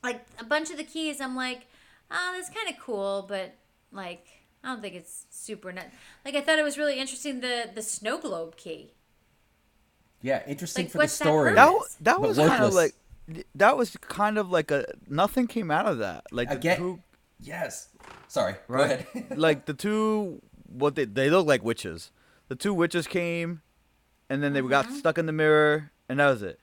like 0.03 0.27
a 0.41 0.45
bunch 0.45 0.71
of 0.71 0.77
the 0.79 0.83
keys, 0.85 1.21
I'm 1.21 1.37
like, 1.37 1.69
oh, 2.11 2.33
that's 2.35 2.51
kind 2.51 2.69
of 2.69 2.77
cool, 2.85 3.25
but 3.29 3.55
like 3.93 4.27
I 4.65 4.69
don't 4.73 4.83
think 4.83 4.97
it's 4.97 5.27
super 5.31 5.71
net. 5.71 5.93
Like 6.25 6.35
I 6.35 6.41
thought 6.41 6.59
it 6.59 6.65
was 6.65 6.77
really 6.77 6.99
interesting 6.99 7.41
the 7.41 7.71
the 7.73 7.83
snow 7.83 8.19
globe 8.19 8.57
key. 8.57 8.95
Yeah, 10.23 10.43
interesting 10.47 10.85
Like, 10.87 10.93
for 10.93 10.99
the 10.99 11.03
what's 11.05 11.19
that 11.19 11.25
story. 11.25 11.55
That 11.55 11.67
purpose? 11.69 11.97
wa- 11.99 12.05
that 12.13 12.21
was 12.21 12.37
kind 12.39 12.65
of 12.65 12.75
like 12.75 12.95
that 13.55 13.77
was 13.77 13.97
kind 14.03 14.39
of 14.39 14.51
like 14.51 14.71
a 14.71 14.85
nothing 15.09 15.47
came 15.47 15.71
out 15.71 15.87
of 15.87 15.99
that. 15.99 16.25
Like 16.33 16.49
the 16.49 16.57
Again- 16.57 16.77
two, 16.79 17.03
Yes. 17.43 17.89
Sorry. 18.29 18.53
Go 18.69 18.75
right? 18.75 19.07
ahead. 19.15 19.37
like 19.39 19.65
the 19.67 19.73
two, 19.75 20.43
what 20.67 20.95
they 20.95 21.05
they 21.07 21.31
look 21.31 21.47
like 21.47 21.65
witches. 21.65 22.11
The 22.49 22.55
two 22.57 22.75
witches 22.75 23.07
came, 23.07 23.63
and 24.29 24.43
then 24.43 24.53
they 24.53 24.61
Mm-hmm. 24.61 24.69
got 24.69 24.93
stuck 24.93 25.17
in 25.19 25.27
the 25.27 25.33
mirror, 25.33 25.91
and 26.09 26.19
that 26.21 26.29
was 26.29 26.43
it. 26.43 26.61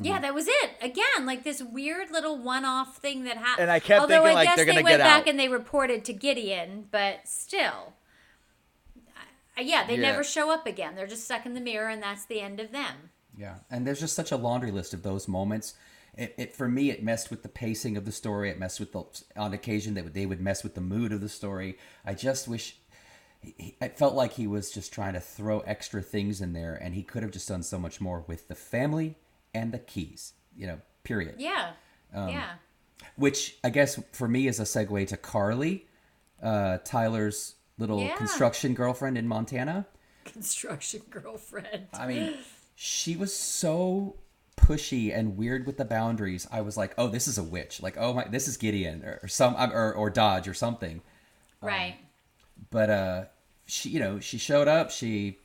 Yeah, 0.00 0.20
that 0.20 0.32
was 0.34 0.46
it. 0.48 0.70
Again, 0.80 1.26
like 1.26 1.42
this 1.44 1.60
weird 1.62 2.10
little 2.10 2.38
one-off 2.38 2.98
thing 2.98 3.24
that 3.24 3.36
happened. 3.36 3.62
And 3.64 3.70
I 3.70 3.80
kept 3.80 4.00
Although 4.02 4.14
thinking, 4.22 4.30
I 4.30 4.34
like, 4.34 4.46
guess 4.48 4.56
they're 4.56 4.64
gonna 4.64 4.76
went 4.82 4.88
get 4.98 4.98
back 5.04 5.22
out. 5.22 5.28
and 5.28 5.38
they 5.40 5.48
reported 5.48 6.04
to 6.06 6.12
Gideon, 6.12 6.86
but 6.90 7.26
still, 7.26 7.60
I- 7.60 7.92
yeah, 9.60 9.86
they 9.86 9.96
Yeah. 9.96 10.02
never 10.10 10.24
show 10.24 10.50
up 10.50 10.66
again. 10.66 10.94
They're 10.94 11.06
just 11.06 11.24
stuck 11.24 11.46
in 11.46 11.54
the 11.54 11.60
mirror, 11.60 11.88
and 11.88 12.02
that's 12.02 12.24
the 12.24 12.40
end 12.40 12.60
of 12.60 12.72
them. 12.72 13.10
Yeah, 13.36 13.56
and 13.70 13.86
there's 13.86 14.00
just 14.00 14.16
such 14.16 14.32
a 14.32 14.36
laundry 14.36 14.70
list 14.70 14.92
of 14.94 15.02
those 15.02 15.28
moments. 15.28 15.74
It, 16.16 16.34
it 16.36 16.56
for 16.56 16.68
me, 16.68 16.90
it 16.90 17.02
messed 17.04 17.30
with 17.30 17.42
the 17.42 17.48
pacing 17.48 17.96
of 17.96 18.04
the 18.04 18.10
story. 18.12 18.50
It 18.50 18.58
messed 18.58 18.80
with 18.80 18.92
the 18.92 19.04
on 19.36 19.52
occasion 19.54 19.94
that 19.94 20.12
they 20.14 20.26
would 20.26 20.40
mess 20.40 20.64
with 20.64 20.74
the 20.74 20.80
mood 20.80 21.12
of 21.12 21.20
the 21.20 21.28
story. 21.28 21.78
I 22.04 22.14
just 22.14 22.48
wish. 22.48 22.76
he- 23.40 23.76
It 23.80 23.96
felt 23.96 24.14
like 24.14 24.32
he 24.32 24.48
was 24.48 24.72
just 24.72 24.92
trying 24.92 25.12
to 25.12 25.20
throw 25.20 25.60
extra 25.60 26.02
things 26.02 26.40
in 26.40 26.52
there, 26.54 26.74
and 26.74 26.94
he 26.96 27.04
could 27.04 27.22
have 27.22 27.30
just 27.30 27.46
done 27.48 27.62
so 27.62 27.78
much 27.78 28.00
more 28.00 28.24
with 28.26 28.48
the 28.48 28.56
family 28.56 29.16
and 29.54 29.70
the 29.70 29.78
keys. 29.78 30.32
You 30.56 30.66
know, 30.66 30.80
period. 31.04 31.36
Yeah, 31.38 31.74
Um, 32.12 32.30
yeah, 32.30 32.54
Which 33.14 33.56
I 33.62 33.70
guess 33.70 34.00
for 34.12 34.26
me 34.26 34.48
is 34.48 34.58
a 34.58 34.64
segue 34.64 35.06
to 35.08 35.16
Carly, 35.16 35.86
uh, 36.42 36.78
Tyler's 36.84 37.54
little 37.78 38.00
Yeah. 38.02 38.16
construction 38.16 38.74
girlfriend 38.74 39.16
in 39.18 39.26
Montana. 39.28 39.86
construction 40.24 41.02
girlfriend. 41.10 41.86
I 41.94 42.06
mean, 42.06 42.34
she 42.74 43.16
was 43.16 43.34
so 43.34 44.16
pushy 44.56 45.16
and 45.16 45.36
weird 45.36 45.66
with 45.66 45.76
the 45.78 45.84
boundaries. 45.84 46.46
I 46.50 46.60
was 46.60 46.76
like, 46.76 46.92
oh, 46.98 47.08
this 47.08 47.26
is 47.28 47.38
a 47.38 47.42
witch. 47.42 47.80
Like, 47.82 47.96
oh 47.96 48.12
my, 48.12 48.24
this 48.28 48.48
is 48.48 48.56
Gideon 48.56 49.04
or, 49.04 49.20
or 49.22 49.28
some 49.28 49.54
or, 49.56 49.92
or 49.94 50.10
Dodge 50.10 50.48
or 50.48 50.54
something. 50.54 51.00
right. 51.62 51.96
But 52.70 52.90
uh, 52.90 53.24
she, 53.66 53.88
you 53.90 54.00
know, 54.00 54.18
she 54.18 54.36
showed 54.36 54.66
up. 54.66 54.90
She 54.90 55.38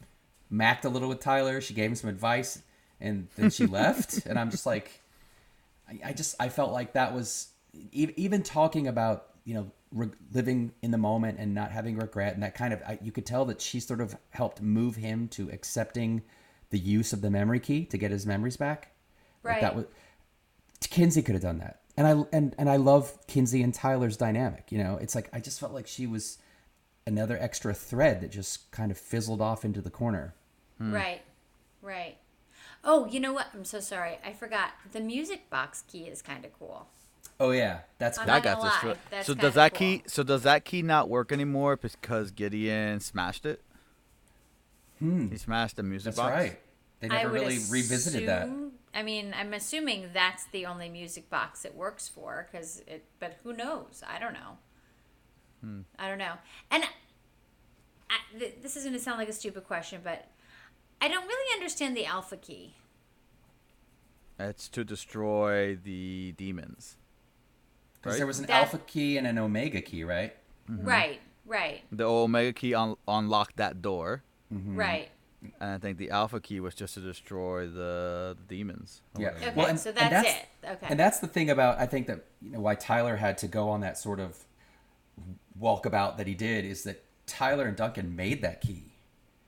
macked 0.50 0.84
a 0.84 0.90
little 0.90 1.10
with 1.10 1.20
Tyler. 1.20 1.62
She 1.62 1.76
gave 1.76 1.90
him 1.92 1.96
some 1.96 2.10
advice, 2.10 2.60
and 3.00 3.28
then 3.36 3.52
she 3.52 3.66
left. 3.68 4.26
And 4.26 4.40
I'm 4.40 4.50
just 4.50 4.66
like, 4.66 5.00
I, 5.88 6.10
I 6.10 6.14
just 6.14 6.36
I 6.40 6.50
felt 6.50 6.72
like 6.74 6.94
that 6.94 7.14
was 7.14 7.50
e- 7.92 8.10
even 8.18 8.42
talking 8.42 8.88
about 8.88 9.28
you 9.46 9.54
know 9.54 9.72
re- 9.92 10.10
living 10.34 10.72
in 10.82 10.92
the 10.92 10.98
moment 10.98 11.38
and 11.40 11.54
not 11.54 11.72
having 11.72 11.98
regret 11.98 12.34
and 12.34 12.44
that 12.44 12.56
kind 12.56 12.74
of 12.74 12.82
I, 12.88 12.98
you 13.02 13.12
could 13.12 13.26
tell 13.26 13.46
that 13.46 13.62
she 13.62 13.80
sort 13.80 14.02
of 14.02 14.16
helped 14.32 14.62
move 14.62 14.96
him 14.96 15.28
to 15.30 15.50
accepting 15.52 16.22
the 16.70 16.80
use 16.80 17.14
of 17.14 17.22
the 17.22 17.30
memory 17.30 17.60
key 17.60 17.86
to 17.86 17.98
get 17.98 18.10
his 18.12 18.26
memories 18.26 18.58
back. 18.58 18.92
Like, 19.44 19.54
Right. 19.54 19.62
that 19.62 19.76
was 19.76 19.86
Kinsey 20.82 21.22
could 21.22 21.36
have 21.36 21.42
done 21.42 21.60
that. 21.60 21.80
And 21.96 22.08
I 22.08 22.24
and 22.36 22.56
and 22.58 22.70
I 22.70 22.78
love 22.78 23.18
Kinsey 23.28 23.62
and 23.62 23.74
Tyler's 23.74 24.18
dynamic. 24.18 24.72
You 24.72 24.80
know, 24.80 24.98
it's 25.02 25.14
like 25.16 25.30
I 25.34 25.40
just 25.40 25.60
felt 25.60 25.74
like 25.74 25.88
she 25.88 26.08
was 26.08 26.40
another 27.06 27.38
extra 27.40 27.74
thread 27.74 28.22
that 28.22 28.32
just 28.32 28.72
kind 28.72 28.90
of 28.92 28.98
fizzled 28.98 29.42
off 29.42 29.64
into 29.66 29.82
the 29.82 29.90
corner. 29.92 30.34
Hmm. 30.80 30.94
Right, 30.94 31.22
right. 31.82 32.18
Oh, 32.84 33.06
you 33.08 33.20
know 33.20 33.32
what? 33.34 33.48
I'm 33.54 33.66
so 33.66 33.80
sorry. 33.80 34.18
I 34.26 34.34
forgot. 34.34 34.72
The 34.92 35.00
music 35.02 35.50
box 35.50 35.84
key 35.88 36.04
is 36.06 36.22
kind 36.22 36.44
of 36.46 36.58
cool. 36.58 36.88
Oh 37.44 37.52
yeah, 37.52 37.80
that's 37.98 38.18
I'm 38.18 38.26
cool. 38.26 38.34
not 38.36 38.44
That 38.44 38.56
got 38.56 38.64
this. 38.64 38.84
lie, 38.84 38.96
that's 39.10 39.28
So 39.28 39.34
does 39.34 39.54
that 39.56 39.74
cool. 39.74 39.80
key? 39.80 40.04
So 40.08 40.24
does 40.24 40.44
that 40.44 40.64
key 40.64 40.82
not 40.82 41.10
work 41.10 41.32
anymore 41.34 41.76
because 41.76 42.32
Gideon 42.32 43.02
smashed 43.02 43.46
it? 43.46 43.62
He 45.00 45.36
smashed 45.36 45.76
the 45.76 45.84
music 45.84 46.16
That's 46.16 46.18
box. 46.18 46.34
right. 46.34 46.60
They 47.02 47.10
never 47.10 47.30
would 47.30 47.42
really 47.42 47.58
revisited 47.70 48.30
that. 48.30 48.48
I 48.96 49.04
mean, 49.04 49.36
I'm 49.38 49.54
assuming 49.54 50.12
that's 50.14 50.46
the 50.46 50.66
only 50.66 50.88
music 50.88 51.30
box 51.30 51.66
it 51.66 51.76
works 51.76 52.08
for, 52.08 52.48
because 52.50 52.82
it. 52.88 53.04
But 53.20 53.38
who 53.44 53.52
knows? 53.52 54.02
I 54.08 54.18
don't 54.20 54.32
know. 54.34 54.58
Hmm. 55.62 55.82
I 56.00 56.08
don't 56.08 56.20
know. 56.20 56.36
And 56.72 56.86
I, 58.10 58.40
th- 58.40 58.56
this 58.62 58.78
is 58.78 58.84
going 58.84 58.94
to 58.94 59.00
sound 59.02 59.18
like 59.18 59.28
a 59.28 59.34
stupid 59.34 59.66
question, 59.66 60.00
but 60.02 60.28
I 61.02 61.10
don't 61.10 61.28
really 61.28 61.54
understand 61.60 61.98
the 61.98 62.06
alpha 62.06 62.38
key. 62.38 62.76
It's 64.40 64.70
to 64.70 64.86
destroy 64.86 65.76
the 65.76 66.34
demons. 66.38 66.96
Because 68.04 68.16
right? 68.16 68.18
there 68.20 68.28
was 68.28 68.40
an 68.40 68.48
That- 68.48 68.60
alpha 68.64 68.80
key 68.80 69.18
and 69.18 69.26
an 69.26 69.38
omega 69.38 69.80
key, 69.82 70.04
right? 70.04 70.36
Right, 70.68 71.20
right, 71.46 71.82
the 71.92 72.04
Omega 72.06 72.52
key 72.54 72.74
un- 72.76 72.96
unlocked 73.08 73.56
that 73.58 73.82
door, 73.82 74.24
Mm-hmm. 74.54 74.76
right. 74.76 75.10
and 75.60 75.72
I 75.72 75.78
think 75.78 75.98
the 75.98 76.10
Alpha 76.12 76.40
key 76.40 76.60
was 76.60 76.74
just 76.76 76.94
to 76.94 77.00
destroy 77.02 77.66
the, 77.68 78.38
the 78.38 78.44
demons. 78.56 79.02
Yeah. 79.18 79.34
whatever. 79.34 79.46
Okay, 79.46 79.54
Well, 79.56 79.68
and- 79.68 79.80
so 79.80 79.92
that's, 79.92 80.10
that's- 80.10 80.36
it. 80.64 80.68
Okay. 80.68 80.88
And 80.90 81.00
that's 81.00 81.20
the 81.20 81.28
thing 81.28 81.50
about 81.50 81.80
I 81.80 81.86
think 81.86 82.08
that 82.08 82.26
you 82.42 82.52
know 82.52 82.60
why 82.62 82.76
Tyler 82.76 83.16
had 83.18 83.38
to 83.40 83.48
go 83.48 83.70
on 83.70 83.82
that 83.82 83.98
sort 83.98 84.20
of 84.22 84.38
walkabout 85.60 86.18
that 86.18 86.28
he 86.28 86.34
did 86.34 86.66
is 86.66 86.84
that 86.84 87.04
Tyler 87.28 87.66
and 87.66 87.78
Duncan 87.78 88.16
made 88.16 88.42
that 88.42 88.62
key. 88.62 88.94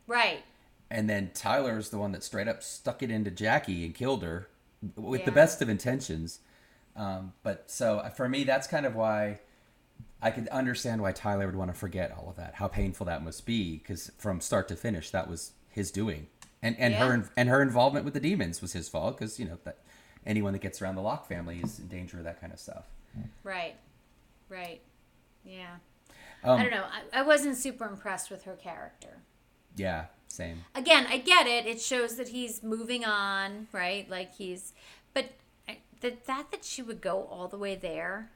right. 0.08 0.44
And 0.92 1.10
then 1.10 1.32
Tyler's 1.34 1.90
the 1.90 1.98
one 1.98 2.12
that 2.12 2.24
straight 2.24 2.48
up 2.48 2.62
stuck 2.62 3.02
it 3.02 3.10
into 3.10 3.32
Jackie 3.32 3.86
and 3.86 3.94
killed 3.96 4.22
her 4.22 4.48
with 4.96 5.26
the 5.26 5.32
best 5.32 5.60
of 5.64 5.68
intentions. 5.68 6.40
Um, 6.96 7.34
but 7.44 7.70
so 7.70 8.00
uh, 8.00 8.10
for 8.10 8.30
me, 8.30 8.44
that's 8.44 8.68
kind 8.68 8.86
of 8.86 8.96
why 8.96 9.40
I 10.22 10.32
could 10.32 10.48
understand 10.48 11.02
why 11.02 11.12
Tyler 11.12 11.46
would 11.46 11.56
want 11.56 11.72
to 11.72 11.78
forget 11.78 12.12
all 12.18 12.30
of 12.30 12.38
that, 12.38 12.56
how 12.56 12.68
painful 12.68 13.06
that 13.08 13.24
must 13.24 13.46
be, 13.46 13.78
because 13.78 14.12
from 14.18 14.40
start 14.42 14.68
to 14.70 14.76
finish, 14.76 15.10
that 15.12 15.30
was 15.30 15.52
his 15.70 15.92
doing, 15.92 16.28
and 16.62 16.76
and 16.80 16.94
Yeah. 16.94 17.08
her 17.08 17.30
and 17.36 17.50
her 17.50 17.62
involvement 17.62 18.06
with 18.06 18.14
the 18.14 18.20
demons 18.20 18.62
was 18.62 18.74
his 18.74 18.88
fault, 18.88 19.18
because 19.18 19.40
you 19.40 19.46
know 19.46 19.58
that 19.66 19.80
anyone 20.26 20.54
that 20.54 20.62
gets 20.62 20.82
around 20.82 20.96
the 20.96 21.02
Locke 21.02 21.28
family 21.28 21.60
is 21.62 21.80
in 21.80 21.88
danger 21.88 22.18
of 22.18 22.24
that 22.24 22.40
kind 22.40 22.54
of 22.54 22.60
stuff. 22.60 22.86
Right. 23.44 23.76
Right. 24.50 24.82
Yeah. 25.44 25.76
Um, 26.44 26.60
I 26.60 26.64
don't 26.64 26.72
know. 26.72 26.86
I, 27.14 27.20
I 27.20 27.22
wasn't 27.24 27.58
super 27.58 27.86
impressed 27.86 28.30
with 28.32 28.44
her 28.44 28.56
character. 28.56 29.18
Yeah, 29.76 30.06
same. 30.28 30.64
Again, 30.76 31.06
I 31.10 31.18
get 31.18 31.46
it. 31.48 31.66
It 31.66 31.82
shows 31.82 32.16
that 32.16 32.30
he's 32.30 32.64
moving 32.64 33.04
on, 33.04 33.68
right? 33.72 34.10
Like 34.10 34.34
he's, 34.36 34.74
but 35.14 35.26
the 36.06 36.16
that 36.28 36.52
that 36.52 36.64
she 36.64 36.82
would 36.82 37.02
go 37.02 37.28
all 37.30 37.48
the 37.48 37.58
way 37.58 37.76
there, 37.76 38.32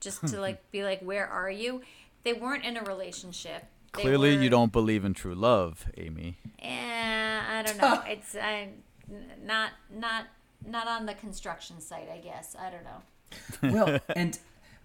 just 0.00 0.26
to 0.28 0.40
like 0.40 0.70
be 0.70 0.82
like, 0.82 1.00
where 1.00 1.26
are 1.26 1.50
you? 1.50 1.82
They 2.22 2.32
weren't 2.32 2.64
in 2.64 2.76
a 2.76 2.82
relationship. 2.82 3.64
They 3.96 4.02
Clearly, 4.02 4.36
were- 4.36 4.42
you 4.42 4.50
don't 4.50 4.72
believe 4.72 5.04
in 5.04 5.14
true 5.14 5.34
love, 5.34 5.86
Amy. 5.96 6.36
Yeah, 6.62 7.44
I 7.48 7.62
don't 7.62 7.78
know. 7.78 8.02
it's 8.06 8.36
I, 8.36 8.68
not 9.42 9.72
not 9.92 10.26
not 10.64 10.86
on 10.86 11.06
the 11.06 11.14
construction 11.14 11.80
site. 11.80 12.08
I 12.12 12.18
guess 12.18 12.56
I 12.58 12.70
don't 12.70 12.84
know. 12.84 13.74
well, 13.84 14.00
and 14.14 14.38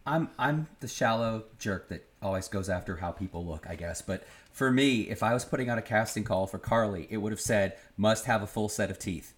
I'm 0.05 0.29
I'm 0.39 0.67
the 0.79 0.87
shallow 0.87 1.43
jerk 1.59 1.89
that 1.89 2.07
always 2.21 2.47
goes 2.47 2.69
after 2.69 2.97
how 2.97 3.11
people 3.11 3.45
look, 3.45 3.67
I 3.69 3.75
guess. 3.75 4.01
But 4.01 4.25
for 4.51 4.71
me, 4.71 5.01
if 5.01 5.21
I 5.21 5.33
was 5.33 5.45
putting 5.45 5.69
out 5.69 5.77
a 5.77 5.81
casting 5.83 6.23
call 6.23 6.47
for 6.47 6.57
Carly, 6.57 7.07
it 7.09 7.17
would 7.17 7.31
have 7.31 7.41
said 7.41 7.73
must 7.97 8.25
have 8.25 8.41
a 8.41 8.47
full 8.47 8.69
set 8.69 8.89
of 8.89 8.97
teeth. 8.97 9.33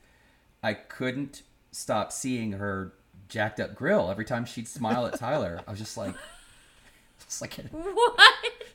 I 0.63 0.73
couldn't 0.73 1.43
stop 1.71 2.11
seeing 2.11 2.53
her 2.53 2.93
jacked 3.29 3.59
up 3.59 3.75
grill 3.75 4.09
every 4.09 4.25
time 4.25 4.45
she'd 4.45 4.67
smile 4.67 5.05
at 5.05 5.19
Tyler. 5.19 5.61
I 5.67 5.71
was 5.71 5.79
just 5.79 5.97
like, 5.97 6.15
it's 7.21 7.41
like 7.41 7.55
What? 7.71 8.19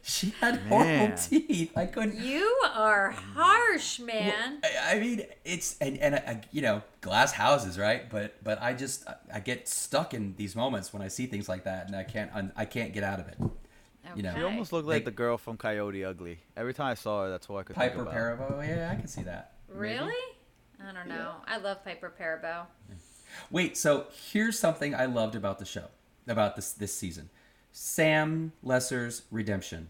she 0.02 0.34
had 0.40 0.56
horrible 0.62 0.84
Man. 0.88 1.16
teeth. 1.16 1.72
I 1.76 1.86
couldn't. 1.86 2.18
You 2.20 2.52
are 2.74 3.10
harsh, 3.12 4.00
man. 4.00 4.58
I, 4.64 4.96
I 4.96 5.00
mean, 5.00 5.22
it's 5.44 5.78
and 5.80 5.96
and 5.98 6.16
uh, 6.16 6.34
you 6.50 6.60
know, 6.60 6.82
glass 7.00 7.32
houses, 7.32 7.78
right? 7.78 8.10
But 8.10 8.42
but 8.42 8.60
I 8.60 8.72
just 8.74 9.06
I, 9.08 9.14
I 9.34 9.40
get 9.40 9.68
stuck 9.68 10.12
in 10.12 10.34
these 10.36 10.56
moments 10.56 10.92
when 10.92 11.02
I 11.02 11.08
see 11.08 11.26
things 11.26 11.48
like 11.48 11.64
that, 11.64 11.86
and 11.86 11.94
I 11.94 12.02
can't 12.04 12.30
I 12.56 12.64
can't 12.64 12.92
get 12.92 13.04
out 13.04 13.20
of 13.20 13.28
it. 13.28 13.38
you 14.16 14.22
know. 14.24 14.34
She 14.34 14.42
almost 14.42 14.72
looked 14.72 14.88
like 14.88 14.96
Like- 14.96 15.04
the 15.04 15.10
girl 15.12 15.38
from 15.38 15.56
Coyote 15.56 16.04
Ugly. 16.04 16.40
Every 16.56 16.74
time 16.74 16.88
I 16.88 16.94
saw 16.94 17.22
her, 17.22 17.30
that's 17.30 17.48
all 17.48 17.58
I 17.58 17.62
could 17.62 17.76
Piper 17.76 17.98
think 17.98 18.08
about. 18.08 18.14
Perabo, 18.60 18.66
yeah, 18.68 18.90
I 18.90 18.96
can 18.96 19.06
see 19.06 19.22
that. 19.22 19.52
Maybe. 19.72 20.10
Really? 20.82 20.96
I 20.96 20.98
don't 20.98 21.08
know. 21.08 21.32
I 21.46 21.56
love 21.58 21.84
Piper 21.84 22.12
Perabo. 22.18 22.66
Wait, 23.50 23.76
so 23.76 24.06
here's 24.30 24.58
something 24.58 24.94
I 24.94 25.06
loved 25.06 25.34
about 25.34 25.58
the 25.58 25.64
show, 25.64 25.86
about 26.28 26.56
this 26.56 26.72
this 26.72 26.94
season. 26.94 27.30
Sam 27.72 28.52
Lesser's 28.62 29.22
redemption. 29.30 29.88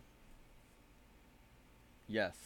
Yes. 2.07 2.37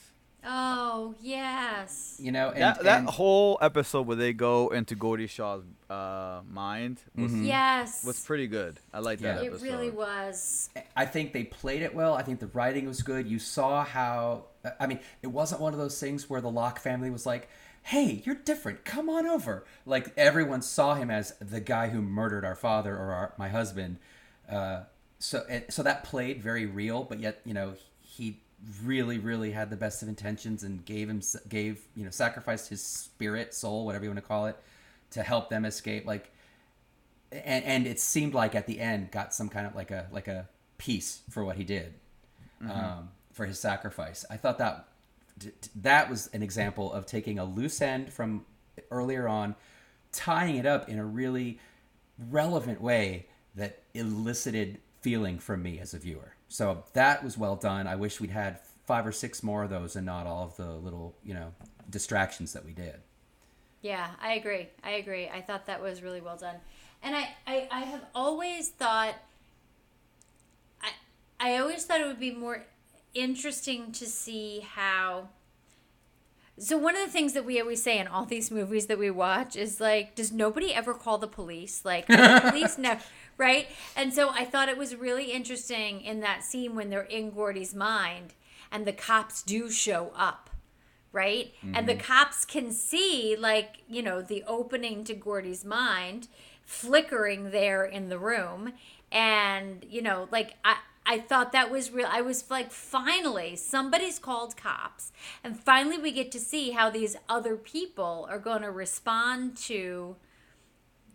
Oh 0.49 1.15
yes. 1.21 2.17
You 2.23 2.31
know, 2.31 2.51
and, 2.51 2.63
that 2.63 2.83
that 2.85 2.99
and- 3.01 3.09
whole 3.09 3.59
episode 3.61 4.07
where 4.07 4.17
they 4.17 4.33
go 4.33 4.69
into 4.69 4.95
Gordy 4.95 5.27
Shaw's 5.27 5.65
uh, 5.91 6.41
mind 6.49 6.99
was, 7.17 7.35
Yes. 7.35 8.05
was 8.05 8.21
pretty 8.25 8.47
good. 8.47 8.79
I 8.95 9.01
like 9.01 9.19
that 9.21 9.37
Mm-hmm. 9.39 9.45
It 9.45 9.49
episode. 9.49 9.65
really 9.65 9.91
was. 9.91 10.71
I 10.97 11.05
think 11.05 11.33
they 11.33 11.45
played 11.45 11.83
it 11.83 11.95
well. 11.95 12.15
I 12.15 12.23
think 12.23 12.39
the 12.39 12.47
writing 12.49 12.87
was 12.87 13.03
good. 13.03 13.27
You 13.27 13.39
saw 13.41 13.85
how 13.85 14.45
I 14.79 14.87
mean, 14.87 15.01
it 15.23 15.27
wasn't 15.29 15.61
one 15.61 15.73
of 15.73 15.79
those 15.81 15.99
things 15.99 16.31
where 16.31 16.41
the 16.41 16.51
Locke 16.51 16.79
family 16.79 17.11
was 17.11 17.27
like, 17.27 17.49
"Hey, 17.87 18.23
you're 18.25 18.35
different. 18.35 18.85
Come 18.85 19.09
on 19.09 19.27
over." 19.27 19.65
Like 19.85 20.13
everyone 20.17 20.63
saw 20.63 20.95
him 20.95 21.11
as 21.11 21.33
the 21.41 21.61
guy 21.61 21.89
who 21.89 22.03
murdered 22.03 22.45
our 22.45 22.55
father 22.55 22.97
or 22.97 23.13
our, 23.13 23.35
my 23.37 23.49
husband. 23.49 23.99
Uh, 24.49 24.83
so 25.19 25.45
and, 25.49 25.65
so 25.69 25.83
that 25.83 26.05
played 26.05 26.43
very 26.43 26.67
real, 26.67 27.05
but 27.05 27.21
yet 27.21 27.41
you 27.45 27.55
know 27.55 27.75
he 28.01 28.41
really 28.83 29.19
really 29.19 29.51
had 29.51 29.71
the 29.71 29.77
best 29.77 30.03
of 30.03 30.09
intentions 30.09 30.63
and 30.63 30.85
gave 30.85 31.09
him 31.09 31.21
gave 31.49 31.83
you 31.95 32.05
know 32.05 32.11
sacrificed 32.11 32.69
his 32.69 32.83
spirit, 32.83 33.55
soul, 33.55 33.85
whatever 33.85 34.05
you 34.05 34.11
want 34.11 34.23
to 34.23 34.27
call 34.27 34.47
it, 34.47 34.57
to 35.11 35.23
help 35.23 35.51
them 35.51 35.65
escape. 35.65 36.07
Like 36.07 36.33
and 37.33 37.65
and 37.65 37.87
it 37.87 38.01
seemed 38.01 38.35
like 38.35 38.55
at 38.55 38.67
the 38.67 38.81
end 38.81 39.11
got 39.11 39.35
some 39.35 39.49
kind 39.49 39.67
of 39.67 39.75
like 39.75 39.91
a 39.91 40.07
like 40.11 40.29
a 40.29 40.49
peace 40.79 41.21
for 41.31 41.45
what 41.45 41.57
he 41.57 41.65
did 41.65 41.95
um, 42.71 43.11
for 43.33 43.47
his 43.47 43.59
sacrifice 43.59 44.25
i 44.31 44.37
thought 44.37 44.59
that 44.59 44.87
that 45.75 46.09
was 46.09 46.29
an 46.33 46.43
example 46.43 46.93
of 46.93 47.07
taking 47.07 47.39
a 47.39 47.45
loose 47.45 47.81
end 47.81 48.13
from 48.13 48.45
earlier 48.91 49.29
on 49.29 49.55
tying 50.13 50.57
it 50.57 50.67
up 50.67 50.89
in 50.89 50.99
a 50.99 51.05
really 51.05 51.59
relevant 52.31 52.81
way 52.81 53.27
that 53.55 53.83
elicited 53.95 54.79
feeling 55.01 55.39
from 55.39 55.63
me 55.63 55.79
as 55.79 55.93
a 55.95 55.99
viewer 55.99 56.35
so 56.49 56.85
that 56.95 57.23
was 57.23 57.37
well 57.37 57.57
done 57.57 57.87
i 57.87 57.95
wish 57.95 58.21
we'd 58.21 58.31
had 58.31 58.59
five 58.87 59.07
or 59.07 59.13
six 59.13 59.43
more 59.43 59.65
of 59.65 59.71
those 59.71 59.97
and 59.97 60.07
not 60.07 60.27
all 60.27 60.45
of 60.45 60.57
the 60.57 60.73
little 60.73 61.15
you 61.25 61.35
know 61.35 61.53
distractions 61.91 62.53
that 62.53 62.65
we 62.65 62.73
did 62.73 62.97
Yeah, 63.83 64.09
I 64.21 64.35
agree. 64.35 64.69
I 64.83 64.93
agree. 64.93 65.29
I 65.29 65.41
thought 65.43 65.67
that 65.67 65.81
was 65.81 66.03
really 66.03 66.21
well 66.21 66.37
done. 66.37 66.57
And 67.03 67.15
I, 67.15 67.29
I, 67.47 67.69
I 67.71 67.81
have 67.81 68.05
always 68.15 68.71
thought 68.71 69.15
I 70.83 70.91
I 71.39 71.59
always 71.59 71.85
thought 71.85 72.01
it 72.01 72.07
would 72.07 72.19
be 72.19 72.33
more 72.33 72.65
interesting 73.17 73.93
to 73.93 74.07
see 74.07 74.61
how 74.61 75.29
so 76.59 76.79
one 76.79 76.97
of 76.97 77.05
the 77.05 77.13
things 77.13 77.35
that 77.35 77.45
we 77.45 77.61
always 77.61 77.83
say 77.83 77.99
in 77.99 78.07
all 78.07 78.25
these 78.25 78.51
movies 78.51 78.87
that 78.87 78.99
we 78.99 79.11
watch 79.11 79.57
is 79.57 79.79
like, 79.79 80.15
does 80.15 80.33
nobody 80.33 80.73
ever 80.73 80.95
call 80.95 81.19
the 81.19 81.27
police? 81.27 81.85
Like, 81.85 82.07
the 82.07 82.41
police 82.51 82.79
never, 82.79 83.03
right? 83.37 83.67
And 83.95 84.13
so 84.13 84.31
I 84.31 84.45
thought 84.45 84.71
it 84.71 84.79
was 84.79 84.97
really 84.97 85.33
interesting 85.33 86.01
in 86.01 86.21
that 86.21 86.43
scene 86.43 86.75
when 86.75 86.89
they're 86.89 87.03
in 87.03 87.31
Gordy's 87.31 87.75
mind 87.75 88.33
and 88.73 88.87
the 88.87 88.93
cops 88.95 89.43
do 89.43 89.71
show 89.71 90.13
up, 90.17 90.49
right? 91.13 91.53
And 91.75 91.87
the 91.87 91.93
mm-hmm. 91.93 92.01
cops 92.01 92.47
can 92.47 92.73
see, 92.73 93.37
like, 93.39 93.83
you 93.87 94.03
know, 94.03 94.23
the 94.23 94.43
opening 94.47 95.05
to 95.05 95.15
Gordy's 95.15 95.65
mind 95.65 96.29
flickering 96.65 97.51
there 97.51 97.85
in 97.85 98.09
the 98.09 98.19
room. 98.19 98.73
And, 99.13 99.85
you 99.89 100.01
know, 100.01 100.27
like, 100.31 100.55
I, 100.65 100.79
I 101.07 101.21
thought 101.21 101.53
that 101.53 101.71
was 101.71 101.93
real. 101.93 102.09
I 102.11 102.21
was 102.21 102.51
like, 102.51 102.73
finally, 102.73 103.55
somebody's 103.55 104.19
called 104.19 104.57
cops. 104.57 105.13
And 105.45 105.59
finally, 105.59 105.99
we 105.99 106.11
get 106.11 106.33
to 106.33 106.41
see 106.41 106.73
how 106.73 106.91
these 106.91 107.17
other 107.29 107.57
people 107.57 108.27
are 108.29 108.41
going 108.41 108.63
to 108.63 108.71
respond 108.71 109.57
to 109.59 110.17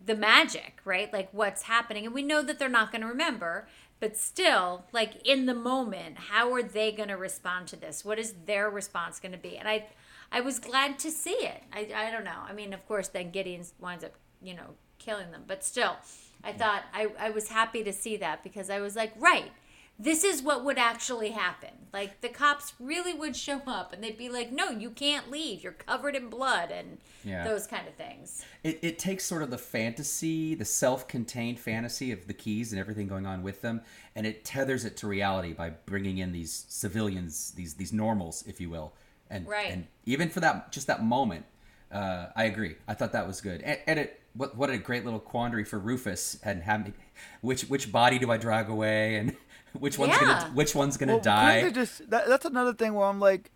the 0.04 0.16
magic, 0.16 0.80
right? 0.84 1.12
Like 1.12 1.28
what's 1.32 1.62
happening. 1.62 2.06
And 2.06 2.14
we 2.14 2.22
know 2.22 2.42
that 2.42 2.58
they're 2.58 2.68
not 2.68 2.90
going 2.90 3.02
to 3.02 3.06
remember, 3.06 3.68
but 4.00 4.16
still, 4.16 4.84
like 4.92 5.26
in 5.26 5.46
the 5.46 5.54
moment, 5.54 6.16
how 6.30 6.52
are 6.54 6.62
they 6.62 6.90
going 6.90 7.10
to 7.10 7.16
respond 7.16 7.68
to 7.68 7.76
this? 7.76 8.04
What 8.04 8.18
is 8.18 8.34
their 8.46 8.70
response 8.70 9.20
going 9.20 9.32
to 9.32 9.38
be? 9.38 9.58
And 9.58 9.68
I, 9.68 9.86
I 10.32 10.40
was 10.40 10.58
glad 10.58 10.98
to 11.00 11.10
see 11.10 11.30
it. 11.30 11.62
I, 11.72 11.90
I 11.94 12.10
don't 12.10 12.24
know. 12.24 12.40
I 12.48 12.52
mean, 12.52 12.72
of 12.72 12.86
course, 12.88 13.08
then 13.08 13.30
Gideon 13.30 13.64
winds 13.78 14.04
up, 14.04 14.12
you 14.42 14.54
know, 14.54 14.74
killing 14.98 15.30
them, 15.30 15.44
but 15.46 15.62
still, 15.62 15.96
I 16.42 16.52
thought 16.52 16.82
I, 16.92 17.08
I 17.18 17.30
was 17.30 17.48
happy 17.48 17.84
to 17.84 17.92
see 17.92 18.16
that 18.16 18.42
because 18.42 18.70
I 18.70 18.80
was 18.80 18.96
like, 18.96 19.12
right, 19.18 19.52
this 19.98 20.24
is 20.24 20.42
what 20.42 20.64
would 20.64 20.78
actually 20.78 21.30
happen. 21.30 21.70
Like 21.92 22.22
the 22.22 22.28
cops 22.28 22.72
really 22.80 23.12
would 23.14 23.36
show 23.36 23.60
up 23.66 23.92
and 23.92 24.02
they'd 24.02 24.16
be 24.18 24.28
like, 24.30 24.50
no, 24.50 24.70
you 24.70 24.90
can't 24.90 25.30
leave. 25.30 25.62
You're 25.62 25.72
covered 25.72 26.16
in 26.16 26.28
blood 26.28 26.70
and 26.70 26.98
Yeah. 27.22 27.44
those 27.44 27.66
kind 27.66 27.86
of 27.86 27.94
things. 27.94 28.44
it, 28.64 28.78
it 28.82 28.98
takes 28.98 29.24
sort 29.24 29.42
of 29.42 29.50
the 29.50 29.58
fantasy, 29.58 30.54
the 30.54 30.64
self-contained 30.64 31.60
fantasy 31.60 32.10
of 32.10 32.26
the 32.26 32.34
keys 32.34 32.72
and 32.72 32.80
everything 32.80 33.06
going 33.06 33.26
on 33.26 33.42
with 33.42 33.60
them, 33.62 33.82
and 34.16 34.26
it 34.26 34.44
tethers 34.44 34.84
it 34.84 34.96
to 34.98 35.06
reality 35.06 35.52
by 35.52 35.70
bringing 35.70 36.18
in 36.18 36.32
these 36.32 36.64
civilians, 36.68 37.52
these 37.52 37.74
these 37.74 37.92
normals, 37.92 38.42
if 38.46 38.60
you 38.60 38.70
will, 38.70 38.94
and 39.30 39.46
Right. 39.46 39.70
and 39.70 39.86
even 40.06 40.30
for 40.30 40.40
that 40.40 40.72
just 40.72 40.86
that 40.86 41.04
moment, 41.04 41.44
uh, 41.92 42.26
I 42.34 42.44
agree. 42.44 42.76
I 42.88 42.94
thought 42.94 43.12
that 43.12 43.26
was 43.26 43.40
good, 43.40 43.60
and, 43.62 43.78
and 43.86 43.98
it 44.00 44.20
what 44.34 44.56
what 44.56 44.70
a 44.70 44.78
great 44.78 45.04
little 45.04 45.20
quandary 45.20 45.64
for 45.64 45.78
Rufus 45.78 46.38
and 46.42 46.62
having 46.62 46.94
which 47.42 47.62
which 47.64 47.92
body 47.92 48.18
do 48.18 48.30
I 48.32 48.38
drag 48.38 48.68
away 48.70 49.16
and 49.16 49.36
which 49.78 49.98
one's 49.98 50.12
Yeah. 50.12 50.20
gonna 50.20 50.50
which 50.54 50.74
one's 50.74 50.96
gonna 50.96 51.12
Well, 51.14 51.20
die. 51.22 51.70
just 51.70 52.08
that, 52.10 52.26
that's 52.28 52.44
another 52.44 52.72
thing 52.74 52.94
where 52.94 53.06
I'm 53.06 53.20
like, 53.20 53.50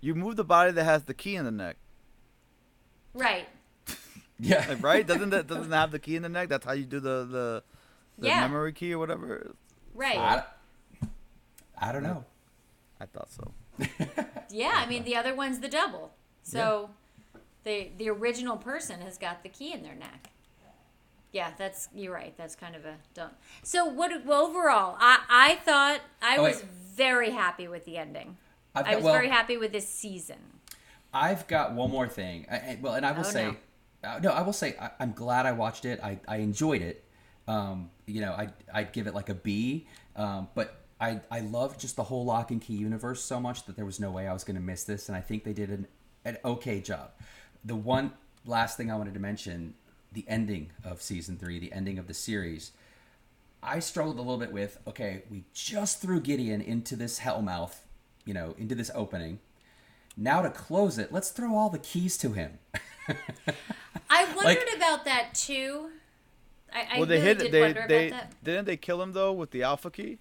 you 0.00 0.14
move 0.14 0.36
the 0.36 0.44
body 0.44 0.72
that 0.72 0.84
has 0.84 1.04
the 1.04 1.14
key 1.14 1.36
in 1.36 1.44
the 1.44 1.50
neck, 1.50 1.76
Right. 3.14 3.48
yeah, 4.38 4.64
like, 4.68 4.82
right? 4.82 5.06
doesn't 5.06 5.30
that 5.30 5.46
doesn't 5.46 5.72
it 5.72 5.76
have 5.76 5.90
the 5.90 5.98
key 5.98 6.16
in 6.16 6.22
the 6.22 6.28
neck? 6.28 6.48
That's 6.48 6.64
how 6.64 6.72
you 6.72 6.84
do 6.84 7.00
the 7.00 7.24
the 7.24 7.62
The 8.18 8.26
Yeah. 8.28 8.40
memory 8.40 8.72
key 8.72 8.92
or 8.92 8.98
whatever. 8.98 9.54
right. 9.94 10.16
I, 10.18 10.44
I 11.78 11.92
don't 11.92 12.02
know. 12.02 12.24
I 13.00 13.06
thought 13.06 13.30
so. 13.30 13.52
Yeah, 14.52 14.72
I 14.74 14.86
mean 14.86 15.04
the 15.04 15.14
other 15.16 15.34
one's 15.34 15.60
the 15.60 15.68
double. 15.68 16.12
So 16.42 16.90
the 17.64 17.90
the 17.96 18.08
original 18.10 18.56
person 18.56 19.00
has 19.00 19.16
got 19.16 19.42
the 19.42 19.48
key 19.48 19.72
in 19.72 19.82
their 19.82 19.94
neck. 19.94 20.30
Yeah, 21.32 21.52
that's 21.56 21.88
you're 21.94 22.12
right. 22.12 22.34
That's 22.36 22.56
kind 22.56 22.74
of 22.74 22.84
a 22.84 22.96
dumb. 23.14 23.30
So 23.62 23.84
what? 23.84 24.24
Well, 24.24 24.46
overall, 24.46 24.96
I 24.98 25.20
I 25.28 25.54
thought 25.56 26.00
I 26.20 26.36
Oh, 26.38 26.42
wait. 26.44 26.54
was 26.56 26.62
very 26.94 27.30
happy 27.30 27.68
with 27.68 27.84
the 27.84 27.96
ending. 27.98 28.36
I've 28.74 28.86
I 28.86 28.94
was 28.96 29.04
well, 29.04 29.12
very 29.14 29.28
happy 29.28 29.56
with 29.56 29.72
this 29.72 29.88
season. 29.88 30.38
I've 31.12 31.46
got 31.48 31.72
one 31.74 31.90
more 31.90 32.08
thing. 32.08 32.46
I, 32.50 32.54
I- 32.56 32.78
well, 32.80 32.94
and 32.94 33.04
I 33.06 33.12
will 33.12 33.20
Oh, 33.20 33.22
say, 33.22 33.56
uh, 34.04 34.20
no, 34.22 34.30
I 34.30 34.42
will 34.42 34.52
say, 34.52 34.76
I, 34.80 34.90
I'm 35.00 35.12
glad 35.12 35.44
I 35.46 35.52
watched 35.52 35.84
it. 35.84 36.00
I, 36.02 36.20
I 36.28 36.36
enjoyed 36.36 36.82
it. 36.82 37.04
Um, 37.48 37.90
you 38.06 38.20
know, 38.20 38.32
I 38.32 38.48
I'd 38.72 38.92
give 38.92 39.06
it 39.06 39.14
like 39.14 39.28
a 39.28 39.34
B. 39.34 39.86
Um, 40.16 40.48
but 40.54 40.80
I 41.00 41.20
I 41.30 41.40
love 41.40 41.78
just 41.78 41.96
the 41.96 42.04
whole 42.04 42.24
Locke 42.24 42.50
and 42.50 42.60
Key 42.60 42.74
universe 42.74 43.22
so 43.22 43.40
much 43.40 43.64
that 43.66 43.76
there 43.76 43.84
was 43.86 44.00
no 44.00 44.10
way 44.10 44.26
I 44.28 44.32
was 44.32 44.44
going 44.44 44.56
to 44.56 44.62
miss 44.62 44.84
this, 44.84 45.08
and 45.08 45.16
I 45.16 45.20
think 45.20 45.44
they 45.44 45.52
did 45.52 45.70
an 45.70 45.86
an 46.24 46.38
okay 46.44 46.80
job. 46.80 47.10
The 47.64 47.76
one 47.76 48.12
last 48.44 48.76
thing 48.76 48.90
I 48.90 48.96
wanted 48.96 49.14
to 49.14 49.20
mention, 49.20 49.74
the 50.12 50.24
ending 50.28 50.70
of 50.84 51.02
season 51.02 51.36
three, 51.36 51.58
the 51.58 51.72
ending 51.72 51.98
of 51.98 52.06
the 52.06 52.14
series. 52.14 52.72
I 53.62 53.78
struggled 53.78 54.16
a 54.16 54.22
little 54.22 54.38
bit 54.38 54.52
with 54.52 54.78
okay, 54.86 55.22
we 55.30 55.44
just 55.52 56.00
threw 56.00 56.20
Gideon 56.20 56.60
into 56.60 56.96
this 56.96 57.20
hellmouth, 57.20 57.76
you 58.24 58.34
know, 58.34 58.54
into 58.58 58.74
this 58.74 58.90
opening. 58.94 59.38
Now 60.16 60.42
to 60.42 60.50
close 60.50 60.98
it, 60.98 61.12
let's 61.12 61.30
throw 61.30 61.54
all 61.54 61.70
the 61.70 61.78
keys 61.78 62.16
to 62.18 62.32
him. 62.32 62.58
I 64.10 64.32
wondered 64.34 64.74
about 64.76 65.04
that 65.04 65.34
too. 65.34 65.90
I, 66.72 66.86
I 66.92 66.98
well, 66.98 67.06
they 67.06 67.16
really 67.16 67.26
hit 67.26 67.38
did 67.38 67.52
they, 67.52 67.60
wonder 67.60 67.84
they, 67.88 68.08
about 68.08 68.20
that. 68.20 68.44
Didn't 68.44 68.64
they 68.66 68.76
kill 68.76 69.02
him 69.02 69.12
though 69.12 69.32
with 69.32 69.50
the 69.50 69.62
alpha 69.62 69.90
key, 69.90 70.18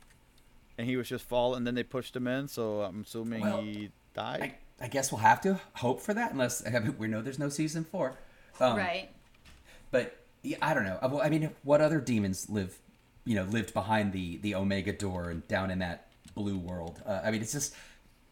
and 0.77 0.87
he 0.87 0.95
was 0.95 1.07
just 1.07 1.25
falling. 1.25 1.57
And 1.57 1.67
then 1.67 1.75
they 1.75 1.83
pushed 1.83 2.15
him 2.15 2.27
in. 2.27 2.47
So 2.47 2.81
I'm 2.81 3.01
assuming 3.01 3.41
Well, 3.41 3.61
he 3.61 3.91
died. 4.13 4.41
I, 4.79 4.85
I 4.85 4.87
guess 4.87 5.11
we'll 5.11 5.21
have 5.21 5.41
to 5.41 5.59
hope 5.75 6.01
for 6.01 6.13
that, 6.13 6.31
unless 6.31 6.65
I 6.65 6.71
mean, 6.79 6.95
we 6.97 7.07
know 7.07 7.21
there's 7.21 7.39
no 7.39 7.49
season 7.49 7.83
four. 7.83 8.17
Um, 8.59 8.77
right. 8.77 9.09
But 9.91 10.17
yeah, 10.43 10.57
I 10.61 10.73
don't 10.73 10.85
know. 10.85 10.99
Uh, 11.01 11.19
I 11.19 11.29
mean, 11.29 11.49
what 11.63 11.81
other 11.81 11.99
demons 11.99 12.49
live, 12.49 12.77
you 13.25 13.35
know, 13.35 13.43
lived 13.43 13.73
behind 13.73 14.13
the 14.13 14.37
the 14.37 14.55
Omega 14.55 14.93
door 14.93 15.29
and 15.29 15.47
down 15.47 15.71
in 15.71 15.79
that 15.79 16.07
blue 16.35 16.57
world? 16.57 17.01
Uh, 17.05 17.21
I 17.23 17.31
mean, 17.31 17.41
it's 17.41 17.53
just, 17.53 17.73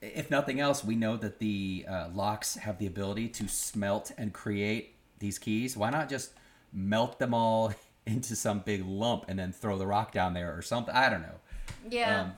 if 0.02 0.30
nothing 0.30 0.60
else, 0.60 0.84
we 0.84 0.96
know 0.96 1.18
that 1.18 1.40
the 1.40 1.86
uh, 1.88 2.10
Lockes 2.10 2.58
have 2.60 2.78
the 2.80 2.88
ability 2.88 3.30
to 3.30 3.48
smelt 3.48 4.12
and 4.18 4.34
create 4.34 4.96
these 5.20 5.40
keys. 5.40 5.76
Why 5.76 5.90
not 5.90 6.10
just 6.10 6.32
melt 6.72 7.20
them 7.20 7.34
all 7.34 7.74
into 8.06 8.36
some 8.36 8.60
big 8.60 8.86
lump 8.86 9.26
and 9.28 9.38
then 9.38 9.52
throw 9.52 9.78
the 9.78 9.88
rock 9.88 10.12
down 10.12 10.34
there 10.34 10.56
or 10.56 10.62
something? 10.62 10.94
I 10.94 11.10
don't 11.10 11.22
know. 11.22 11.40
Yeah. 11.90 12.22
Um, 12.22 12.32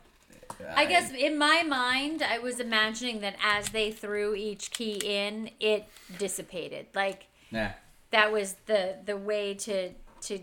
I 0.76 0.86
guess 0.86 1.12
in 1.12 1.38
my 1.38 1.64
mind, 1.64 2.24
I 2.24 2.40
was 2.40 2.60
imagining 2.60 3.22
that 3.22 3.36
as 3.44 3.70
they 3.70 3.92
threw 3.92 4.34
each 4.34 4.72
key 4.72 5.00
in, 5.04 5.52
it 5.60 5.86
dissipated. 6.18 6.88
Like 6.96 7.28
Nah. 7.52 7.70
That 8.12 8.32
was 8.32 8.56
the 8.66 8.98
the 9.06 9.18
way 9.18 9.54
to 9.56 9.92
to 10.22 10.40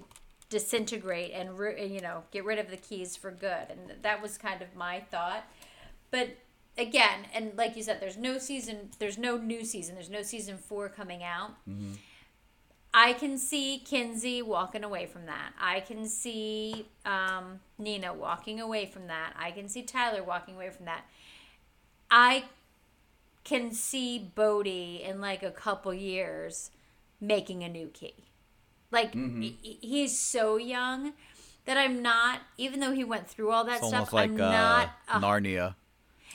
disintegrate 0.48 1.32
and 1.32 1.58
you 1.92 2.00
know 2.00 2.22
get 2.30 2.44
rid 2.44 2.58
of 2.58 2.70
the 2.70 2.76
keys 2.76 3.16
for 3.16 3.30
good, 3.30 3.68
and 3.70 4.02
that 4.02 4.22
was 4.22 4.38
kind 4.38 4.62
of 4.62 4.74
my 4.74 5.00
thought. 5.10 5.44
But 6.10 6.36
again, 6.78 7.26
and 7.34 7.52
like 7.56 7.76
you 7.76 7.82
said, 7.82 8.00
there's 8.00 8.16
no 8.16 8.38
season, 8.38 8.90
there's 8.98 9.18
no 9.18 9.36
new 9.36 9.64
season, 9.64 9.94
there's 9.94 10.10
no 10.10 10.22
season 10.22 10.56
four 10.56 10.88
coming 10.88 11.22
out. 11.22 11.52
I 12.94 13.12
can 13.12 13.36
see 13.36 13.82
Kinsey 13.84 14.40
walking 14.40 14.82
away 14.82 15.04
from 15.04 15.26
that. 15.26 15.52
I 15.60 15.80
can 15.80 16.06
see 16.06 16.86
um, 17.04 17.60
Nina 17.78 18.14
walking 18.14 18.58
away 18.58 18.86
from 18.86 19.08
that. 19.08 19.34
I 19.38 19.50
can 19.50 19.68
see 19.68 19.82
Tyler 19.82 20.22
walking 20.22 20.54
away 20.54 20.70
from 20.70 20.86
that. 20.86 21.02
I 22.10 22.44
can 23.44 23.72
see 23.72 24.30
Bode 24.34 24.66
in 24.66 25.20
like 25.20 25.42
a 25.42 25.50
couple 25.50 25.92
years 25.92 26.70
making 27.20 27.62
a 27.64 27.68
new 27.68 27.88
key. 27.88 28.14
Like 28.90 29.14
he- 29.14 29.58
he- 29.62 29.78
he's 29.82 30.18
so 30.18 30.56
young 30.56 31.12
that 31.64 31.76
I'm 31.76 32.00
not, 32.02 32.40
even 32.56 32.80
though 32.80 32.92
he 32.92 33.02
went 33.04 33.28
through 33.28 33.50
all 33.50 33.64
that 33.64 33.78
It's 33.78 33.88
stuff, 33.88 34.12
like 34.12 34.30
I'm 34.30 34.40
uh, 34.40 34.50
not. 34.50 34.90
a 35.08 35.18
Narnia. 35.20 35.74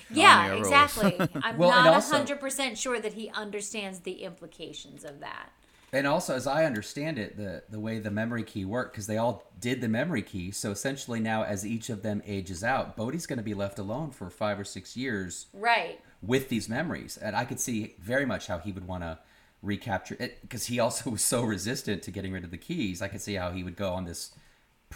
yeah, 0.10 0.50
Narnia 0.50 0.60
exactly. 0.60 1.18
I'm 1.44 1.58
Well, 1.58 1.70
not 1.70 1.88
also- 1.88 2.16
hundred 2.18 2.40
percent 2.40 2.78
sure 2.78 3.00
that 3.00 3.14
he 3.14 3.30
understands 3.30 4.02
the 4.02 4.24
implications 4.24 5.04
of 5.06 5.20
that. 5.22 5.50
And 5.94 6.08
also, 6.08 6.36
as 6.36 6.48
I 6.48 6.64
understand 6.66 7.20
it, 7.20 7.36
the 7.36 7.64
the 7.70 7.80
way 7.80 8.00
the 8.00 8.12
memory 8.12 8.44
key 8.44 8.64
worked, 8.64 8.94
because 8.94 9.08
they 9.08 9.18
all 9.18 9.52
did 9.60 9.82
the 9.82 9.90
memory 9.90 10.22
key, 10.22 10.52
so 10.52 10.72
essentially 10.72 11.20
now, 11.20 11.44
as 11.44 11.66
each 11.66 11.90
of 11.90 12.02
them 12.02 12.22
ages 12.26 12.64
out, 12.64 12.96
Bode's 12.96 13.26
going 13.28 13.38
to 13.38 13.44
be 13.44 13.54
left 13.54 13.78
alone 13.78 14.12
for 14.12 14.30
five 14.30 14.58
or 14.60 14.64
six 14.64 14.96
years 14.96 15.48
Right. 15.54 16.00
with 16.22 16.48
these 16.48 16.70
memories, 16.70 17.18
and 17.18 17.36
I 17.36 17.44
could 17.44 17.60
see 17.60 17.96
very 18.00 18.26
much 18.26 18.48
how 18.48 18.58
he 18.60 18.72
would 18.72 18.88
want 18.88 19.04
to 19.04 19.20
recapture 19.62 20.16
it, 20.20 20.42
because 20.42 20.66
he 20.68 20.80
also 20.80 21.10
was 21.12 21.24
so 21.24 21.44
resistant 21.44 22.02
to 22.04 22.12
getting 22.12 22.32
rid 22.34 22.44
of 22.44 22.52
the 22.52 22.58
keys. 22.58 23.02
I 23.02 23.08
could 23.08 23.22
see 23.22 23.36
how 23.36 23.52
he 23.52 23.64
would 23.64 23.76
go 23.76 23.94
on 23.94 24.06
this, 24.06 24.32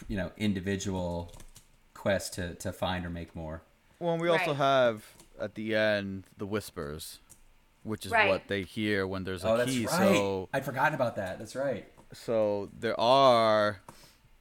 you 0.07 0.17
know, 0.17 0.31
individual 0.37 1.33
quest 1.93 2.33
to 2.33 2.55
to 2.55 2.71
find 2.71 3.05
or 3.05 3.09
make 3.09 3.35
more. 3.35 3.61
Well, 3.99 4.13
and 4.13 4.21
we 4.21 4.29
also 4.29 4.53
have 4.53 5.05
at 5.39 5.55
the 5.55 5.75
end 5.75 6.25
the 6.37 6.45
whispers, 6.45 7.19
which 7.83 8.05
is 8.05 8.11
Right. 8.11 8.27
what 8.27 8.47
they 8.47 8.63
hear 8.63 9.05
when 9.07 9.23
there's 9.23 9.43
a 9.43 9.49
Oh, 9.49 9.57
that's 9.57 9.71
key. 9.71 9.85
right. 9.85 9.97
So 10.15 10.49
I'd 10.53 10.65
forgotten 10.65 10.93
about 10.95 11.15
that. 11.17 11.39
That's 11.39 11.55
right. 11.55 11.91
so 12.13 12.69
there 12.77 12.97
are, 12.99 13.81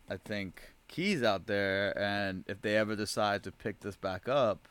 I 0.09 0.17
think, 0.19 0.63
keys 0.89 1.23
out 1.23 1.47
there, 1.47 1.97
and 1.99 2.45
if 2.47 2.61
they 2.63 2.77
ever 2.77 2.95
decide 2.97 3.43
to 3.45 3.53
pick 3.53 3.81
this 3.81 3.97
back 3.97 4.29
up, 4.29 4.69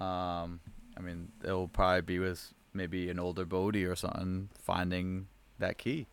um, 0.00 0.60
I 0.96 1.00
mean, 1.00 1.28
it'll 1.44 1.68
probably 1.68 2.02
be 2.02 2.18
with 2.18 2.52
maybe 2.74 3.10
an 3.10 3.18
older 3.18 3.44
Bode 3.44 3.76
or 3.76 3.96
something 3.96 4.48
finding 4.58 5.26
that 5.58 5.78
key. 5.78 6.06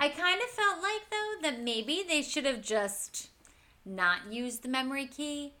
I 0.00 0.08
kind 0.08 0.40
of 0.40 0.48
felt 0.48 0.82
like 0.82 1.10
though 1.10 1.34
that 1.42 1.62
maybe 1.62 2.04
they 2.06 2.22
should 2.22 2.44
have 2.44 2.62
just 2.62 3.30
not 3.84 4.32
used 4.32 4.62
the 4.62 4.68
memory 4.68 5.06
key 5.06 5.54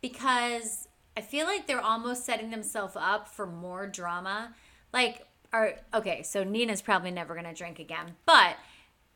because 0.00 0.88
I 1.16 1.20
feel 1.20 1.46
like 1.46 1.66
they're 1.66 1.80
almost 1.80 2.24
setting 2.24 2.50
themselves 2.50 2.96
up 2.96 3.28
for 3.28 3.46
more 3.46 3.86
drama. 3.86 4.54
Like, 4.92 5.26
are 5.52 5.74
okay, 5.92 6.22
so 6.22 6.44
Nina's 6.44 6.80
probably 6.80 7.10
never 7.10 7.34
gonna 7.34 7.54
drink 7.54 7.78
again, 7.78 8.16
but 8.24 8.56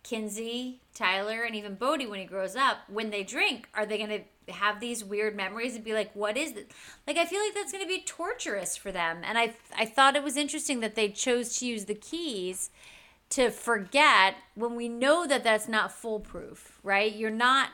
Kinsey, 0.07 0.79
Tyler, 0.95 1.43
and 1.43 1.57
even 1.57 1.75
Bode, 1.75 2.07
when 2.09 2.21
he 2.21 2.27
grows 2.27 2.55
up, 2.55 2.79
when 2.89 3.11
they 3.11 3.25
drink, 3.25 3.69
are 3.75 3.85
they 3.85 3.99
gonna 3.99 4.21
have 4.49 4.79
these 4.79 5.03
weird 5.03 5.35
memories 5.35 5.75
and 5.75 5.83
be 5.83 5.95
like, 5.95 6.13
"What 6.15 6.37
is 6.37 6.53
it?" 6.53 6.71
Like, 7.09 7.17
I 7.17 7.27
feel 7.27 7.41
like 7.41 7.55
that's 7.55 7.73
gonna 7.73 7.87
be 7.87 8.03
torturous 8.03 8.77
for 8.77 8.93
them. 8.93 9.23
And 9.25 9.37
I, 9.37 9.55
I 9.77 9.85
thought 9.85 10.15
it 10.15 10.23
was 10.23 10.37
interesting 10.37 10.79
that 10.79 10.95
they 10.95 11.09
chose 11.09 11.59
to 11.59 11.67
use 11.67 11.87
the 11.87 11.95
keys 11.95 12.71
to 13.31 13.51
forget 13.51 14.37
when 14.55 14.77
we 14.77 14.89
know 14.89 15.27
that 15.27 15.43
that's 15.43 15.67
not 15.67 15.91
foolproof, 15.91 16.79
right? 16.85 17.13
You're 17.13 17.31
not 17.31 17.71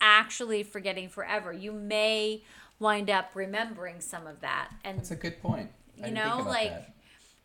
actually 0.00 0.62
forgetting 0.62 1.08
forever. 1.08 1.52
You 1.52 1.72
may 1.72 2.44
wind 2.78 3.10
up 3.10 3.30
remembering 3.34 4.00
some 4.00 4.28
of 4.28 4.40
that, 4.42 4.70
and 4.84 4.98
That's 4.98 5.10
a 5.10 5.16
good 5.16 5.42
point. 5.42 5.70
I 6.00 6.06
you 6.06 6.14
know, 6.14 6.40
like 6.46 6.70
that. 6.70 6.93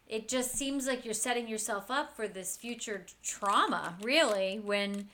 It 0.10 0.28
just 0.28 0.54
seems 0.54 0.88
like 0.88 1.06
you're 1.06 1.14
setting 1.14 1.48
yourself 1.48 1.92
up 1.92 2.16
for 2.16 2.28
this 2.28 2.58
future 2.58 3.06
trauma, 3.22 3.96
really. 4.02 4.60
When, 4.60 5.08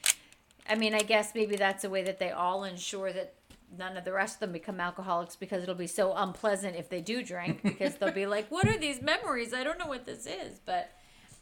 I 0.67 0.75
mean, 0.75 0.95
I 0.95 1.01
guess 1.01 1.35
maybe 1.35 1.57
that's 1.57 1.83
a 1.83 1.89
way 1.89 2.01
that 2.03 2.17
they 2.17 2.31
all 2.31 2.63
ensure 2.63 3.11
that 3.11 3.33
none 3.77 3.97
of 3.97 4.05
the 4.05 4.13
rest 4.13 4.35
of 4.35 4.39
them 4.39 4.53
become 4.53 4.79
alcoholics 4.79 5.35
because 5.35 5.61
it'll 5.61 5.75
be 5.75 5.85
so 5.85 6.13
unpleasant 6.15 6.77
if 6.77 6.87
they 6.87 7.01
do 7.01 7.21
drink 7.21 7.61
because 7.61 7.95
they'll 7.95 8.13
be 8.13 8.25
like, 8.35 8.49
"What 8.49 8.69
are 8.69 8.77
these 8.77 9.01
memories? 9.01 9.53
I 9.53 9.65
don't 9.65 9.77
know 9.77 9.87
what 9.87 10.05
this 10.05 10.25
is." 10.25 10.59
But 10.65 10.91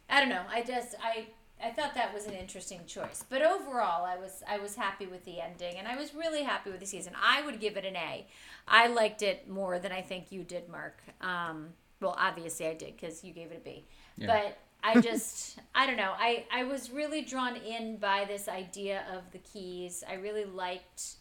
I 0.10 0.20
don't 0.20 0.30
know. 0.30 0.44
I 0.50 0.64
just 0.64 0.96
I 1.04 1.28
I 1.64 1.70
thought 1.70 1.94
that 1.94 2.12
was 2.12 2.26
an 2.26 2.34
interesting 2.34 2.80
choice. 2.88 3.24
But 3.30 3.44
overall, 3.44 4.04
I 4.04 4.18
was 4.18 4.42
I 4.48 4.58
was 4.58 4.76
happy 4.76 5.06
with 5.06 5.26
the 5.26 5.40
ending, 5.40 5.78
and 5.78 5.88
I 5.88 5.96
was 5.96 6.16
really 6.16 6.42
happy 6.42 6.72
with 6.72 6.80
the 6.80 6.88
season. 6.88 7.14
I 7.22 7.46
would 7.46 7.60
give 7.60 7.78
it 7.78 7.86
an 7.86 7.96
A. 7.96 8.26
I 8.68 8.88
liked 8.88 9.22
it 9.22 9.48
more 9.48 9.78
than 9.78 9.92
I 9.92 10.02
think 10.02 10.32
you 10.32 10.44
did, 10.44 10.68
Mark. 10.70 10.98
Um, 11.22 11.70
well, 12.04 12.16
obviously 12.18 12.68
I 12.68 12.74
did 12.74 12.96
because 13.00 13.24
you 13.24 13.34
gave 13.34 13.52
it 13.52 13.58
a 13.58 13.64
B. 13.64 13.86
Yeah. 14.18 14.28
But 14.28 14.58
I 14.84 15.02
just 15.02 15.60
I 15.76 15.88
don't 15.88 15.98
know. 15.98 16.14
I 16.18 16.46
I 16.54 16.64
was 16.64 16.92
really 16.92 17.22
drawn 17.24 17.56
in 17.56 17.98
by 17.98 18.26
this 18.26 18.48
idea 18.48 19.04
of 19.16 19.32
the 19.32 19.40
keys. 19.40 20.04
I 20.08 20.16
really 20.16 20.46
liked. 20.46 21.16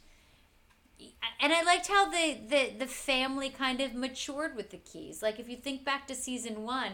And 1.41 1.53
I 1.53 1.63
liked 1.65 1.89
how 1.89 2.09
the, 2.09 2.39
the, 2.49 2.71
the 2.79 2.87
family 2.87 3.51
kind 3.51 3.81
of 3.81 3.93
matured 3.93 4.55
with 4.55 4.71
the 4.71 4.77
keys. 4.77 5.21
Like, 5.21 5.41
if 5.41 5.49
you 5.49 5.57
think 5.57 5.85
back 5.85 6.07
to 6.07 6.15
season 6.15 6.63
one, 6.63 6.93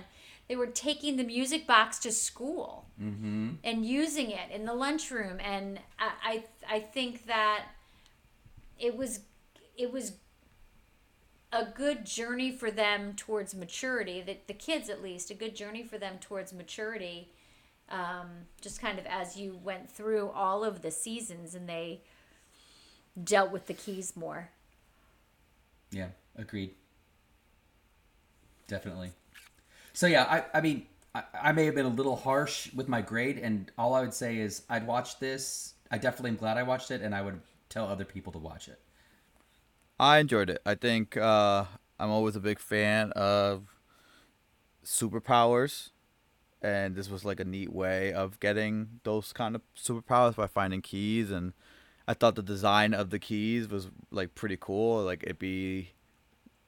they 0.48 0.56
were 0.56 0.66
taking 0.66 1.16
the 1.16 1.24
music 1.24 1.66
box 1.66 1.98
to 2.00 2.12
school 2.12 2.86
Mm-hmm. 2.98 3.50
and 3.62 3.84
using 3.84 4.30
it 4.30 4.50
in 4.50 4.64
the 4.64 4.74
lunchroom 4.74 5.38
and 5.40 5.78
I, 6.00 6.10
I 6.68 6.76
I 6.76 6.80
think 6.80 7.26
that 7.26 7.66
it 8.78 8.96
was 8.96 9.20
it 9.76 9.92
was 9.92 10.14
a 11.52 11.64
good 11.64 12.04
journey 12.04 12.50
for 12.50 12.70
them 12.70 13.14
towards 13.16 13.54
maturity 13.54 14.20
that 14.20 14.46
the 14.48 14.54
kids 14.54 14.88
at 14.88 15.02
least 15.02 15.30
a 15.30 15.34
good 15.34 15.56
journey 15.56 15.82
for 15.82 15.98
them 15.98 16.18
towards 16.20 16.52
maturity 16.52 17.32
um, 17.90 18.28
just 18.60 18.80
kind 18.80 18.98
of 18.98 19.06
as 19.06 19.36
you 19.36 19.58
went 19.62 19.90
through 19.90 20.28
all 20.30 20.62
of 20.62 20.82
the 20.82 20.90
seasons 20.90 21.54
and 21.54 21.68
they 21.68 22.02
dealt 23.22 23.50
with 23.50 23.66
the 23.66 23.74
keys 23.74 24.16
more. 24.16 24.50
Yeah, 25.90 26.08
agreed. 26.36 26.74
Definitely. 28.66 29.12
So 29.94 30.06
yeah, 30.06 30.24
I, 30.24 30.58
I 30.58 30.60
mean, 30.60 30.86
I, 31.14 31.22
I 31.42 31.52
may 31.52 31.64
have 31.64 31.74
been 31.74 31.86
a 31.86 31.90
little 31.90 32.16
harsh 32.16 32.72
with 32.74 32.88
my 32.88 33.00
grade, 33.00 33.38
and 33.38 33.70
all 33.78 33.94
I 33.94 34.00
would 34.02 34.12
say 34.14 34.38
is 34.38 34.62
I'd 34.68 34.86
watch 34.86 35.18
this. 35.18 35.74
I 35.90 35.96
definitely 35.96 36.30
am 36.30 36.36
glad 36.36 36.58
I 36.58 36.62
watched 36.62 36.90
it, 36.90 37.00
and 37.00 37.14
I 37.14 37.22
would 37.22 37.40
tell 37.70 37.86
other 37.86 38.04
people 38.04 38.32
to 38.32 38.38
watch 38.38 38.68
it. 38.68 38.78
I 40.00 40.18
enjoyed 40.18 40.50
it. 40.50 40.60
I 40.64 40.74
think 40.74 41.16
uh, 41.16 41.64
I'm 41.98 42.10
always 42.10 42.36
a 42.36 42.40
big 42.40 42.58
fan 42.60 43.12
of 43.12 43.66
superpowers, 44.84 45.90
and 46.62 46.94
this 46.94 47.10
was 47.10 47.24
like 47.24 47.40
a 47.40 47.44
neat 47.44 47.72
way 47.72 48.12
of 48.12 48.38
getting 48.40 49.00
those 49.02 49.32
kind 49.32 49.56
of 49.56 49.62
superpowers 49.76 50.36
by 50.36 50.46
finding 50.46 50.82
keys. 50.82 51.30
And 51.30 51.52
I 52.06 52.14
thought 52.14 52.36
the 52.36 52.42
design 52.42 52.94
of 52.94 53.10
the 53.10 53.18
keys 53.18 53.68
was 53.68 53.88
like 54.10 54.34
pretty 54.34 54.56
cool. 54.58 55.02
Like 55.02 55.24
it 55.24 55.38
be 55.38 55.92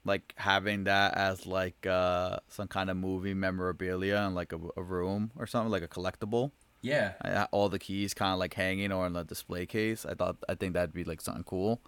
like 0.04 0.34
having 0.36 0.84
that 0.84 1.14
as 1.16 1.46
like 1.46 1.86
uh, 1.86 2.38
some 2.48 2.68
kind 2.68 2.90
of 2.90 2.96
movie 2.96 3.34
memorabilia 3.34 4.24
in 4.26 4.34
like 4.34 4.52
a, 4.52 4.58
a 4.76 4.82
room 4.82 5.30
or 5.36 5.46
something, 5.46 5.70
like 5.70 5.82
a 5.82 5.88
collectible. 5.88 6.50
Yeah. 6.82 7.12
I, 7.22 7.44
all 7.50 7.68
the 7.68 7.78
keys 7.78 8.14
kind 8.14 8.32
of 8.32 8.38
like 8.38 8.54
hanging 8.54 8.90
or 8.90 9.06
in 9.06 9.14
a 9.14 9.22
display 9.22 9.66
case. 9.66 10.04
I 10.04 10.14
thought 10.14 10.36
I 10.48 10.54
think 10.54 10.74
that'd 10.74 10.92
be 10.92 11.04
like 11.04 11.20
something 11.20 11.44
cool. 11.44 11.80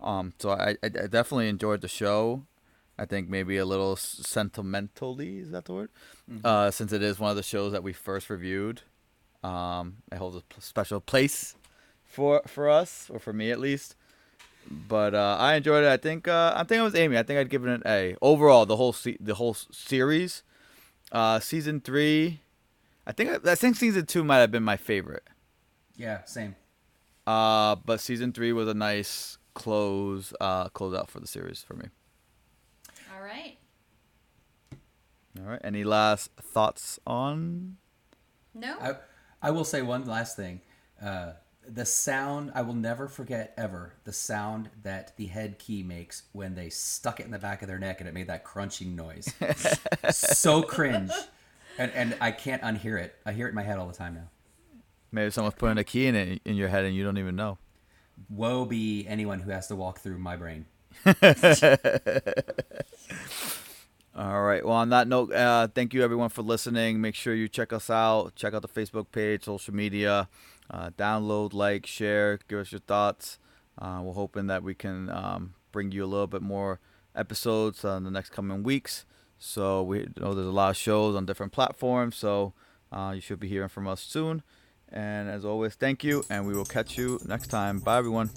Um, 0.00 0.34
so 0.38 0.50
I, 0.50 0.76
I, 0.82 0.88
definitely 0.88 1.48
enjoyed 1.48 1.80
the 1.80 1.88
show. 1.88 2.44
I 2.98 3.04
think 3.06 3.28
maybe 3.28 3.56
a 3.56 3.64
little 3.64 3.96
sentimentally 3.96 5.38
is 5.38 5.50
that 5.50 5.66
the 5.66 5.72
word? 5.72 5.90
Mm-hmm. 6.30 6.46
Uh, 6.46 6.70
since 6.70 6.92
it 6.92 7.02
is 7.02 7.18
one 7.18 7.30
of 7.30 7.36
the 7.36 7.42
shows 7.42 7.72
that 7.72 7.82
we 7.82 7.92
first 7.92 8.30
reviewed, 8.30 8.82
um, 9.42 9.98
it 10.10 10.16
holds 10.16 10.36
a 10.36 10.60
special 10.60 11.00
place 11.00 11.54
for 12.04 12.42
for 12.46 12.68
us 12.68 13.10
or 13.12 13.18
for 13.18 13.32
me 13.32 13.50
at 13.50 13.60
least. 13.60 13.96
But 14.68 15.14
uh, 15.14 15.36
I 15.38 15.54
enjoyed 15.54 15.84
it. 15.84 15.88
I 15.88 15.96
think 15.96 16.26
uh, 16.26 16.52
I 16.56 16.64
think 16.64 16.80
it 16.80 16.82
was 16.82 16.94
Amy. 16.94 17.16
I 17.18 17.22
think 17.22 17.38
I'd 17.38 17.50
give 17.50 17.64
it 17.64 17.70
an 17.70 17.82
A 17.86 18.16
overall. 18.20 18.66
The 18.66 18.76
whole 18.76 18.92
se- 18.92 19.18
the 19.20 19.34
whole 19.34 19.54
series, 19.54 20.42
uh, 21.12 21.38
season 21.40 21.80
three. 21.80 22.40
I 23.06 23.12
think 23.12 23.46
I 23.46 23.54
think 23.54 23.76
season 23.76 24.06
two 24.06 24.24
might 24.24 24.38
have 24.38 24.50
been 24.50 24.64
my 24.64 24.76
favorite. 24.76 25.24
Yeah, 25.96 26.24
same. 26.24 26.56
Uh, 27.26 27.76
but 27.76 28.00
season 28.00 28.32
three 28.32 28.52
was 28.52 28.68
a 28.68 28.74
nice 28.74 29.38
close 29.56 30.34
uh 30.38 30.68
close 30.68 30.94
out 30.94 31.10
for 31.10 31.18
the 31.18 31.26
series 31.26 31.62
for 31.62 31.74
me. 31.74 31.86
All 33.12 33.22
right. 33.22 33.56
All 35.40 35.46
right. 35.46 35.60
Any 35.64 35.82
last 35.82 36.30
thoughts 36.36 37.00
on? 37.06 37.78
No. 38.54 38.76
I 38.80 38.96
I 39.42 39.50
will 39.50 39.64
say 39.64 39.82
one 39.82 40.06
last 40.06 40.36
thing. 40.36 40.60
Uh, 41.02 41.32
the 41.66 41.86
sound 41.86 42.52
I 42.54 42.62
will 42.62 42.74
never 42.74 43.08
forget 43.08 43.52
ever 43.56 43.94
the 44.04 44.12
sound 44.12 44.70
that 44.84 45.16
the 45.16 45.26
head 45.26 45.58
key 45.58 45.82
makes 45.82 46.22
when 46.32 46.54
they 46.54 46.68
stuck 46.68 47.18
it 47.18 47.26
in 47.26 47.32
the 47.32 47.38
back 47.38 47.62
of 47.62 47.68
their 47.68 47.78
neck 47.78 48.00
and 48.00 48.08
it 48.08 48.14
made 48.14 48.28
that 48.28 48.44
crunching 48.44 48.94
noise. 48.94 49.32
so 50.10 50.62
cringe, 50.62 51.12
and 51.78 51.90
and 51.92 52.16
I 52.20 52.30
can't 52.30 52.62
unhear 52.62 53.00
it. 53.00 53.16
I 53.24 53.32
hear 53.32 53.46
it 53.46 53.50
in 53.50 53.56
my 53.56 53.62
head 53.62 53.78
all 53.78 53.88
the 53.88 53.94
time 53.94 54.14
now. 54.14 54.28
Maybe 55.10 55.30
someone's 55.30 55.54
putting 55.54 55.78
a 55.78 55.84
key 55.84 56.06
in 56.06 56.14
it 56.14 56.42
in 56.44 56.56
your 56.56 56.68
head 56.68 56.84
and 56.84 56.94
you 56.94 57.02
don't 57.02 57.16
even 57.16 57.36
know. 57.36 57.56
Woe 58.28 58.64
be 58.64 59.06
anyone 59.06 59.40
who 59.40 59.50
has 59.50 59.68
to 59.68 59.76
walk 59.76 60.00
through 60.00 60.18
my 60.18 60.36
brain. 60.36 60.66
All 64.16 64.40
right. 64.42 64.64
Well, 64.64 64.76
on 64.76 64.88
that 64.90 65.06
note, 65.08 65.32
uh, 65.32 65.68
thank 65.74 65.92
you 65.92 66.02
everyone 66.02 66.30
for 66.30 66.40
listening. 66.42 67.00
Make 67.02 67.14
sure 67.14 67.34
you 67.34 67.48
check 67.48 67.72
us 67.72 67.90
out. 67.90 68.34
Check 68.34 68.54
out 68.54 68.62
the 68.62 68.68
Facebook 68.68 69.12
page, 69.12 69.44
social 69.44 69.74
media. 69.74 70.28
Uh, 70.70 70.90
download, 70.96 71.52
like, 71.52 71.86
share, 71.86 72.40
give 72.48 72.60
us 72.60 72.72
your 72.72 72.80
thoughts. 72.80 73.38
Uh, 73.78 74.00
we're 74.02 74.14
hoping 74.14 74.46
that 74.46 74.62
we 74.62 74.74
can 74.74 75.10
um, 75.10 75.54
bring 75.70 75.92
you 75.92 76.02
a 76.02 76.06
little 76.06 76.26
bit 76.26 76.40
more 76.40 76.80
episodes 77.14 77.84
uh, 77.84 77.90
in 77.90 78.04
the 78.04 78.10
next 78.10 78.30
coming 78.30 78.62
weeks. 78.62 79.04
So 79.38 79.82
we 79.82 80.08
know 80.18 80.32
there's 80.34 80.46
a 80.46 80.50
lot 80.50 80.70
of 80.70 80.76
shows 80.76 81.14
on 81.14 81.26
different 81.26 81.52
platforms. 81.52 82.16
So 82.16 82.54
uh, 82.90 83.12
you 83.14 83.20
should 83.20 83.38
be 83.38 83.48
hearing 83.48 83.68
from 83.68 83.86
us 83.86 84.00
soon. 84.00 84.42
And 84.92 85.28
as 85.28 85.44
always, 85.44 85.74
thank 85.74 86.04
you, 86.04 86.24
and 86.30 86.46
we 86.46 86.54
will 86.54 86.64
catch 86.64 86.96
you 86.96 87.20
next 87.26 87.48
time. 87.48 87.80
Bye, 87.80 87.98
everyone. 87.98 88.30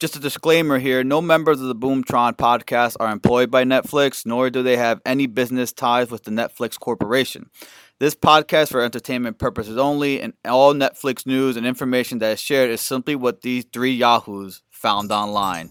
Just 0.00 0.14
a 0.14 0.20
disclaimer 0.20 0.78
here 0.78 1.02
no 1.02 1.20
members 1.20 1.60
of 1.60 1.66
the 1.66 1.74
Boomtron 1.74 2.36
podcast 2.36 2.94
are 3.00 3.10
employed 3.10 3.50
by 3.50 3.64
Netflix, 3.64 4.24
nor 4.24 4.48
do 4.48 4.62
they 4.62 4.76
have 4.76 5.00
any 5.04 5.26
business 5.26 5.72
ties 5.72 6.08
with 6.08 6.22
the 6.22 6.30
Netflix 6.30 6.78
Corporation. 6.78 7.50
This 7.98 8.14
podcast 8.14 8.68
for 8.68 8.80
entertainment 8.80 9.38
purposes 9.38 9.76
only, 9.76 10.20
and 10.20 10.34
all 10.44 10.72
Netflix 10.72 11.26
news 11.26 11.56
and 11.56 11.66
information 11.66 12.18
that 12.18 12.34
is 12.34 12.40
shared 12.40 12.70
is 12.70 12.80
simply 12.80 13.16
what 13.16 13.42
these 13.42 13.64
three 13.72 13.90
Yahoos 13.92 14.62
found 14.70 15.10
online. 15.10 15.70